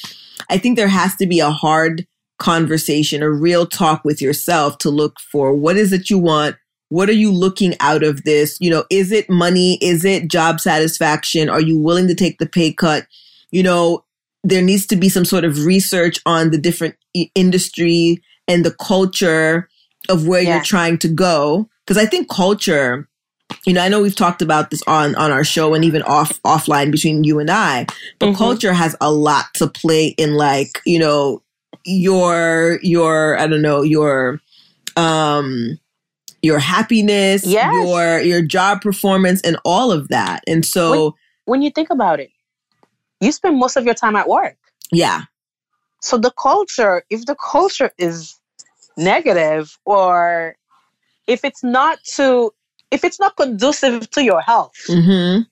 I 0.50 0.58
think 0.58 0.76
there 0.76 0.88
has 0.88 1.14
to 1.16 1.26
be 1.26 1.40
a 1.40 1.50
hard 1.50 2.06
conversation, 2.38 3.22
a 3.22 3.30
real 3.30 3.66
talk 3.66 4.04
with 4.04 4.20
yourself 4.20 4.78
to 4.78 4.90
look 4.90 5.16
for 5.30 5.52
what 5.54 5.76
is 5.76 5.92
it 5.92 6.10
you 6.10 6.18
want? 6.18 6.56
What 6.92 7.08
are 7.08 7.14
you 7.14 7.32
looking 7.32 7.74
out 7.80 8.02
of 8.02 8.24
this? 8.24 8.58
You 8.60 8.68
know, 8.70 8.84
is 8.90 9.12
it 9.12 9.30
money? 9.30 9.78
Is 9.80 10.04
it 10.04 10.28
job 10.28 10.60
satisfaction? 10.60 11.48
Are 11.48 11.60
you 11.60 11.78
willing 11.78 12.06
to 12.08 12.14
take 12.14 12.38
the 12.38 12.44
pay 12.44 12.70
cut? 12.70 13.06
You 13.50 13.62
know, 13.62 14.04
there 14.44 14.60
needs 14.60 14.86
to 14.88 14.96
be 14.96 15.08
some 15.08 15.24
sort 15.24 15.44
of 15.44 15.64
research 15.64 16.20
on 16.26 16.50
the 16.50 16.58
different 16.58 16.96
i- 17.16 17.30
industry 17.34 18.22
and 18.46 18.62
the 18.62 18.72
culture 18.72 19.70
of 20.10 20.26
where 20.26 20.42
you're 20.42 20.62
trying 20.62 20.98
to 20.98 21.08
go. 21.08 21.66
Because 21.86 21.96
I 21.96 22.04
think 22.04 22.28
culture, 22.28 23.08
you 23.66 23.72
know, 23.72 23.80
I 23.80 23.88
know 23.88 24.02
we've 24.02 24.14
talked 24.14 24.42
about 24.42 24.70
this 24.70 24.82
on 24.86 25.14
on 25.14 25.30
our 25.32 25.44
show 25.44 25.72
and 25.72 25.86
even 25.86 26.02
off 26.02 26.42
offline 26.42 26.90
between 26.90 27.24
you 27.24 27.38
and 27.38 27.50
I, 27.50 27.86
but 28.18 28.30
Mhm. 28.30 28.36
culture 28.36 28.74
has 28.74 28.94
a 29.00 29.10
lot 29.10 29.46
to 29.54 29.66
play 29.66 30.08
in 30.18 30.34
like, 30.34 30.82
you 30.84 30.98
know, 30.98 31.40
your 31.86 32.80
your 32.82 33.38
I 33.38 33.46
don't 33.46 33.62
know, 33.62 33.80
your 33.80 34.42
um 34.96 35.78
your 36.42 36.58
happiness, 36.58 37.44
Yes. 37.46 37.72
your 37.72 38.20
your 38.20 38.42
job 38.42 38.82
performance 38.82 39.40
and 39.42 39.56
all 39.64 39.92
of 39.92 40.08
that. 40.08 40.42
And 40.46 40.64
so 40.64 41.16
when 41.44 41.62
you 41.62 41.70
think 41.70 41.88
about 41.90 42.20
it, 42.20 42.30
you 43.20 43.32
spend 43.32 43.58
most 43.58 43.76
of 43.76 43.84
your 43.84 43.94
time 43.94 44.16
at 44.16 44.28
work. 44.28 44.56
yeah. 44.90 45.22
So 46.00 46.18
the 46.18 46.32
culture, 46.32 47.04
if 47.10 47.26
the 47.26 47.36
culture 47.36 47.92
is 47.96 48.34
negative 48.96 49.78
or 49.84 50.56
if 51.28 51.44
it's 51.44 51.62
not 51.62 52.02
to 52.16 52.52
if 52.90 53.04
it's 53.04 53.18
not 53.20 53.36
conducive 53.36 54.10
to 54.10 54.22
your 54.22 54.40
health, 54.42 54.74
Mhm. 54.88 55.46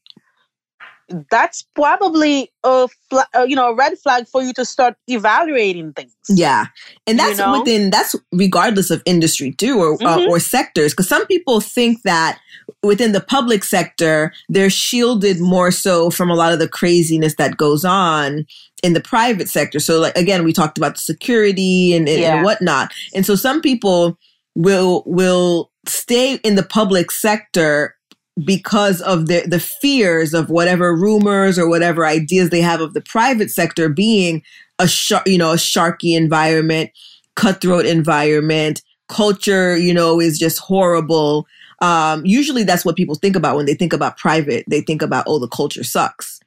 That's 1.31 1.65
probably 1.75 2.51
a 2.65 2.89
fla- 3.09 3.27
uh, 3.37 3.43
you 3.43 3.57
know 3.57 3.71
a 3.71 3.75
red 3.75 3.99
flag 3.99 4.27
for 4.29 4.43
you 4.43 4.53
to 4.55 4.65
start 4.65 4.95
evaluating 5.09 5.93
things. 5.93 6.15
Yeah, 6.29 6.67
and 7.07 7.19
You 7.19 7.27
that's 7.27 7.39
know? 7.39 7.59
within 7.59 7.91
that's 7.91 8.15
regardless 8.33 8.91
of 8.91 9.03
industry 9.05 9.53
too, 9.53 9.79
or 9.81 9.95
uh, 9.95 10.19
Mhm. 10.19 10.29
or 10.29 10.41
sectors. 10.41 10.93
Because 10.93 11.09
some 11.09 11.27
people 11.27 11.61
think 11.61 12.03
that 12.03 12.39
within 12.83 13.13
the 13.13 13.21
public 13.21 13.65
sector 13.65 14.33
they're 14.49 14.71
shielded 14.71 15.41
more 15.41 15.71
so 15.71 16.11
from 16.11 16.31
a 16.31 16.35
lot 16.35 16.53
of 16.53 16.59
the 16.59 16.69
craziness 16.69 17.35
that 17.37 17.57
goes 17.57 17.85
on 17.85 18.47
in 18.83 18.93
the 18.95 19.01
private 19.01 19.49
sector. 19.49 19.81
So, 19.81 19.99
like 20.01 20.17
again, 20.17 20.45
we 20.45 20.53
talked 20.53 20.79
about 20.79 20.95
the 20.95 21.01
security 21.01 21.95
and, 21.95 22.09
and, 22.09 22.21
Yeah. 22.21 22.37
and 22.37 22.45
whatnot, 22.45 22.93
and 23.15 23.27
so 23.27 23.35
some 23.35 23.61
people 23.61 24.19
will 24.55 25.03
will 25.07 25.71
stay 25.87 26.35
in 26.45 26.55
the 26.57 26.63
public 26.63 27.11
sector 27.11 27.97
because 28.45 29.01
of 29.03 29.27
the 29.27 29.43
the 29.47 29.61
fears 29.61 30.35
of 30.35 30.51
whatever 30.51 30.95
rumors 30.95 31.59
or 31.59 31.69
whatever 31.69 32.07
ideas 32.07 32.51
they 32.51 32.61
have 32.61 32.81
of 32.81 32.95
the 32.95 33.01
private 33.01 33.51
sector 33.51 33.89
being 33.89 34.43
a 34.79 34.89
shark, 34.89 35.27
you 35.27 35.39
know, 35.39 35.53
a 35.53 35.57
sharky 35.57 36.17
environment, 36.17 36.91
cutthroat 37.37 37.87
environment, 37.87 38.83
culture, 39.09 39.77
you 39.77 39.93
know, 39.93 40.21
is 40.21 40.39
just 40.39 40.59
horrible. 40.59 41.47
Um, 41.81 42.25
usually 42.25 42.63
that's 42.63 42.85
what 42.85 42.97
people 42.97 43.15
think 43.15 43.37
about 43.37 43.57
when 43.57 43.67
they 43.67 43.75
think 43.75 43.93
about 43.93 44.17
private. 44.19 44.65
They 44.69 44.81
think 44.81 45.03
about, 45.03 45.25
oh, 45.27 45.39
the 45.39 45.49
culture 45.49 45.85
sucks. 45.85 46.41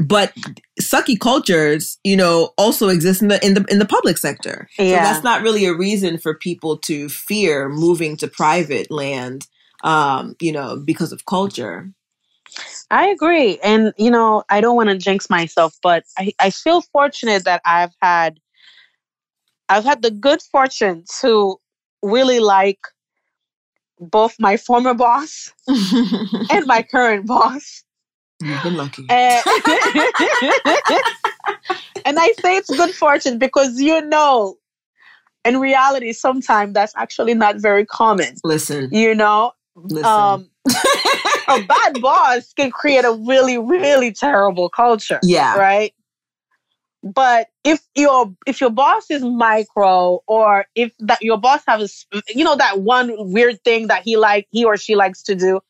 But 0.00 0.32
sucky 0.80 1.18
cultures, 1.18 1.98
you 2.02 2.16
know, 2.16 2.52
also 2.58 2.88
exist 2.88 3.22
in 3.22 3.28
the 3.28 3.44
in 3.46 3.54
the 3.54 3.64
in 3.70 3.78
the 3.78 3.84
public 3.84 4.18
sector. 4.18 4.68
So 4.76 4.82
Yeah. 4.82 5.04
that's 5.04 5.22
not 5.22 5.42
really 5.42 5.66
a 5.66 5.74
reason 5.74 6.18
for 6.18 6.34
people 6.34 6.78
to 6.78 7.08
fear 7.08 7.68
moving 7.68 8.16
to 8.16 8.26
private 8.26 8.90
land, 8.90 9.46
um, 9.84 10.34
you 10.40 10.50
know, 10.50 10.76
because 10.76 11.12
of 11.12 11.26
culture. 11.26 11.88
I 12.90 13.08
agree. 13.08 13.58
And, 13.62 13.92
you 13.96 14.10
know, 14.10 14.42
I 14.48 14.60
don't 14.60 14.76
want 14.76 14.88
to 14.88 14.98
jinx 14.98 15.30
myself, 15.30 15.76
but 15.82 16.04
I, 16.18 16.32
I 16.40 16.50
feel 16.50 16.80
fortunate 16.80 17.44
that 17.44 17.60
I've 17.64 17.92
had 18.02 18.40
I've 19.68 19.84
had 19.84 20.02
the 20.02 20.10
good 20.10 20.42
fortune 20.42 21.04
to 21.20 21.56
really 22.02 22.40
like 22.40 22.80
both 23.98 24.36
my 24.38 24.56
former 24.56 24.94
boss 24.94 25.52
and 25.68 26.66
my 26.66 26.82
current 26.82 27.26
boss. 27.26 27.82
You've 28.42 28.62
been 28.62 28.76
lucky. 28.76 29.06
And, 29.08 29.42
and 32.04 32.18
I 32.18 32.32
say 32.40 32.56
it's 32.56 32.68
good 32.68 32.94
fortune 32.94 33.38
because 33.38 33.80
you 33.80 34.02
know, 34.02 34.58
in 35.46 35.58
reality, 35.60 36.12
sometimes 36.12 36.74
that's 36.74 36.92
actually 36.96 37.34
not 37.34 37.56
very 37.56 37.86
common. 37.86 38.36
Listen, 38.44 38.90
You 38.92 39.14
know, 39.14 39.52
listen. 39.76 40.04
um, 40.04 40.50
a 41.48 41.62
bad 41.62 42.00
boss 42.00 42.52
can 42.52 42.70
create 42.70 43.04
a 43.04 43.12
really, 43.12 43.58
really 43.58 44.12
terrible 44.12 44.68
culture. 44.68 45.20
yeah. 45.22 45.56
Right. 45.56 45.94
But 47.02 47.48
if 47.64 47.82
your 47.94 48.34
if 48.46 48.62
your 48.62 48.70
boss 48.70 49.10
is 49.10 49.22
micro, 49.22 50.20
or 50.26 50.64
if 50.74 50.90
that 51.00 51.20
your 51.20 51.36
boss 51.36 51.62
has 51.68 52.06
you 52.28 52.44
know 52.44 52.56
that 52.56 52.80
one 52.80 53.12
weird 53.30 53.62
thing 53.62 53.88
that 53.88 54.02
he 54.02 54.16
like 54.16 54.48
he 54.52 54.64
or 54.64 54.78
she 54.78 54.96
likes 54.96 55.22
to 55.24 55.34
do, 55.34 55.60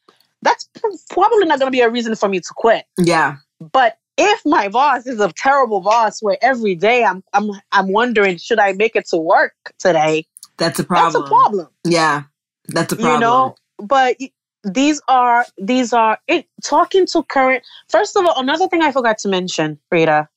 that's 0.43 0.69
probably 1.11 1.47
not 1.47 1.59
going 1.59 1.67
to 1.67 1.77
be 1.77 1.81
a 1.81 1.91
reason 1.91 2.15
for 2.15 2.29
me 2.29 2.39
to 2.39 2.55
quit. 2.55 2.85
Yeah. 2.99 3.37
But 3.73 3.99
if 4.17 4.43
my 4.45 4.69
boss 4.69 5.07
is 5.07 5.19
a 5.19 5.33
terrible 5.33 5.81
boss, 5.81 6.23
where 6.23 6.39
every 6.41 6.77
day 6.77 7.03
I'm 7.03 7.25
I'm 7.33 7.51
I'm 7.73 7.93
wondering 7.93 8.37
should 8.37 8.61
I 8.61 8.73
make 8.75 8.95
it 8.95 9.09
to 9.09 9.17
work 9.17 9.55
today? 9.81 10.27
That's 10.57 10.79
a 10.79 10.85
problem. 10.85 11.13
That's 11.15 11.27
a 11.27 11.29
problem. 11.29 11.69
Yeah. 11.83 12.23
That's 12.69 12.93
a 12.93 12.97
problem. 12.97 13.15
you 13.15 13.21
know 13.21 13.57
but 13.87 14.17
these 14.65 15.01
are 15.09 15.45
these 15.59 15.93
are 15.93 16.19
it 16.27 16.47
talking 16.63 17.07
to 17.07 17.23
current 17.25 17.63
first 17.89 18.17
of 18.17 18.25
all 18.27 18.35
another 18.41 18.67
thing 18.69 18.83
i 18.83 18.91
forgot 18.91 19.19
to 19.19 19.29
mention 19.29 19.79
rita 19.91 20.29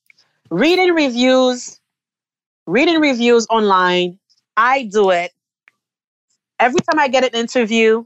reading 0.49 0.93
reviews 0.93 1.79
reading 2.65 2.99
reviews 2.99 3.47
online 3.49 4.19
i 4.57 4.83
do 4.83 5.09
it 5.09 5.31
every 6.59 6.81
time 6.81 6.99
i 6.99 7.07
get 7.07 7.23
an 7.23 7.39
interview 7.39 8.03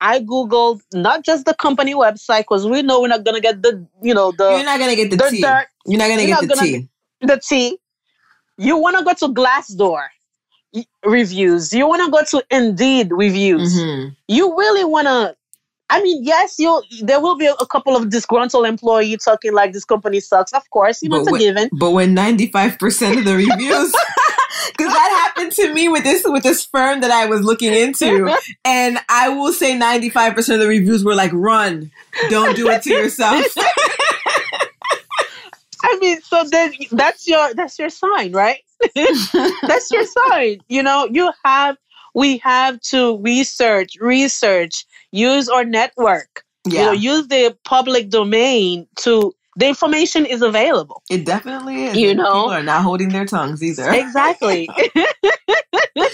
i 0.00 0.18
google 0.20 0.80
not 0.94 1.24
just 1.24 1.44
the 1.44 1.54
company 1.54 1.94
website 1.94 2.40
because 2.40 2.66
we 2.66 2.82
know 2.82 3.00
we're 3.02 3.08
not 3.08 3.24
gonna 3.24 3.40
get 3.40 3.62
the 3.62 3.86
you 4.02 4.14
know 4.14 4.32
the 4.32 4.50
You're 4.56 4.64
not 4.64 4.78
gonna 4.78 4.96
get 4.96 5.10
the, 5.10 5.16
the 5.16 5.30
tea. 5.30 5.42
dirt 5.42 5.66
You're 5.86 5.98
not 5.98 6.08
gonna 6.08 6.22
You're 6.22 6.40
get 6.40 6.40
not 6.40 6.48
the 6.48 6.54
gonna 6.54 6.66
tea. 6.66 6.88
the 7.20 7.40
tea. 7.46 7.78
You 8.56 8.76
want 8.76 8.98
to 8.98 9.04
go 9.04 9.12
to 9.14 9.32
Glassdoor 9.32 10.06
reviews. 11.04 11.72
You 11.72 11.86
want 11.86 12.04
to 12.04 12.10
go 12.10 12.24
to 12.38 12.44
Indeed 12.50 13.08
reviews. 13.10 13.78
Mhm. 13.78 14.16
You 14.28 14.56
really 14.56 14.84
want 14.84 15.06
to. 15.06 15.36
I 15.92 16.00
mean, 16.02 16.22
yes, 16.24 16.56
you. 16.58 16.82
There 17.02 17.20
will 17.20 17.36
be 17.36 17.46
a 17.46 17.66
couple 17.66 17.96
of 17.96 18.10
disgruntled 18.10 18.66
employee 18.66 19.16
talking 19.16 19.52
like 19.52 19.72
this 19.72 19.84
company 19.84 20.20
sucks. 20.20 20.52
Of 20.52 20.68
course, 20.70 21.02
you 21.02 21.08
know 21.08 21.20
it's 21.20 21.32
a 21.32 21.38
given. 21.38 21.68
But 21.72 21.90
when 21.90 22.14
95% 22.14 23.18
of 23.18 23.24
the 23.24 23.34
reviews 23.34 23.92
because 24.76 24.92
that 24.92 25.32
happened 25.34 25.52
to 25.52 25.72
me 25.74 25.88
with 25.88 26.04
this 26.04 26.22
with 26.24 26.42
this 26.42 26.64
firm 26.64 27.00
that 27.00 27.10
I 27.10 27.26
was 27.26 27.42
looking 27.42 27.72
into, 27.72 28.32
and 28.64 28.98
I 29.08 29.28
will 29.30 29.52
say 29.52 29.74
95% 29.76 30.54
of 30.54 30.60
the 30.60 30.68
reviews 30.68 31.04
were 31.04 31.14
like, 31.14 31.32
"Run, 31.32 31.90
don't 32.28 32.56
do 32.56 32.68
it 32.68 32.82
to 32.84 32.90
yourself." 32.90 33.44
I 35.82 35.98
mean, 36.00 36.20
so 36.22 36.44
then 36.50 36.72
that's 36.92 37.26
your 37.26 37.54
that's 37.54 37.78
your 37.78 37.90
sign, 37.90 38.32
right? 38.32 38.60
that's 38.94 39.90
your 39.90 40.04
sign. 40.04 40.60
You 40.68 40.82
know, 40.82 41.08
you 41.10 41.30
have 41.44 41.76
we 42.14 42.38
have 42.38 42.80
to 42.82 43.18
research, 43.18 43.96
research, 44.00 44.84
use 45.12 45.48
our 45.48 45.64
network. 45.64 46.44
You 46.66 46.74
know, 46.74 46.92
Yeah, 46.92 47.12
use 47.12 47.28
the 47.28 47.56
public 47.64 48.10
domain 48.10 48.86
to 49.00 49.32
the 49.56 49.66
information 49.66 50.26
is 50.26 50.42
available. 50.42 51.02
it 51.10 51.24
definitely 51.26 51.84
is. 51.86 51.96
You 51.96 52.14
know? 52.14 52.24
people 52.24 52.50
are 52.50 52.62
not 52.62 52.82
holding 52.82 53.08
their 53.08 53.26
tongues 53.26 53.62
either. 53.62 53.90
Exactly. 53.90 54.68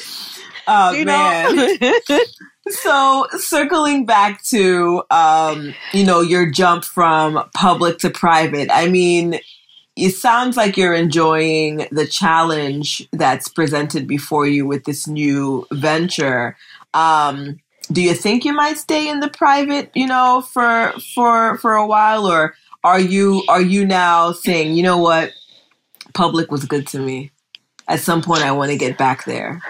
Oh 0.69 0.93
you 0.93 1.05
man. 1.05 1.75
So 2.69 3.29
circling 3.39 4.05
back 4.07 4.43
to 4.47 5.05
um, 5.11 5.75
you 5.93 6.05
know, 6.05 6.21
your 6.21 6.51
jump 6.51 6.85
from 6.85 7.49
public 7.55 7.99
to 7.99 8.11
private. 8.11 8.69
I 8.73 8.89
mean, 8.89 9.39
it 9.97 10.11
sounds 10.11 10.57
like 10.57 10.77
you're 10.77 10.95
enjoying 10.95 11.87
the 11.91 12.07
challenge 12.07 13.09
that's 13.13 13.49
presented 13.49 14.07
before 14.07 14.47
you 14.47 14.67
with 14.67 14.85
this 14.85 15.07
new 15.07 15.67
venture. 15.73 16.57
Um, 16.93 17.59
do 17.91 18.03
you 18.03 18.13
think 18.15 18.45
you 18.45 18.53
might 18.53 18.77
stay 18.77 19.09
in 19.09 19.21
the 19.21 19.29
private, 19.29 19.91
you 19.95 20.07
know, 20.07 20.43
for 20.53 20.93
for 21.15 21.57
for 21.59 21.75
a 21.75 21.87
while 21.87 22.27
or 22.27 22.55
are 22.85 23.01
you 23.01 23.43
are 23.49 23.63
you 23.63 23.87
now 23.87 24.33
saying, 24.33 24.75
you 24.75 24.83
know 24.83 24.99
what, 24.99 25.33
public 26.15 26.51
was 26.51 26.65
good 26.65 26.87
to 26.89 26.99
me. 26.99 27.31
At 27.89 28.01
some 28.01 28.21
point 28.21 28.43
I 28.43 28.53
want 28.53 28.71
to 28.73 28.77
get 28.77 28.99
back 28.99 29.25
there. 29.25 29.63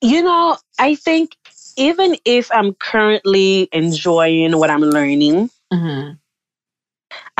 You 0.00 0.22
know, 0.22 0.56
I 0.78 0.94
think 0.94 1.36
even 1.76 2.16
if 2.24 2.50
I'm 2.52 2.74
currently 2.74 3.68
enjoying 3.72 4.56
what 4.56 4.70
I'm 4.70 4.80
learning, 4.80 5.50
Mhm. 5.72 6.18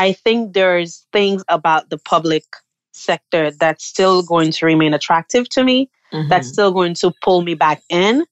I 0.01 0.13
think 0.15 0.55
there's 0.55 1.07
things 1.13 1.45
about 1.49 1.91
the 1.91 1.99
public 1.99 2.45
sector 2.93 3.51
that's 3.51 3.85
still 3.85 4.23
going 4.23 4.51
to 4.53 4.67
remain 4.67 4.95
attractive 4.95 5.49
to 5.51 5.63
me, 5.63 5.91
Mhm. 6.13 6.29
that's 6.31 6.49
still 6.49 6.73
going 6.73 6.95
to 7.03 7.13
pull 7.23 7.43
me 7.43 7.55
back 7.55 7.83
in, 7.91 8.25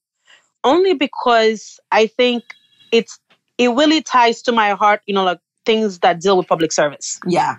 only 0.63 0.93
because 0.95 1.79
I 1.91 2.07
think 2.07 2.43
it's 2.91 3.19
it 3.59 3.69
really 3.81 4.01
ties 4.01 4.41
to 4.43 4.51
my 4.51 4.69
heart, 4.71 5.01
you 5.05 5.13
know, 5.13 5.23
like 5.25 5.39
things 5.65 5.99
that 5.99 6.21
deal 6.21 6.37
with 6.37 6.47
public 6.47 6.71
service. 6.71 7.19
yeah. 7.27 7.55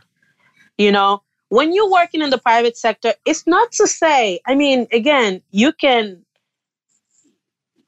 You 0.79 0.91
know, 0.91 1.23
when 1.51 1.73
you're 1.75 1.91
working 1.91 2.23
in 2.23 2.31
the 2.31 2.39
private 2.39 2.77
sector, 2.77 3.13
it's 3.27 3.47
not 3.47 3.71
to 3.73 3.87
say, 3.87 4.41
I 4.47 4.55
mean, 4.55 4.87
again, 4.93 5.43
you 5.51 5.73
can 5.73 6.25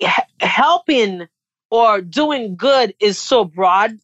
h- 0.00 0.28
helping 0.40 1.26
or 1.70 2.00
doing 2.02 2.54
good 2.54 2.94
is 3.00 3.18
so 3.18 3.44
broad. 3.44 3.98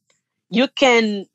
You 0.51 0.69
can 0.69 1.27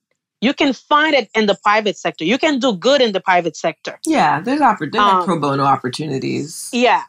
you 0.48 0.54
can 0.62 0.72
find 0.92 1.14
it 1.20 1.28
in 1.40 1.44
the 1.52 1.58
private 1.68 1.98
sector. 2.06 2.24
You 2.34 2.38
can 2.46 2.60
do 2.66 2.70
good 2.88 3.02
in 3.06 3.12
the 3.18 3.22
private 3.32 3.56
sector. 3.66 3.94
Yeah, 4.18 4.42
there's 4.46 4.62
oppor- 4.70 4.92
there's 4.92 5.06
like 5.12 5.20
Um, 5.22 5.26
pro 5.26 5.40
bono 5.40 5.64
opportunities. 5.76 6.70
Yeah. 6.88 7.04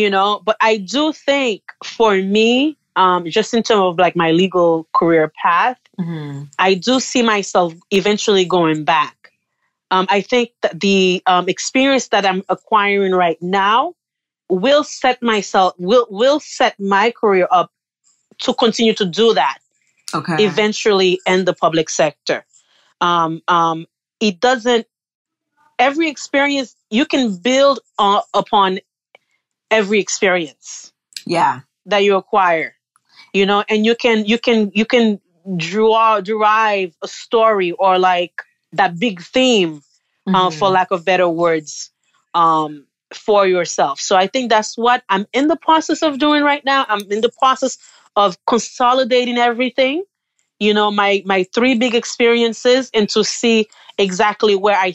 You 0.00 0.08
know, 0.14 0.28
but 0.48 0.56
I 0.70 0.78
do 0.78 1.12
think 1.12 1.60
for 1.96 2.12
me, 2.36 2.76
um, 2.96 3.20
just 3.38 3.50
in 3.54 3.62
terms 3.62 3.84
of 3.90 3.98
like 4.04 4.16
my 4.24 4.30
legal 4.42 4.72
career 4.98 5.26
path, 5.42 5.78
Mhm. 6.00 6.48
I 6.58 6.70
do 6.74 6.94
see 7.10 7.22
myself 7.34 7.74
eventually 7.90 8.44
going 8.56 8.80
back. 8.84 9.16
Um, 9.90 10.06
I 10.18 10.20
think 10.22 10.46
that 10.62 10.80
the 10.80 11.22
um, 11.32 11.44
experience 11.54 12.06
that 12.14 12.24
I'm 12.30 12.42
acquiring 12.48 13.12
right 13.24 13.40
now 13.42 13.94
will 14.48 14.84
set 15.00 15.16
myself 15.22 15.74
will 15.78 16.06
will 16.20 16.40
set 16.40 16.74
my 16.80 17.06
career 17.20 17.46
up 17.60 17.68
to 18.44 18.50
continue 18.64 18.94
to 19.02 19.06
do 19.20 19.26
that 19.34 19.58
Okay. 20.18 20.38
eventually 20.50 21.12
in 21.32 21.44
the 21.48 21.54
public 21.64 21.88
sector. 22.02 22.38
Um, 23.04 23.42
um, 23.48 23.86
it 24.20 24.40
doesn't. 24.40 24.86
Every 25.78 26.08
experience 26.08 26.76
you 26.90 27.04
can 27.04 27.36
build 27.36 27.80
uh, 27.98 28.22
upon 28.32 28.80
every 29.70 30.00
experience 30.00 30.92
yeah. 31.26 31.60
that 31.86 31.98
you 32.04 32.16
acquire 32.16 32.74
you 33.34 33.44
know 33.44 33.64
and 33.68 33.84
you 33.84 33.94
can 33.94 34.24
you 34.24 34.38
can 34.38 34.70
you 34.74 34.86
can 34.86 35.20
draw 35.56 36.20
derive 36.20 36.94
a 37.02 37.08
story 37.08 37.72
or 37.72 37.98
like 37.98 38.42
that 38.72 38.98
big 38.98 39.20
theme 39.20 39.82
uh, 40.28 40.48
Mhm. 40.48 40.58
for 40.58 40.68
lack 40.70 40.90
of 40.90 41.04
better 41.04 41.28
words 41.28 41.90
um 42.34 42.86
for 43.12 43.46
yourself 43.46 44.00
so 44.00 44.16
i 44.16 44.26
think 44.26 44.50
that's 44.50 44.76
what 44.76 45.02
i'm 45.08 45.26
in 45.32 45.48
the 45.48 45.56
process 45.56 46.02
of 46.02 46.18
doing 46.18 46.42
right 46.42 46.64
now 46.64 46.84
i'm 46.88 47.02
in 47.12 47.20
the 47.20 47.30
process 47.42 47.78
of 48.16 48.36
consolidating 48.46 49.38
everything 49.38 50.02
you 50.60 50.72
know 50.74 50.90
my 50.90 51.22
my 51.24 51.44
three 51.54 51.74
big 51.74 51.94
experiences 51.94 52.90
and 52.94 53.08
to 53.08 53.24
see 53.24 53.66
exactly 53.98 54.54
where 54.54 54.76
i 54.76 54.92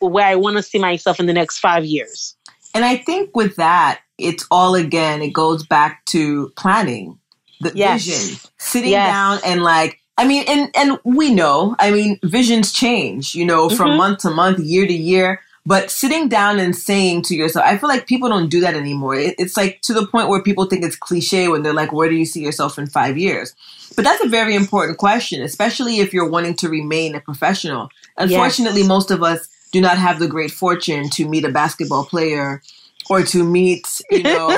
where 0.00 0.26
i 0.26 0.34
want 0.36 0.56
to 0.56 0.62
see 0.62 0.78
myself 0.78 1.20
in 1.20 1.26
the 1.26 1.32
next 1.32 1.58
five 1.58 1.84
years 1.84 2.36
And 2.74 2.84
I 2.86 2.96
think 2.96 3.36
with 3.36 3.56
that, 3.56 4.00
it's 4.16 4.46
all 4.50 4.74
again, 4.74 5.20
it 5.20 5.34
goes 5.34 5.62
back 5.66 6.06
to 6.06 6.50
planning 6.56 7.18
the 7.60 7.70
Yes. 7.74 8.06
vision, 8.06 8.38
sitting 8.58 8.92
Yes. 8.92 9.12
down 9.12 9.40
and 9.44 9.62
like, 9.62 9.98
I 10.16 10.24
mean, 10.24 10.44
and, 10.48 10.70
and 10.74 10.98
we 11.04 11.34
know, 11.34 11.76
I 11.78 11.90
mean, 11.90 12.18
visions 12.24 12.72
change, 12.72 13.34
you 13.34 13.44
know, 13.44 13.68
from 13.68 13.90
Mhm. 13.90 13.96
month 13.98 14.18
to 14.20 14.30
month, 14.30 14.58
year 14.60 14.86
to 14.86 14.92
year. 14.92 15.40
But 15.64 15.92
sitting 15.92 16.28
down 16.28 16.58
and 16.58 16.74
saying 16.74 17.22
to 17.22 17.36
yourself, 17.36 17.64
I 17.64 17.78
feel 17.78 17.88
like 17.88 18.06
people 18.08 18.28
don't 18.28 18.48
do 18.48 18.60
that 18.62 18.74
anymore. 18.74 19.14
It, 19.14 19.36
it's 19.38 19.56
like 19.56 19.80
to 19.82 19.94
the 19.94 20.06
point 20.06 20.28
where 20.28 20.42
people 20.42 20.64
think 20.66 20.84
it's 20.84 20.96
cliche 20.96 21.46
when 21.46 21.62
they're 21.62 21.72
like, 21.72 21.92
where 21.92 22.08
do 22.08 22.16
you 22.16 22.24
see 22.24 22.42
yourself 22.42 22.78
in 22.78 22.88
five 22.88 23.16
years? 23.16 23.54
But 23.94 24.04
that's 24.04 24.24
a 24.24 24.28
very 24.28 24.56
important 24.56 24.98
question, 24.98 25.40
especially 25.42 26.00
if 26.00 26.12
you're 26.12 26.28
wanting 26.28 26.54
to 26.56 26.68
remain 26.68 27.14
a 27.14 27.20
professional. 27.20 27.90
Unfortunately, 28.16 28.82
most 28.82 29.10
of 29.12 29.22
us 29.22 29.48
do 29.70 29.80
not 29.80 29.98
have 29.98 30.18
the 30.18 30.26
great 30.26 30.50
fortune 30.50 31.08
to 31.10 31.28
meet 31.28 31.44
a 31.44 31.48
basketball 31.50 32.04
player 32.06 32.60
or 33.08 33.22
to 33.22 33.44
meet, 33.44 33.86
you 34.10 34.22
know, 34.24 34.48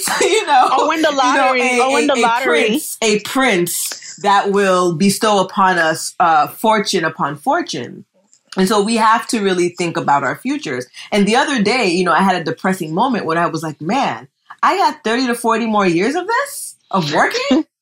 so, 0.00 0.12
you 0.26 0.46
know, 0.46 0.68
Or 0.78 0.88
win 0.88 1.02
the 1.02 1.08
you 1.08 1.14
know, 1.14 1.18
lottery, 1.18 1.80
or 1.80 1.92
win 1.94 2.06
the 2.06 2.16
lottery. 2.16 2.66
prince, 2.68 2.96
a 3.02 3.20
prince 3.20 4.16
that 4.22 4.50
will 4.50 4.94
bestow 4.94 5.40
upon 5.40 5.78
us 5.78 6.14
uh, 6.20 6.48
fortune 6.48 7.04
upon 7.04 7.36
fortune. 7.36 8.04
And 8.58 8.68
so 8.68 8.82
we 8.82 8.96
have 8.96 9.26
to 9.28 9.40
really 9.40 9.70
think 9.70 9.96
about 9.96 10.24
our 10.24 10.36
futures. 10.36 10.86
And 11.12 11.26
the 11.26 11.36
other 11.36 11.62
day, 11.62 11.86
you 11.86 12.04
know, 12.04 12.12
I 12.12 12.22
had 12.22 12.40
a 12.40 12.44
depressing 12.44 12.92
moment 12.92 13.24
when 13.24 13.38
I 13.38 13.46
was 13.46 13.62
like, 13.62 13.80
man, 13.80 14.28
I 14.62 14.76
got 14.76 15.04
30 15.04 15.28
to 15.28 15.34
40 15.34 15.66
more 15.66 15.86
years 15.86 16.14
of 16.14 16.26
this, 16.26 16.76
of 16.90 17.12
working. 17.14 17.64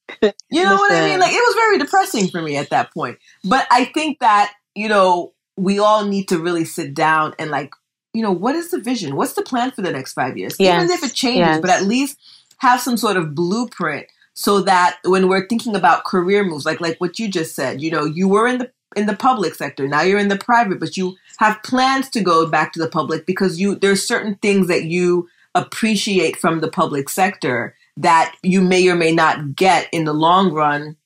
You 0.50 0.62
know 0.62 0.76
what 0.76 0.92
I 0.92 1.04
mean? 1.04 1.18
Like 1.18 1.32
it 1.32 1.42
was 1.44 1.54
very 1.56 1.78
depressing 1.78 2.28
for 2.28 2.40
me 2.40 2.56
at 2.56 2.70
that 2.70 2.94
point. 2.94 3.18
But 3.44 3.66
I 3.72 3.86
think 3.86 4.20
that, 4.20 4.52
you 4.74 4.88
know, 4.88 5.34
we 5.56 5.80
all 5.80 6.04
need 6.04 6.28
to 6.28 6.38
really 6.38 6.64
sit 6.64 6.94
down 6.94 7.34
and 7.40 7.50
like, 7.50 7.72
you 8.14 8.22
know, 8.22 8.30
what 8.30 8.54
is 8.54 8.70
the 8.70 8.78
vision? 8.78 9.16
What's 9.16 9.32
the 9.32 9.42
plan 9.42 9.72
for 9.72 9.82
the 9.82 9.90
next 9.90 10.12
five 10.12 10.38
years? 10.38 10.56
Even 10.60 10.90
if 10.90 11.02
it 11.02 11.12
changes, 11.12 11.40
yes. 11.40 11.60
but 11.60 11.70
at 11.70 11.82
least 11.82 12.18
have 12.58 12.80
some 12.80 12.96
sort 12.96 13.16
of 13.16 13.34
blueprint 13.34 14.06
so 14.34 14.60
that 14.62 14.98
when 15.04 15.28
we're 15.28 15.48
thinking 15.48 15.74
about 15.74 16.04
career 16.04 16.44
moves, 16.44 16.64
like 16.64 16.80
like 16.80 16.98
what 16.98 17.18
you 17.18 17.28
just 17.28 17.54
said, 17.54 17.80
you 17.82 17.90
know, 17.90 18.04
you 18.04 18.28
were 18.28 18.46
in 18.46 18.58
the 18.58 18.70
in 18.96 19.06
the 19.06 19.14
public 19.16 19.54
sector, 19.54 19.86
now 19.86 20.02
you're 20.02 20.18
in 20.18 20.28
the 20.28 20.38
private, 20.38 20.80
but 20.80 20.96
you 20.96 21.16
have 21.38 21.62
plans 21.62 22.08
to 22.10 22.20
go 22.22 22.46
back 22.48 22.72
to 22.72 22.80
the 22.80 22.88
public 22.88 23.26
because 23.26 23.60
you 23.60 23.74
there's 23.76 24.06
certain 24.06 24.36
things 24.36 24.68
that 24.68 24.84
you 24.84 25.28
appreciate 25.54 26.36
from 26.36 26.60
the 26.60 26.68
public 26.68 27.08
sector 27.08 27.74
that 27.96 28.34
you 28.42 28.60
may 28.60 28.86
or 28.88 28.94
may 28.94 29.12
not 29.12 29.54
get 29.56 29.88
in 29.92 30.04
the 30.04 30.12
long 30.12 30.52
run 30.52 30.96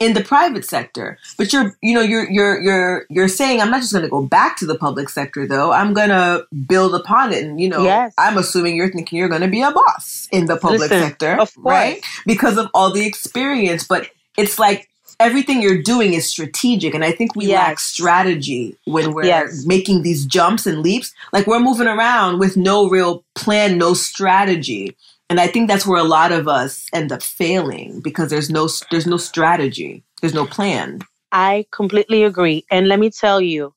in 0.00 0.14
the 0.14 0.24
private 0.24 0.64
sector. 0.64 1.18
But 1.36 1.52
you're 1.52 1.76
you 1.82 1.92
know 1.94 2.00
you're 2.00 2.28
you're 2.30 2.58
you're 2.60 3.06
you're 3.10 3.28
saying 3.28 3.60
i'm 3.60 3.70
not 3.70 3.80
just 3.82 3.92
going 3.92 4.02
to 4.04 4.08
go 4.10 4.22
back 4.24 4.56
to 4.58 4.66
the 4.66 4.74
public 4.78 5.10
sector 5.10 5.46
though. 5.46 5.70
I'm 5.72 5.92
going 5.92 6.08
to 6.08 6.46
build 6.66 6.94
upon 6.94 7.32
it. 7.32 7.44
And 7.44 7.60
you 7.60 7.68
know 7.68 7.84
Yes. 7.84 8.14
i'm 8.16 8.38
assuming 8.38 8.74
you're 8.76 8.90
thinking 8.90 9.18
you're 9.18 9.28
going 9.28 9.42
to 9.42 9.48
be 9.48 9.60
a 9.60 9.70
boss 9.70 10.28
in 10.32 10.46
the 10.46 10.56
public 10.56 10.80
Listen, 10.80 11.02
sector 11.02 11.32
of 11.38 11.54
course. 11.54 11.64
right? 11.72 12.04
Because 12.26 12.56
of 12.56 12.68
all 12.72 12.90
the 12.92 13.04
experience. 13.06 13.86
But 13.86 14.08
it's 14.38 14.58
like 14.58 14.88
everything 15.22 15.62
you're 15.62 15.82
doing 15.82 16.14
is 16.14 16.28
strategic 16.28 16.94
and 16.94 17.04
i 17.04 17.12
think 17.12 17.34
we 17.34 17.46
lack 17.48 17.78
strategy 17.78 18.76
when 18.84 19.12
we're 19.14 19.24
Yes. 19.24 19.64
making 19.66 20.02
these 20.02 20.26
jumps 20.26 20.66
and 20.66 20.80
leaps 20.82 21.12
like 21.32 21.46
we're 21.46 21.60
moving 21.60 21.86
around 21.86 22.38
with 22.38 22.56
no 22.56 22.88
real 22.88 23.24
plan 23.34 23.78
no 23.78 23.94
strategy 23.94 24.96
and 25.30 25.38
i 25.40 25.46
think 25.46 25.68
that's 25.68 25.86
where 25.86 26.00
a 26.00 26.04
lot 26.18 26.32
of 26.32 26.48
us 26.48 26.86
end 26.92 27.10
up 27.12 27.22
failing 27.22 28.00
because 28.00 28.28
there's 28.30 28.50
no 28.50 28.68
there's 28.90 29.06
no 29.06 29.16
strategy 29.16 30.02
there's 30.20 30.34
no 30.34 30.46
plan 30.46 30.98
I 31.34 31.64
completely 31.70 32.24
agree. 32.24 32.66
And 32.70 32.88
let 32.88 32.98
me 32.98 33.08
tell 33.08 33.40
you, 33.40 33.72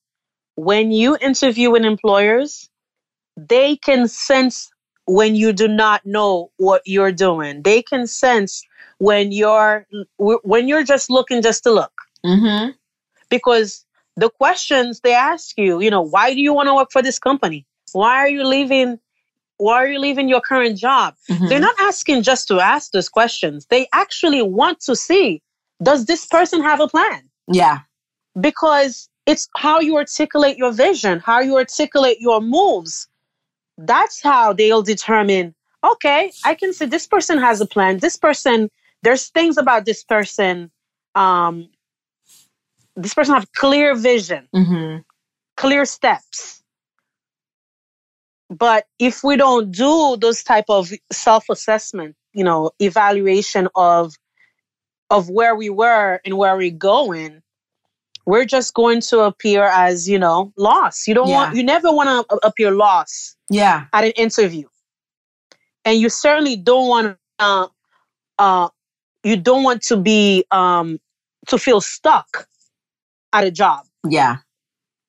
when 0.58 0.92
you 0.92 1.16
interview 1.22 1.72
with 1.72 1.86
employers, 1.86 2.70
they 3.38 3.78
can 3.78 4.10
sense 4.10 4.70
when 5.08 5.36
you 5.36 5.54
do 5.54 5.70
not 5.70 6.06
know 6.06 6.52
what 6.58 6.82
you're 6.86 7.14
doing. 7.14 7.62
They 7.64 7.82
can 7.82 8.08
sense 8.08 8.62
when 8.98 9.32
you're 9.32 9.86
when 10.18 10.68
you're 10.68 10.84
just 10.84 11.10
looking 11.10 11.42
just 11.42 11.64
to 11.64 11.72
look. 11.72 11.94
mm-hmm 12.26 12.72
Because 13.30 13.86
the 14.16 14.30
questions 14.30 15.02
they 15.02 15.14
ask 15.14 15.58
you, 15.58 15.82
you 15.82 15.90
know, 15.90 16.02
why 16.02 16.34
do 16.34 16.40
you 16.40 16.54
want 16.54 16.68
to 16.68 16.76
work 16.76 16.90
for 16.92 17.02
this 17.02 17.20
company? 17.20 17.66
Why 17.92 18.16
are 18.18 18.30
you 18.30 18.46
leaving 18.46 19.00
why 19.58 19.76
are 19.76 19.88
you 19.88 20.00
leaving 20.00 20.28
your 20.28 20.42
current 20.42 20.78
job? 20.78 21.16
Mm-hmm. 21.30 21.48
They're 21.48 21.62
not 21.62 21.76
asking 21.80 22.24
just 22.24 22.48
to 22.50 22.60
ask 22.60 22.92
those 22.92 23.08
questions. 23.08 23.66
They 23.70 23.88
actually 23.94 24.42
want 24.42 24.82
to 24.82 24.96
see 24.96 25.42
does 25.82 26.06
this 26.06 26.26
person 26.26 26.62
have 26.62 26.80
a 26.80 26.88
plan? 26.88 27.30
yeah 27.48 27.80
because 28.40 29.10
it's 29.26 29.48
how 29.56 29.80
you 29.80 29.98
articulate 29.98 30.58
your 30.58 30.72
vision, 30.72 31.20
how 31.20 31.40
you 31.40 31.58
articulate 31.58 32.18
your 32.20 32.42
moves. 32.42 33.08
That's 33.78 34.22
how 34.22 34.54
they'll 34.54 34.84
determine, 34.84 35.56
okay, 35.84 36.32
I 36.44 36.56
can 36.56 36.74
see 36.74 36.86
this 36.86 37.08
person 37.08 37.38
has 37.40 37.60
a 37.60 37.66
plan. 37.66 38.00
This 38.00 38.18
person, 38.18 38.70
there's 39.04 39.30
things 39.30 39.58
about 39.58 39.86
this 39.86 40.04
person. 40.04 40.72
Um, 41.16 41.70
this 42.96 43.14
person 43.14 43.36
have 43.36 43.52
clear 43.54 43.96
vision, 43.96 44.48
Mm-hmm. 44.56 45.00
clear 45.58 45.86
steps. 45.86 46.64
But 48.50 48.86
if 49.00 49.24
we 49.24 49.38
don't 49.38 49.72
do 49.72 50.18
those 50.20 50.44
type 50.44 50.66
of 50.70 50.92
self-assessment, 51.12 52.16
you 52.34 52.44
know, 52.44 52.72
evaluation 52.80 53.68
of 53.76 54.14
of 55.10 55.30
where 55.30 55.56
we 55.56 55.70
were 55.70 56.20
and 56.26 56.38
where 56.38 56.58
we're 56.58 56.72
going, 56.72 57.42
we're 58.26 58.46
just 58.46 58.74
going 58.74 59.02
to 59.02 59.22
appear 59.22 59.64
as 59.66 60.08
you 60.10 60.20
know 60.20 60.54
lost. 60.58 61.08
You 61.08 61.16
don't 61.16 61.30
Yeah. 61.30 61.36
want, 61.36 61.56
you 61.56 61.64
never 61.64 61.92
want 61.92 62.28
to 62.30 62.38
appear 62.46 62.72
lost 62.72 63.38
Yeah. 63.50 63.86
at 63.94 64.04
an 64.06 64.12
interview, 64.12 64.68
and 65.86 66.00
you 66.00 66.10
certainly 66.10 66.56
don't 66.56 66.88
want 66.88 67.18
uh, 67.40 67.68
uh, 68.40 68.70
you 69.26 69.36
don't 69.36 69.64
want 69.64 69.82
to 69.84 69.98
be 69.98 70.46
um, 70.52 71.00
to 71.48 71.58
feel 71.58 71.82
stuck 71.82 72.48
at 73.34 73.44
a 73.44 73.52
job. 73.52 73.86
Yeah. 74.08 74.38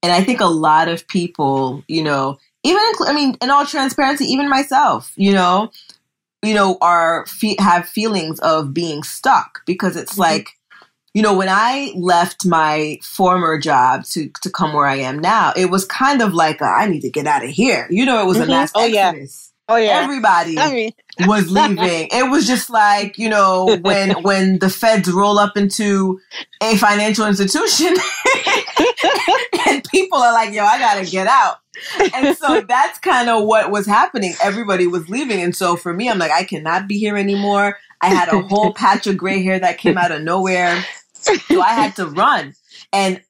And 0.03 0.13
I 0.13 0.23
think 0.25 0.41
a 0.41 0.47
lot 0.47 0.89
of 0.89 1.07
people, 1.07 1.85
you 1.87 2.03
know, 2.03 2.39
even 2.65 2.83
I 3.07 3.13
mean, 3.13 3.37
in 3.43 3.51
all 3.51 3.67
transparency, 3.67 4.25
even 4.25 4.49
myself, 4.49 5.13
you 5.17 5.33
know, 5.33 5.71
you 6.43 6.55
know, 6.55 6.79
are 6.81 7.27
fe- 7.27 7.57
have 7.59 7.89
feelings 7.89 8.39
of 8.41 8.73
being 8.73 9.03
stuck 9.03 9.61
because 9.67 9.97
it's 9.97 10.15
Mhm. 10.15 10.19
like, 10.19 10.49
you 11.13 11.23
know, 11.23 11.35
when 11.35 11.49
I 11.49 11.93
left 11.97 12.47
my 12.47 12.99
former 13.03 13.59
job 13.59 14.05
to 14.13 14.31
to 14.43 14.51
come 14.51 14.73
where 14.73 14.87
I 14.87 14.97
am 14.97 15.19
now, 15.19 15.53
it 15.57 15.71
was 15.71 15.85
kind 15.85 16.23
of 16.23 16.35
like 16.35 16.61
a, 16.61 16.65
I 16.65 16.87
need 16.87 17.01
to 17.01 17.11
get 17.11 17.27
out 17.27 17.45
of 17.45 17.51
here. 17.51 17.87
You 17.91 18.07
know, 18.07 18.21
it 18.23 18.27
was 18.27 18.39
Mhm. 18.39 18.45
a 18.45 18.47
mass 18.47 18.73
Oh, 18.75 18.87
yeah. 18.87 19.13
Exodus. 19.69 19.89
yeah. 19.89 20.03
Everybody 20.03 20.59
I 20.59 20.73
mean, 20.73 20.93
was 21.27 21.51
leaving. 21.51 22.09
it 22.11 22.31
was 22.31 22.47
just 22.47 22.71
like, 22.71 23.19
you 23.19 23.29
know, 23.29 23.79
when 23.83 24.23
when 24.23 24.59
the 24.59 24.71
feds 24.71 25.11
roll 25.11 25.39
up 25.39 25.57
into 25.57 26.21
a 26.63 26.77
financial 26.77 27.27
institution 27.27 27.95
and 29.69 29.85
people 29.85 30.19
are 30.19 30.33
like, 30.33 30.53
yo, 30.55 30.65
I 30.65 30.79
gotta 30.79 31.05
get 31.05 31.27
out. 31.27 31.57
And 32.15 32.37
so 32.37 32.61
that's 32.69 32.99
kind 32.99 33.29
of 33.29 33.45
what 33.45 33.71
was 33.71 33.87
happening. 33.87 34.35
Everybody 34.43 34.87
was 34.87 35.09
leaving. 35.09 35.41
And 35.41 35.55
so 35.55 35.77
for 35.77 35.93
me, 35.93 36.09
I'm 36.09 36.19
like, 36.19 36.31
I 36.31 36.45
cannot 36.45 36.89
be 36.89 36.99
here 36.99 37.17
anymore. 37.17 37.79
I 38.01 38.09
had 38.09 38.29
a 38.29 38.41
whole 38.43 38.73
patch 38.73 39.07
of 39.07 39.17
gray 39.17 39.43
hair 39.43 39.59
that 39.59 39.79
came 39.79 39.97
out 39.97 40.13
of 40.13 40.23
nowhere. 40.23 40.85
So 41.15 41.61
I 41.61 41.71
had 41.71 41.97
to 41.97 42.07
run. 42.07 42.55
And, 42.93 43.21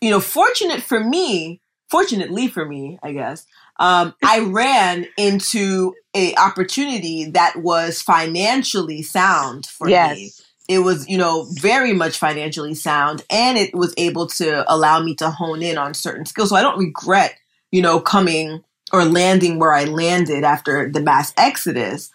you 0.00 0.10
know, 0.10 0.20
fortunate 0.20 0.82
for 0.82 1.02
me, 1.02 1.60
fortunately 1.90 2.48
for 2.48 2.64
me, 2.64 2.98
I 3.02 3.12
guess, 3.12 3.46
um, 3.78 4.14
I 4.22 4.40
ran 4.40 5.06
into 5.16 5.94
a 6.14 6.34
opportunity 6.36 7.30
that 7.30 7.56
was 7.56 8.00
financially 8.00 9.02
sound 9.02 9.66
for 9.66 9.88
me. 10.14 10.30
It 10.68 10.78
was, 10.78 11.06
you 11.08 11.18
know, 11.18 11.46
very 11.60 11.92
much 11.92 12.16
financially 12.16 12.74
sound 12.74 13.22
and 13.28 13.58
it 13.58 13.74
was 13.74 13.92
able 13.98 14.28
to 14.28 14.64
allow 14.72 15.02
me 15.02 15.14
to 15.16 15.30
hone 15.30 15.62
in 15.62 15.76
on 15.76 15.92
certain 15.92 16.24
skills. 16.24 16.50
So 16.50 16.56
I 16.56 16.62
don't 16.62 16.78
regret, 16.78 17.36
you 17.70 17.82
know, 17.82 18.00
coming 18.00 18.64
or 18.92 19.04
landing 19.04 19.58
where 19.58 19.72
I 19.72 19.84
landed 19.84 20.44
after 20.44 20.90
the 20.90 21.00
mass 21.00 21.34
exodus. 21.36 22.10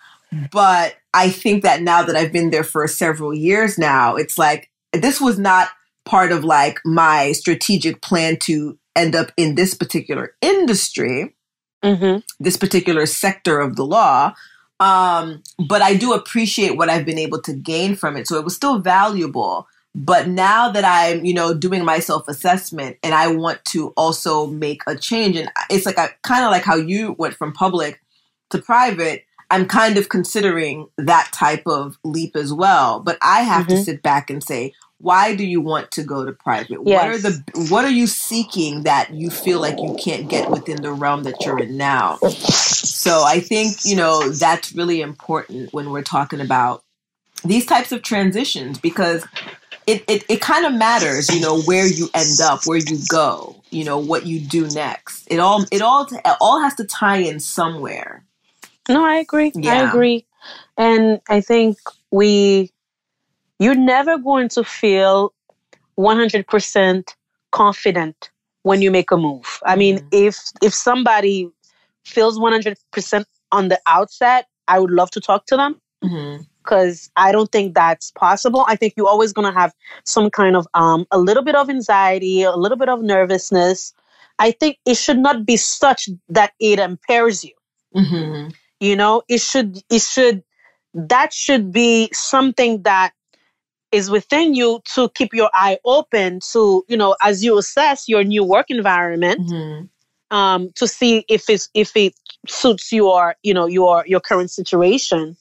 But 0.52 0.96
I 1.14 1.30
think 1.30 1.64
that 1.64 1.82
now 1.82 2.04
that 2.04 2.16
I've 2.16 2.32
been 2.32 2.52
there 2.52 2.64
for 2.64 2.88
several 2.88 3.34
years 3.34 3.78
now, 3.78 4.16
it's 4.16 4.38
like 4.38 4.70
this 4.94 5.20
was 5.20 5.38
not 5.38 5.70
part 6.06 6.32
of 6.32 6.44
like 6.44 6.80
my 6.86 7.34
strategic 7.34 8.02
plan 8.02 8.38
to 8.38 8.80
end 8.96 9.16
up 9.16 9.32
in 9.38 9.56
this 9.56 9.74
particular 9.74 10.34
industry 10.42 11.36
hmm 11.84 12.18
this 12.40 12.58
particular 12.58 13.06
sector 13.06 13.60
of 13.60 13.76
the 13.76 13.86
law. 13.86 14.34
Um, 14.80 15.44
but 15.68 15.82
I 15.82 15.96
do 15.96 16.14
appreciate 16.14 16.78
what 16.78 16.90
I've 16.90 17.06
been 17.06 17.18
able 17.18 17.42
to 17.42 17.54
gain 17.54 17.96
from 17.96 18.16
it. 18.16 18.28
So 18.28 18.38
it 18.38 18.46
was 18.46 18.56
still 18.56 18.80
valuable. 18.80 19.68
But 19.94 20.28
now 20.28 20.70
that 20.70 20.86
I'm, 20.86 21.26
you 21.26 21.34
know, 21.34 21.54
doing 21.54 21.84
my 21.84 22.00
self 22.00 22.28
assessment 22.28 22.98
and 23.04 23.14
I 23.14 23.28
want 23.28 23.64
to 23.66 23.90
also 23.98 24.48
make 24.48 24.82
a 24.88 24.96
change, 24.96 25.36
and 25.36 25.52
it's 25.70 25.86
like 25.86 25.98
I 25.98 26.10
kind 26.24 26.46
of 26.46 26.52
like 26.52 26.64
how 26.64 26.76
you 26.76 27.16
went 27.18 27.34
from 27.34 27.52
public 27.52 28.02
to 28.52 28.60
private. 28.60 29.26
I'm 29.52 29.66
kind 29.66 29.98
of 29.98 30.10
considering 30.10 30.88
that 30.98 31.30
type 31.34 31.64
of 31.66 31.98
leap 32.04 32.36
as 32.36 32.54
well. 32.54 33.00
But 33.00 33.18
I 33.22 33.42
have 33.42 33.68
to 33.68 33.76
Mhm. 33.76 33.84
sit 33.84 34.02
back 34.04 34.30
and 34.30 34.44
say, 34.44 34.74
why 35.00 35.36
do 35.36 35.46
you 35.46 35.62
want 35.62 35.92
to 35.92 36.04
go 36.04 36.26
to 36.26 36.32
private? 36.32 36.84
What 36.84 37.08
are 37.08 37.18
the 37.18 37.44
what 37.70 37.86
are 37.86 37.92
you 37.92 38.06
seeking 38.06 38.84
that 38.84 39.14
you 39.14 39.30
feel 39.30 39.60
like 39.60 39.78
you 39.80 39.98
can't 40.00 40.30
get 40.30 40.50
within 40.50 40.82
the 40.82 40.92
realm 40.92 41.24
that 41.24 41.36
you're 41.42 41.60
in 41.60 41.78
now? 41.78 42.18
So 42.18 43.24
I 43.24 43.40
think, 43.40 43.86
you 43.86 43.96
know, 43.96 44.30
that's 44.30 44.74
really 44.74 45.02
important 45.02 45.74
when 45.74 45.92
we're 45.92 46.04
talking 46.04 46.42
about 46.42 46.84
these 47.44 47.66
types 47.66 47.92
of 47.92 48.02
transitions 48.02 48.78
because 48.78 49.26
it, 49.88 50.04
it, 50.08 50.24
it 50.30 50.42
kind 50.42 50.66
of 50.66 50.74
matters, 50.74 51.34
you 51.34 51.40
know, 51.40 51.62
where 51.62 51.88
you 51.88 52.10
end 52.14 52.42
up, 52.44 52.66
where 52.66 52.78
you 52.78 53.00
go, 53.08 53.56
you 53.70 53.86
know, 53.86 53.98
what 53.98 54.26
you 54.26 54.40
do 54.40 54.68
next. 54.68 55.28
It 55.32 55.40
all 55.40 55.66
it 55.72 55.82
all 55.82 56.08
it 56.12 56.38
all 56.42 56.62
has 56.62 56.76
to 56.76 56.84
tie 56.84 57.18
in 57.18 57.40
somewhere. 57.40 58.24
No, 58.90 59.06
I 59.06 59.16
agree. 59.16 59.52
I 59.64 59.88
agree. 59.88 60.26
And 60.78 61.22
I 61.30 61.42
think 61.42 61.78
we, 62.12 62.72
you're 63.60 63.76
never 63.76 64.18
going 64.18 64.50
to 64.50 64.64
feel 64.64 65.34
100% 65.98 67.16
confident 67.52 68.32
when 68.64 68.82
you 68.82 68.92
make 68.92 69.12
a 69.12 69.18
move. 69.18 69.60
I 69.66 69.76
mean, 69.76 70.00
Mhm. 70.00 70.08
if 70.12 70.38
if 70.62 70.74
somebody 70.74 71.50
feels 72.06 72.40
100% 72.40 73.28
on 73.52 73.70
the 73.70 73.80
outset, 73.88 74.48
I 74.68 74.80
would 74.80 74.92
love 74.92 75.12
to 75.12 75.22
talk 75.22 75.46
to 75.48 75.58
them 75.58 75.82
Mm-hmm. 76.04 76.44
because 76.64 77.10
I 77.16 77.32
don't 77.32 77.52
think 77.52 77.76
that's 77.76 78.12
possible. 78.12 78.66
I 78.68 78.76
think 78.76 78.94
you're 78.96 79.08
always 79.10 79.34
going 79.34 79.52
to 79.52 79.60
have 79.60 79.74
some 80.06 80.30
kind 80.30 80.56
of 80.56 80.68
um 80.74 81.06
a 81.12 81.18
little 81.20 81.44
bit 81.44 81.56
of 81.56 81.70
anxiety, 81.70 82.44
a 82.44 82.52
little 82.56 82.78
bit 82.78 82.90
of 82.90 83.02
nervousness. 83.02 83.94
I 84.40 84.52
think 84.52 84.78
it 84.86 84.96
should 84.96 85.20
not 85.20 85.46
be 85.46 85.58
such 85.58 86.10
that 86.30 86.54
it 86.60 86.80
impairs 86.80 87.44
you 87.44 87.54
Mm-hmm. 87.96 88.50
you 88.80 88.96
know 88.96 89.22
it 89.28 89.42
should 89.42 89.82
it 89.90 90.02
should 90.02 90.44
that 90.94 91.34
should 91.34 91.72
be 91.72 92.10
something 92.14 92.84
that 92.84 93.14
is 93.92 94.10
within 94.10 94.54
you 94.54 94.82
to 94.94 95.10
keep 95.10 95.34
your 95.34 95.50
eye 95.54 95.78
open 95.86 96.40
to 96.52 96.84
you 96.88 96.98
know 96.98 97.16
as 97.22 97.44
you 97.44 97.58
assess 97.58 98.08
your 98.08 98.24
new 98.24 98.44
work 98.44 98.68
environment 98.70 99.40
Mm-hmm. 99.40 100.36
um 100.36 100.70
to 100.76 100.88
see 100.88 101.26
if 101.30 101.50
it's 101.50 101.70
if 101.74 101.96
it 101.96 102.14
suits 102.48 102.92
your 102.92 103.36
you 103.44 103.54
know 103.54 103.68
your 103.68 104.04
your 104.08 104.20
current 104.20 104.52
situation 104.52 105.36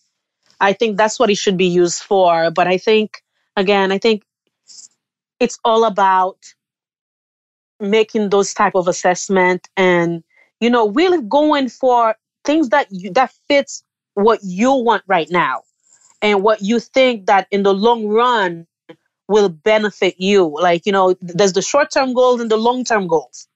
i 0.61 0.73
think 0.73 0.97
that's 0.97 1.19
what 1.19 1.31
it 1.31 1.37
should 1.37 1.57
be 1.57 1.67
used 1.67 2.03
for 2.03 2.51
but 2.51 2.67
i 2.67 2.79
think 2.79 3.23
again 3.57 3.93
i 3.93 3.99
think 3.99 4.23
it's 5.41 5.59
all 5.65 5.85
about 5.85 6.39
making 7.81 8.31
those 8.31 8.53
type 8.55 8.75
of 8.75 8.89
assessment 8.89 9.69
and 9.77 10.23
you 10.61 10.71
know 10.71 10.89
really 10.91 11.23
going 11.23 11.69
for 11.69 12.17
things 12.45 12.71
that 12.71 12.87
you 12.91 13.11
that 13.13 13.33
fits 13.49 13.83
what 14.15 14.41
you 14.43 14.73
want 14.73 15.03
right 15.07 15.31
now 15.31 15.63
and 16.23 16.43
what 16.43 16.63
you 16.63 16.81
think 16.81 17.27
that 17.27 17.47
in 17.51 17.63
the 17.63 17.75
long 17.75 18.07
run 18.07 18.67
will 19.29 19.49
benefit 19.49 20.17
you. 20.19 20.57
Like 20.61 20.87
you 20.87 20.93
know 20.93 21.15
there's 21.21 21.53
the 21.53 21.63
short-term 21.63 22.15
goals 22.15 22.41
and 22.41 22.51
the 22.51 22.57
long-term 22.57 23.07
goals. 23.09 23.49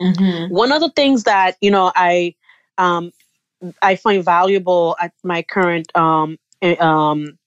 Mm-hmm. 0.00 0.54
one 0.54 0.72
of 0.72 0.80
the 0.80 0.88
things 0.88 1.24
that 1.24 1.58
you 1.60 1.70
know 1.70 1.92
i 1.94 2.34
um 2.78 3.12
i 3.82 3.96
find 3.96 4.24
valuable 4.24 4.96
at 4.98 5.12
my 5.22 5.42
current 5.42 5.94
um 5.94 6.38
eh, 6.62 6.74
um 6.76 7.38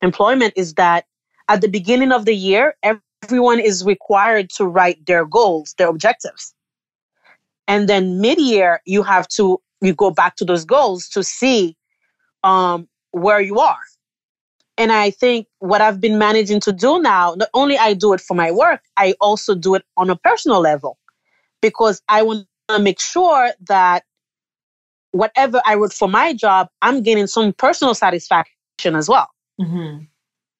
employment 0.00 0.54
is 0.56 0.72
that 0.74 1.04
at 1.48 1.60
the 1.60 1.68
beginning 1.68 2.10
of 2.10 2.24
the 2.24 2.34
year 2.34 2.74
everyone 2.82 3.60
is 3.60 3.84
required 3.84 4.48
to 4.48 4.64
write 4.64 5.04
their 5.04 5.26
goals 5.26 5.74
their 5.76 5.88
objectives. 5.88 6.54
And 7.68 7.86
then 7.86 8.18
mid-year 8.18 8.80
you 8.86 9.02
have 9.02 9.28
to 9.36 9.60
you 9.82 9.92
go 9.92 10.10
back 10.10 10.36
to 10.36 10.46
those 10.46 10.64
goals 10.64 11.06
to 11.10 11.22
see 11.22 11.76
um 12.44 12.88
where 13.14 13.40
you 13.40 13.58
are. 13.58 13.78
And 14.76 14.90
i 14.90 15.10
think 15.10 15.46
what 15.60 15.80
i've 15.80 16.00
been 16.00 16.18
managing 16.18 16.60
to 16.60 16.72
do 16.72 17.00
now 17.00 17.34
not 17.36 17.48
only 17.54 17.78
i 17.78 17.94
do 17.94 18.12
it 18.12 18.20
for 18.20 18.34
my 18.34 18.50
work 18.50 18.80
i 18.96 19.14
also 19.20 19.54
do 19.54 19.76
it 19.76 19.84
on 19.96 20.10
a 20.10 20.16
personal 20.16 20.60
level. 20.60 20.98
Because 21.62 22.02
i 22.08 22.22
want 22.22 22.46
to 22.68 22.78
make 22.78 23.00
sure 23.00 23.52
that 23.68 24.04
whatever 25.12 25.62
i 25.64 25.74
wrote 25.76 25.92
for 25.92 26.08
my 26.08 26.34
job 26.34 26.68
i'm 26.82 27.02
getting 27.02 27.28
some 27.28 27.52
personal 27.52 27.94
satisfaction 27.94 28.96
as 28.96 29.08
well. 29.08 29.28
Mm-hmm. 29.60 30.04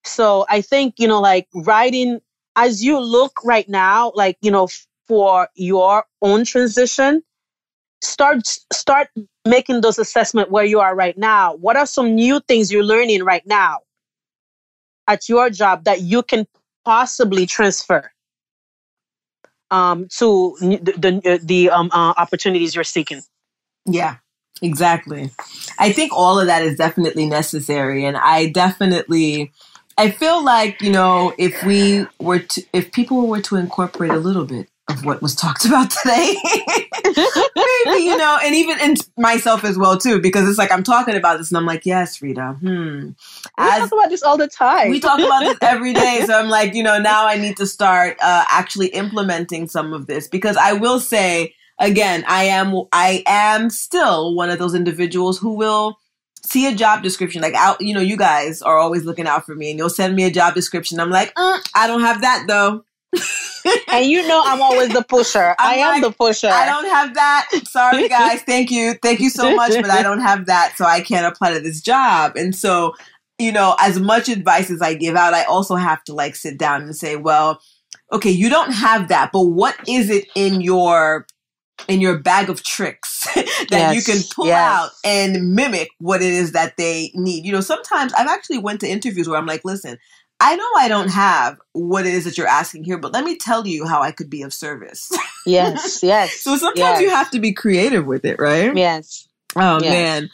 so 0.04 0.46
I 0.48 0.60
think, 0.60 0.94
you 0.98 1.08
know, 1.08 1.20
like 1.20 1.48
writing 1.52 2.20
as 2.54 2.84
you 2.84 3.00
look 3.00 3.32
right 3.44 3.68
now, 3.68 4.12
like, 4.14 4.38
you 4.40 4.52
know, 4.52 4.68
for 5.08 5.48
your 5.56 6.04
own 6.22 6.44
transition, 6.44 7.22
start 8.00 8.46
start 8.72 9.08
making 9.46 9.80
those 9.80 9.98
assessment 9.98 10.50
where 10.50 10.64
you 10.64 10.80
are 10.80 10.94
right 10.94 11.16
now. 11.16 11.54
What 11.54 11.76
are 11.76 11.86
some 11.86 12.14
new 12.14 12.40
things 12.40 12.72
you're 12.72 12.84
learning 12.84 13.24
right 13.24 13.46
now 13.46 13.80
at 15.06 15.28
your 15.28 15.50
job 15.50 15.84
that 15.84 16.00
you 16.00 16.22
can 16.22 16.46
possibly 16.84 17.46
transfer 17.46 18.10
um, 19.70 20.06
to 20.18 20.56
the 20.60 21.20
the, 21.22 21.40
the 21.42 21.70
um, 21.70 21.90
uh, 21.92 22.14
opportunities 22.16 22.74
you're 22.74 22.84
seeking. 22.84 23.22
Yeah, 23.86 24.16
exactly. 24.62 25.30
I 25.78 25.92
think 25.92 26.12
all 26.12 26.38
of 26.38 26.46
that 26.46 26.62
is 26.62 26.76
definitely 26.76 27.26
necessary, 27.26 28.04
and 28.04 28.16
I 28.16 28.50
definitely. 28.50 29.52
I 29.96 30.10
feel 30.10 30.44
like 30.44 30.82
you 30.82 30.90
know 30.90 31.32
if 31.38 31.62
we 31.64 32.06
were 32.18 32.40
to 32.40 32.62
if 32.72 32.92
people 32.92 33.26
were 33.28 33.42
to 33.42 33.56
incorporate 33.56 34.10
a 34.10 34.16
little 34.16 34.44
bit 34.44 34.68
of 34.88 35.04
what 35.04 35.22
was 35.22 35.34
talked 35.34 35.64
about 35.66 35.90
today. 35.90 36.34
Maybe, 37.04 38.04
you 38.04 38.16
know, 38.16 38.38
and 38.42 38.54
even 38.54 38.80
in 38.80 38.96
myself 39.16 39.64
as 39.64 39.78
well 39.78 39.98
too, 39.98 40.20
because 40.20 40.48
it's 40.48 40.58
like 40.58 40.72
I'm 40.72 40.82
talking 40.82 41.14
about 41.14 41.38
this 41.38 41.50
and 41.50 41.58
I'm 41.58 41.66
like, 41.66 41.86
yes, 41.86 42.20
Rita. 42.20 42.56
Hmm. 42.60 43.10
we 43.58 43.64
talk 43.64 43.92
about 43.92 44.08
this 44.10 44.22
all 44.22 44.36
the 44.36 44.48
time. 44.48 44.90
we 44.90 45.00
talk 45.00 45.18
about 45.18 45.40
this 45.40 45.58
every 45.62 45.92
day, 45.92 46.22
so 46.26 46.38
I'm 46.38 46.48
like, 46.48 46.74
you 46.74 46.82
know, 46.82 46.98
now 46.98 47.26
I 47.26 47.36
need 47.36 47.56
to 47.58 47.66
start 47.66 48.16
uh, 48.20 48.44
actually 48.48 48.88
implementing 48.88 49.68
some 49.68 49.92
of 49.92 50.06
this 50.06 50.28
because 50.28 50.56
I 50.56 50.72
will 50.74 51.00
say 51.00 51.54
again, 51.78 52.24
I 52.28 52.44
am 52.44 52.74
I 52.92 53.22
am 53.26 53.70
still 53.70 54.34
one 54.34 54.50
of 54.50 54.58
those 54.58 54.74
individuals 54.74 55.38
who 55.38 55.54
will 55.54 55.98
see 56.44 56.66
a 56.66 56.74
job 56.74 57.02
description 57.02 57.40
like 57.40 57.54
out 57.54 57.80
you 57.80 57.94
know 57.94 58.02
you 58.02 58.18
guys 58.18 58.60
are 58.60 58.76
always 58.76 59.04
looking 59.04 59.26
out 59.26 59.46
for 59.46 59.54
me 59.54 59.70
and 59.70 59.78
you'll 59.78 59.88
send 59.88 60.14
me 60.14 60.24
a 60.24 60.30
job 60.30 60.54
description 60.54 61.00
i'm 61.00 61.08
like 61.08 61.32
mm, 61.34 61.68
i 61.74 61.86
don't 61.86 62.02
have 62.02 62.20
that 62.20 62.44
though 62.46 62.84
and 63.88 64.06
you 64.06 64.26
know 64.26 64.42
I'm 64.44 64.60
always 64.60 64.90
the 64.90 65.02
pusher. 65.02 65.54
I'm 65.58 65.70
I 65.70 65.74
am 65.74 66.02
like, 66.02 66.02
the 66.02 66.16
pusher. 66.16 66.48
I 66.48 66.66
don't 66.66 66.86
have 66.86 67.14
that. 67.14 67.48
Sorry, 67.64 68.08
guys. 68.08 68.42
Thank 68.42 68.70
you. 68.70 68.94
Thank 69.02 69.20
you 69.20 69.30
so 69.30 69.54
much, 69.54 69.72
but 69.72 69.90
I 69.90 70.02
don't 70.02 70.20
have 70.20 70.46
that. 70.46 70.74
So 70.76 70.84
I 70.84 71.00
can't 71.00 71.26
apply 71.26 71.54
to 71.54 71.60
this 71.60 71.80
job. 71.80 72.36
And 72.36 72.54
so, 72.54 72.94
you 73.38 73.52
know, 73.52 73.76
as 73.80 73.98
much 73.98 74.28
advice 74.28 74.70
as 74.70 74.82
I 74.82 74.94
give 74.94 75.16
out, 75.16 75.34
I 75.34 75.44
also 75.44 75.76
have 75.76 76.02
to 76.04 76.14
like 76.14 76.36
sit 76.36 76.58
down 76.58 76.82
and 76.82 76.96
say, 76.96 77.16
well, 77.16 77.60
okay, 78.12 78.30
you 78.30 78.48
don't 78.48 78.72
have 78.72 79.08
that, 79.08 79.30
but 79.32 79.42
what 79.42 79.76
is 79.88 80.10
it 80.10 80.26
in 80.34 80.60
your 80.60 81.26
in 81.88 82.00
your 82.00 82.18
bag 82.18 82.48
of 82.48 82.62
tricks 82.62 83.26
that 83.70 83.94
you 83.94 84.02
can 84.02 84.22
pull 84.34 84.46
yes. 84.46 84.56
out 84.56 84.90
and 85.04 85.54
mimic 85.54 85.88
what 85.98 86.22
it 86.22 86.32
is 86.32 86.52
that 86.52 86.76
they 86.76 87.10
need. 87.14 87.44
You 87.44 87.52
know, 87.52 87.60
sometimes 87.60 88.12
I've 88.14 88.28
actually 88.28 88.58
went 88.58 88.80
to 88.80 88.88
interviews 88.88 89.28
where 89.28 89.38
I'm 89.38 89.46
like, 89.46 89.64
listen, 89.64 89.98
I 90.46 90.56
know 90.56 90.68
I 90.76 90.88
don't 90.88 91.08
have 91.08 91.58
what 91.72 92.04
it 92.04 92.12
is 92.12 92.24
that 92.24 92.36
you're 92.36 92.46
asking 92.46 92.84
here, 92.84 92.98
but 92.98 93.12
let 93.14 93.24
me 93.24 93.34
tell 93.36 93.66
you 93.66 93.86
how 93.86 94.02
I 94.02 94.10
could 94.12 94.28
be 94.28 94.42
of 94.42 94.52
service. 94.52 95.10
Yes, 95.46 96.02
yes. 96.02 96.40
So 96.40 96.56
sometimes 96.56 96.78
yes. 96.78 97.00
you 97.02 97.10
have 97.10 97.30
to 97.32 97.38
be 97.38 97.52
creative 97.52 98.06
with 98.06 98.24
it, 98.24 98.36
right? 98.38 98.74
Yes. 98.74 99.28
Oh 99.54 99.78
Yes. 99.78 99.92
man. 99.92 100.30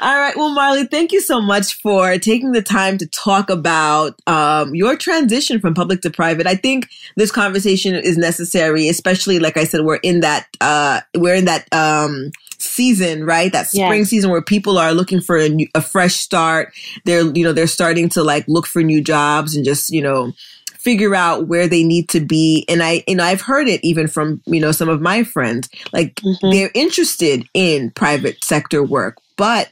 All 0.00 0.18
right. 0.18 0.36
Well, 0.36 0.48
Marly, 0.52 0.86
thank 0.86 1.12
you 1.12 1.20
so 1.20 1.40
much 1.40 1.80
for 1.80 2.18
taking 2.18 2.50
the 2.50 2.62
time 2.62 2.98
to 2.98 3.06
talk 3.06 3.48
about 3.48 4.20
um, 4.26 4.74
your 4.74 4.96
transition 4.96 5.60
from 5.60 5.72
public 5.72 6.00
to 6.00 6.10
private. 6.10 6.48
I 6.48 6.56
think 6.56 6.88
this 7.16 7.30
conversation 7.30 7.94
is 7.94 8.18
necessary, 8.18 8.88
especially 8.88 9.38
like 9.38 9.56
I 9.56 9.62
said, 9.64 9.82
we're 9.82 9.96
in 10.02 10.20
that 10.20 10.48
uh, 10.60 11.00
we're 11.16 11.36
in 11.36 11.44
that 11.44 11.72
um, 11.72 12.32
season, 12.58 13.24
right? 13.24 13.52
That 13.52 13.68
spring 13.68 14.00
Yes. 14.00 14.08
season 14.08 14.30
where 14.30 14.42
people 14.42 14.78
are 14.78 14.92
looking 14.92 15.20
for 15.20 15.36
a, 15.36 15.48
new, 15.48 15.68
a 15.76 15.80
fresh 15.80 16.16
start. 16.16 16.74
They're 17.04 17.26
you 17.32 17.44
know 17.44 17.52
they're 17.52 17.68
starting 17.68 18.08
to 18.10 18.24
like 18.24 18.46
look 18.48 18.66
for 18.66 18.82
new 18.82 19.00
jobs 19.00 19.54
and 19.54 19.64
just 19.64 19.90
you 19.90 20.02
know 20.02 20.32
figure 20.72 21.14
out 21.14 21.46
where 21.46 21.68
they 21.68 21.84
need 21.84 22.08
to 22.10 22.20
be. 22.20 22.64
And 22.68 22.82
I 22.82 23.04
you 23.06 23.14
know 23.14 23.22
I've 23.24 23.42
heard 23.42 23.68
it 23.68 23.80
even 23.84 24.08
from 24.08 24.42
you 24.46 24.60
know 24.60 24.72
some 24.72 24.88
of 24.88 25.00
my 25.00 25.22
friends 25.22 25.68
like 25.92 26.16
Mhm. 26.16 26.50
they're 26.52 26.70
interested 26.74 27.48
in 27.54 27.92
private 27.92 28.42
sector 28.42 28.82
work, 28.82 29.18
but 29.36 29.68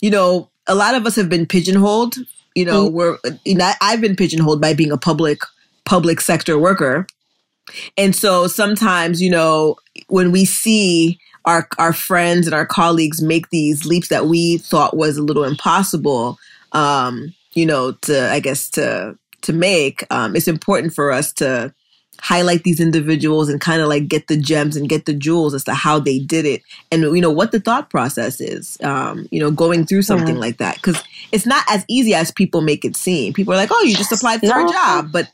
you 0.00 0.10
know, 0.10 0.48
a 0.66 0.74
lot 0.74 0.94
of 0.94 1.06
us 1.06 1.16
have 1.16 1.28
been 1.28 1.46
pigeonholed. 1.46 2.16
You 2.54 2.64
know, 2.64 2.88
Mm. 2.88 2.92
we're 2.92 3.18
you 3.44 3.54
know, 3.54 3.70
I've 3.80 4.00
been 4.00 4.16
pigeonholed 4.16 4.60
by 4.60 4.74
being 4.74 4.92
a 4.92 4.96
public 4.98 5.38
public 5.84 6.20
sector 6.20 6.58
worker, 6.58 7.06
and 7.96 8.14
so 8.14 8.46
sometimes 8.46 9.20
you 9.22 9.30
know 9.30 9.76
when 10.08 10.32
we 10.32 10.44
see 10.44 11.18
our 11.44 11.68
our 11.78 11.92
friends 11.92 12.46
and 12.46 12.54
our 12.54 12.66
colleagues 12.66 13.22
make 13.22 13.48
these 13.50 13.86
leaps 13.86 14.08
that 14.08 14.26
we 14.26 14.58
thought 14.58 14.96
was 14.96 15.16
a 15.16 15.22
little 15.22 15.44
impossible, 15.44 16.38
um, 16.72 17.32
you 17.54 17.64
know, 17.66 17.92
to 18.02 18.30
I 18.30 18.40
guess 18.40 18.68
to 18.70 19.16
to 19.42 19.52
make, 19.54 20.04
um, 20.10 20.36
it's 20.36 20.48
important 20.48 20.92
for 20.92 21.10
us 21.10 21.32
to 21.34 21.72
highlight 22.22 22.62
these 22.64 22.80
individuals 22.80 23.48
and 23.48 23.60
kind 23.60 23.80
of 23.82 23.88
like 23.88 24.08
get 24.08 24.28
the 24.28 24.36
gems 24.36 24.76
and 24.76 24.88
get 24.88 25.06
the 25.06 25.14
jewels 25.14 25.54
as 25.54 25.64
to 25.64 25.74
how 25.74 25.98
they 25.98 26.18
did 26.18 26.44
it 26.44 26.62
and 26.92 27.02
you 27.02 27.20
know 27.20 27.30
what 27.30 27.50
the 27.52 27.60
thought 27.60 27.88
process 27.90 28.40
is 28.40 28.76
um 28.82 29.26
you 29.30 29.40
know 29.40 29.50
going 29.50 29.86
through 29.86 30.02
something 30.02 30.34
Yeah. 30.34 30.40
like 30.40 30.58
that 30.58 30.76
because 30.76 31.02
it's 31.32 31.46
not 31.46 31.64
as 31.70 31.84
easy 31.88 32.14
as 32.14 32.30
people 32.30 32.60
make 32.60 32.84
it 32.84 32.96
seem 32.96 33.32
people 33.32 33.54
are 33.54 33.56
like 33.56 33.70
oh 33.72 33.82
you 33.82 33.94
just 33.96 34.12
applied 34.12 34.40
for 34.40 34.46
a 34.46 34.68
job 34.68 35.10
but 35.12 35.30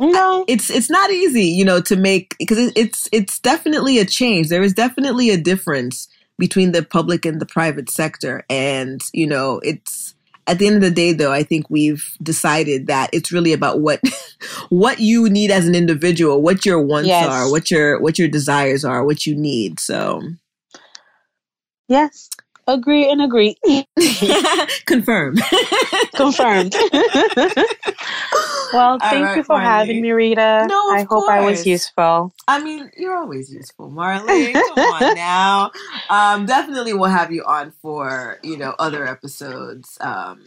No. 0.00 0.44
it's 0.48 0.70
it's 0.70 0.90
not 0.90 1.10
easy 1.10 1.44
you 1.44 1.64
know 1.64 1.80
to 1.82 1.96
make 1.96 2.36
because 2.38 2.58
it, 2.58 2.72
it's 2.76 3.08
it's 3.12 3.38
definitely 3.38 3.98
a 3.98 4.04
change 4.04 4.48
there 4.48 4.62
is 4.62 4.72
definitely 4.74 5.30
a 5.30 5.36
difference 5.36 6.08
between 6.38 6.72
the 6.72 6.82
public 6.82 7.24
and 7.24 7.40
the 7.40 7.46
private 7.46 7.88
sector 7.90 8.44
and 8.50 9.00
you 9.14 9.26
know 9.26 9.58
it's 9.64 10.05
at 10.46 10.58
the 10.58 10.66
end 10.66 10.76
of 10.76 10.82
the 10.82 10.90
day 10.90 11.12
though 11.12 11.32
i 11.32 11.42
think 11.42 11.68
we've 11.70 12.04
decided 12.22 12.86
that 12.86 13.10
it's 13.12 13.32
really 13.32 13.52
about 13.52 13.80
what 13.80 14.00
what 14.68 15.00
you 15.00 15.28
need 15.28 15.50
as 15.50 15.66
an 15.66 15.74
individual 15.74 16.42
what 16.42 16.64
your 16.66 16.80
wants 16.80 17.08
Yes. 17.08 17.26
are 17.26 17.50
what 17.50 17.70
your 17.70 18.00
what 18.00 18.18
your 18.18 18.28
desires 18.28 18.84
are 18.84 19.04
what 19.04 19.26
you 19.26 19.34
need 19.34 19.80
so 19.80 20.22
Yes. 21.88 22.28
Agree 22.66 23.08
and 23.08 23.22
agree. 23.22 23.56
confirm 24.86 25.36
Confirmed. 26.16 26.74
well, 28.72 28.98
thank 28.98 29.24
right, 29.24 29.36
you 29.36 29.44
for 29.44 29.56
Marly. 29.56 29.64
having 29.64 30.02
me, 30.02 30.10
Rita. 30.10 30.66
No, 30.68 30.90
of 30.90 30.96
I 30.96 31.06
hope 31.08 31.28
I 31.28 31.40
was 31.40 31.66
useful. 31.66 32.32
I 32.48 32.62
mean, 32.62 32.90
you're 32.96 33.16
always 33.16 33.52
useful, 33.52 33.90
Marly. 33.90 34.52
Come 34.52 34.78
on 34.78 35.14
now. 35.14 35.70
Um, 36.10 36.46
definitely 36.46 36.92
we'll 36.94 37.10
have 37.10 37.32
you 37.32 37.44
on 37.44 37.72
for, 37.82 38.38
you 38.42 38.56
know, 38.56 38.74
other 38.78 39.06
episodes. 39.06 39.96
Um, 40.00 40.44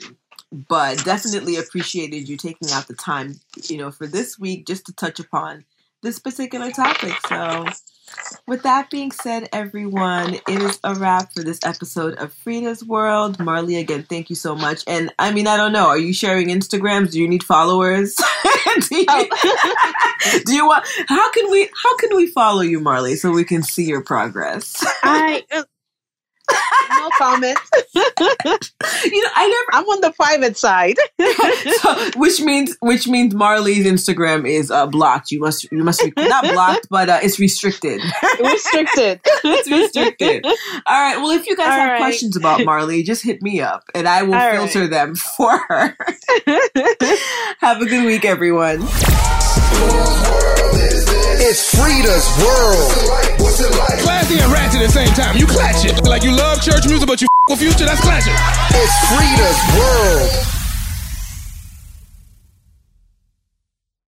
but 0.51 1.03
definitely 1.05 1.57
appreciated 1.57 2.27
you 2.27 2.35
taking 2.35 2.71
out 2.71 2.87
the 2.87 2.95
time, 2.95 3.39
you 3.69 3.77
know, 3.77 3.91
for 3.91 4.07
this 4.07 4.39
week 4.39 4.65
just 4.65 4.85
to 4.87 4.93
touch 4.93 5.19
upon 5.19 5.63
this 6.01 6.19
particular 6.19 6.71
topic. 6.71 7.13
So 7.27 7.65
with 8.47 8.63
that 8.63 8.89
being 8.89 9.11
said, 9.11 9.49
everyone, 9.53 10.35
it 10.35 10.61
is 10.61 10.79
a 10.83 10.95
wrap 10.95 11.33
for 11.33 11.43
this 11.43 11.59
episode 11.63 12.15
of 12.15 12.33
FREEda's 12.33 12.83
World. 12.83 13.39
Marly, 13.39 13.77
again, 13.77 14.03
thank 14.03 14.29
you 14.29 14.35
so 14.35 14.55
much. 14.55 14.83
And 14.87 15.13
I 15.19 15.31
mean, 15.31 15.47
I 15.47 15.57
don't 15.57 15.71
know, 15.71 15.87
are 15.87 15.97
you 15.97 16.13
sharing 16.13 16.47
Instagrams? 16.47 17.11
Do 17.11 17.19
you 17.19 17.27
need 17.27 17.43
followers? 17.43 18.15
do, 18.89 18.95
you, 18.95 19.05
do 20.45 20.55
you 20.55 20.65
want? 20.65 20.85
How 21.07 21.31
can 21.31 21.49
we? 21.51 21.69
How 21.83 21.97
can 21.97 22.15
we 22.15 22.27
follow 22.27 22.61
you, 22.61 22.79
Marly, 22.79 23.15
so 23.15 23.31
we 23.31 23.43
can 23.43 23.63
see 23.63 23.85
your 23.85 24.03
progress? 24.03 24.83
I 25.03 25.43
uh, 25.51 25.63
no 26.89 27.09
comment. 27.17 27.57
you 27.95 28.01
know, 28.03 29.29
I 29.35 29.47
never. 29.47 29.69
I'm 29.73 29.85
on 29.85 30.01
the 30.01 30.11
private 30.15 30.57
side. 30.57 30.95
So, 31.81 32.09
which 32.15 32.41
means 32.41 32.75
which 32.81 33.07
means 33.07 33.33
Marly's 33.33 33.85
Instagram 33.85 34.47
is 34.47 34.71
uh, 34.71 34.87
blocked. 34.87 35.31
You 35.31 35.39
must 35.39 35.69
you 35.71 35.83
must 35.83 36.03
be 36.03 36.11
not 36.17 36.43
blocked, 36.43 36.87
but 36.89 37.09
uh, 37.09 37.19
it's 37.21 37.39
restricted. 37.39 38.01
Restricted. 38.39 39.21
it's 39.25 39.69
restricted. 39.69 40.45
All 40.45 40.53
right. 40.87 41.17
Well, 41.17 41.31
if 41.31 41.47
you 41.47 41.55
guys 41.55 41.67
All 41.67 41.71
have 41.71 41.89
right. 41.91 41.99
questions 41.99 42.35
about 42.35 42.65
Marly, 42.65 43.03
just 43.03 43.23
hit 43.23 43.41
me 43.41 43.61
up 43.61 43.83
and 43.93 44.07
I 44.07 44.23
will 44.23 44.33
All 44.33 44.39
right. 44.39 44.69
filter 44.69 44.87
them 44.87 45.15
for 45.15 45.57
her. 45.57 45.97
have 47.59 47.81
a 47.81 47.85
good 47.85 48.05
week, 48.05 48.25
everyone. 48.25 48.79
It's 51.41 51.73
FREEda's 51.73 52.27
world. 52.43 53.39
What's 53.39 53.59
it 53.61 53.71
like? 53.77 53.99
Classy 53.99 54.39
and 54.39 54.51
ratchet 54.51 54.81
at 54.81 54.87
the 54.87 54.91
same 54.91 55.07
time. 55.15 55.37
You 55.37 55.47
clatch 55.47 55.85
it. 55.85 56.05
Like 56.05 56.23
you 56.23 56.31
love 56.35 56.61
church 56.61 56.85
music, 56.87 57.07
but 57.07 57.21
you 57.21 57.27
f- 57.27 57.49
with 57.49 57.59
future, 57.59 57.85
that's 57.85 58.01
clashing. 58.01 58.33
It's 58.75 58.95
FREEda's 59.07 59.59
world. 59.79 60.58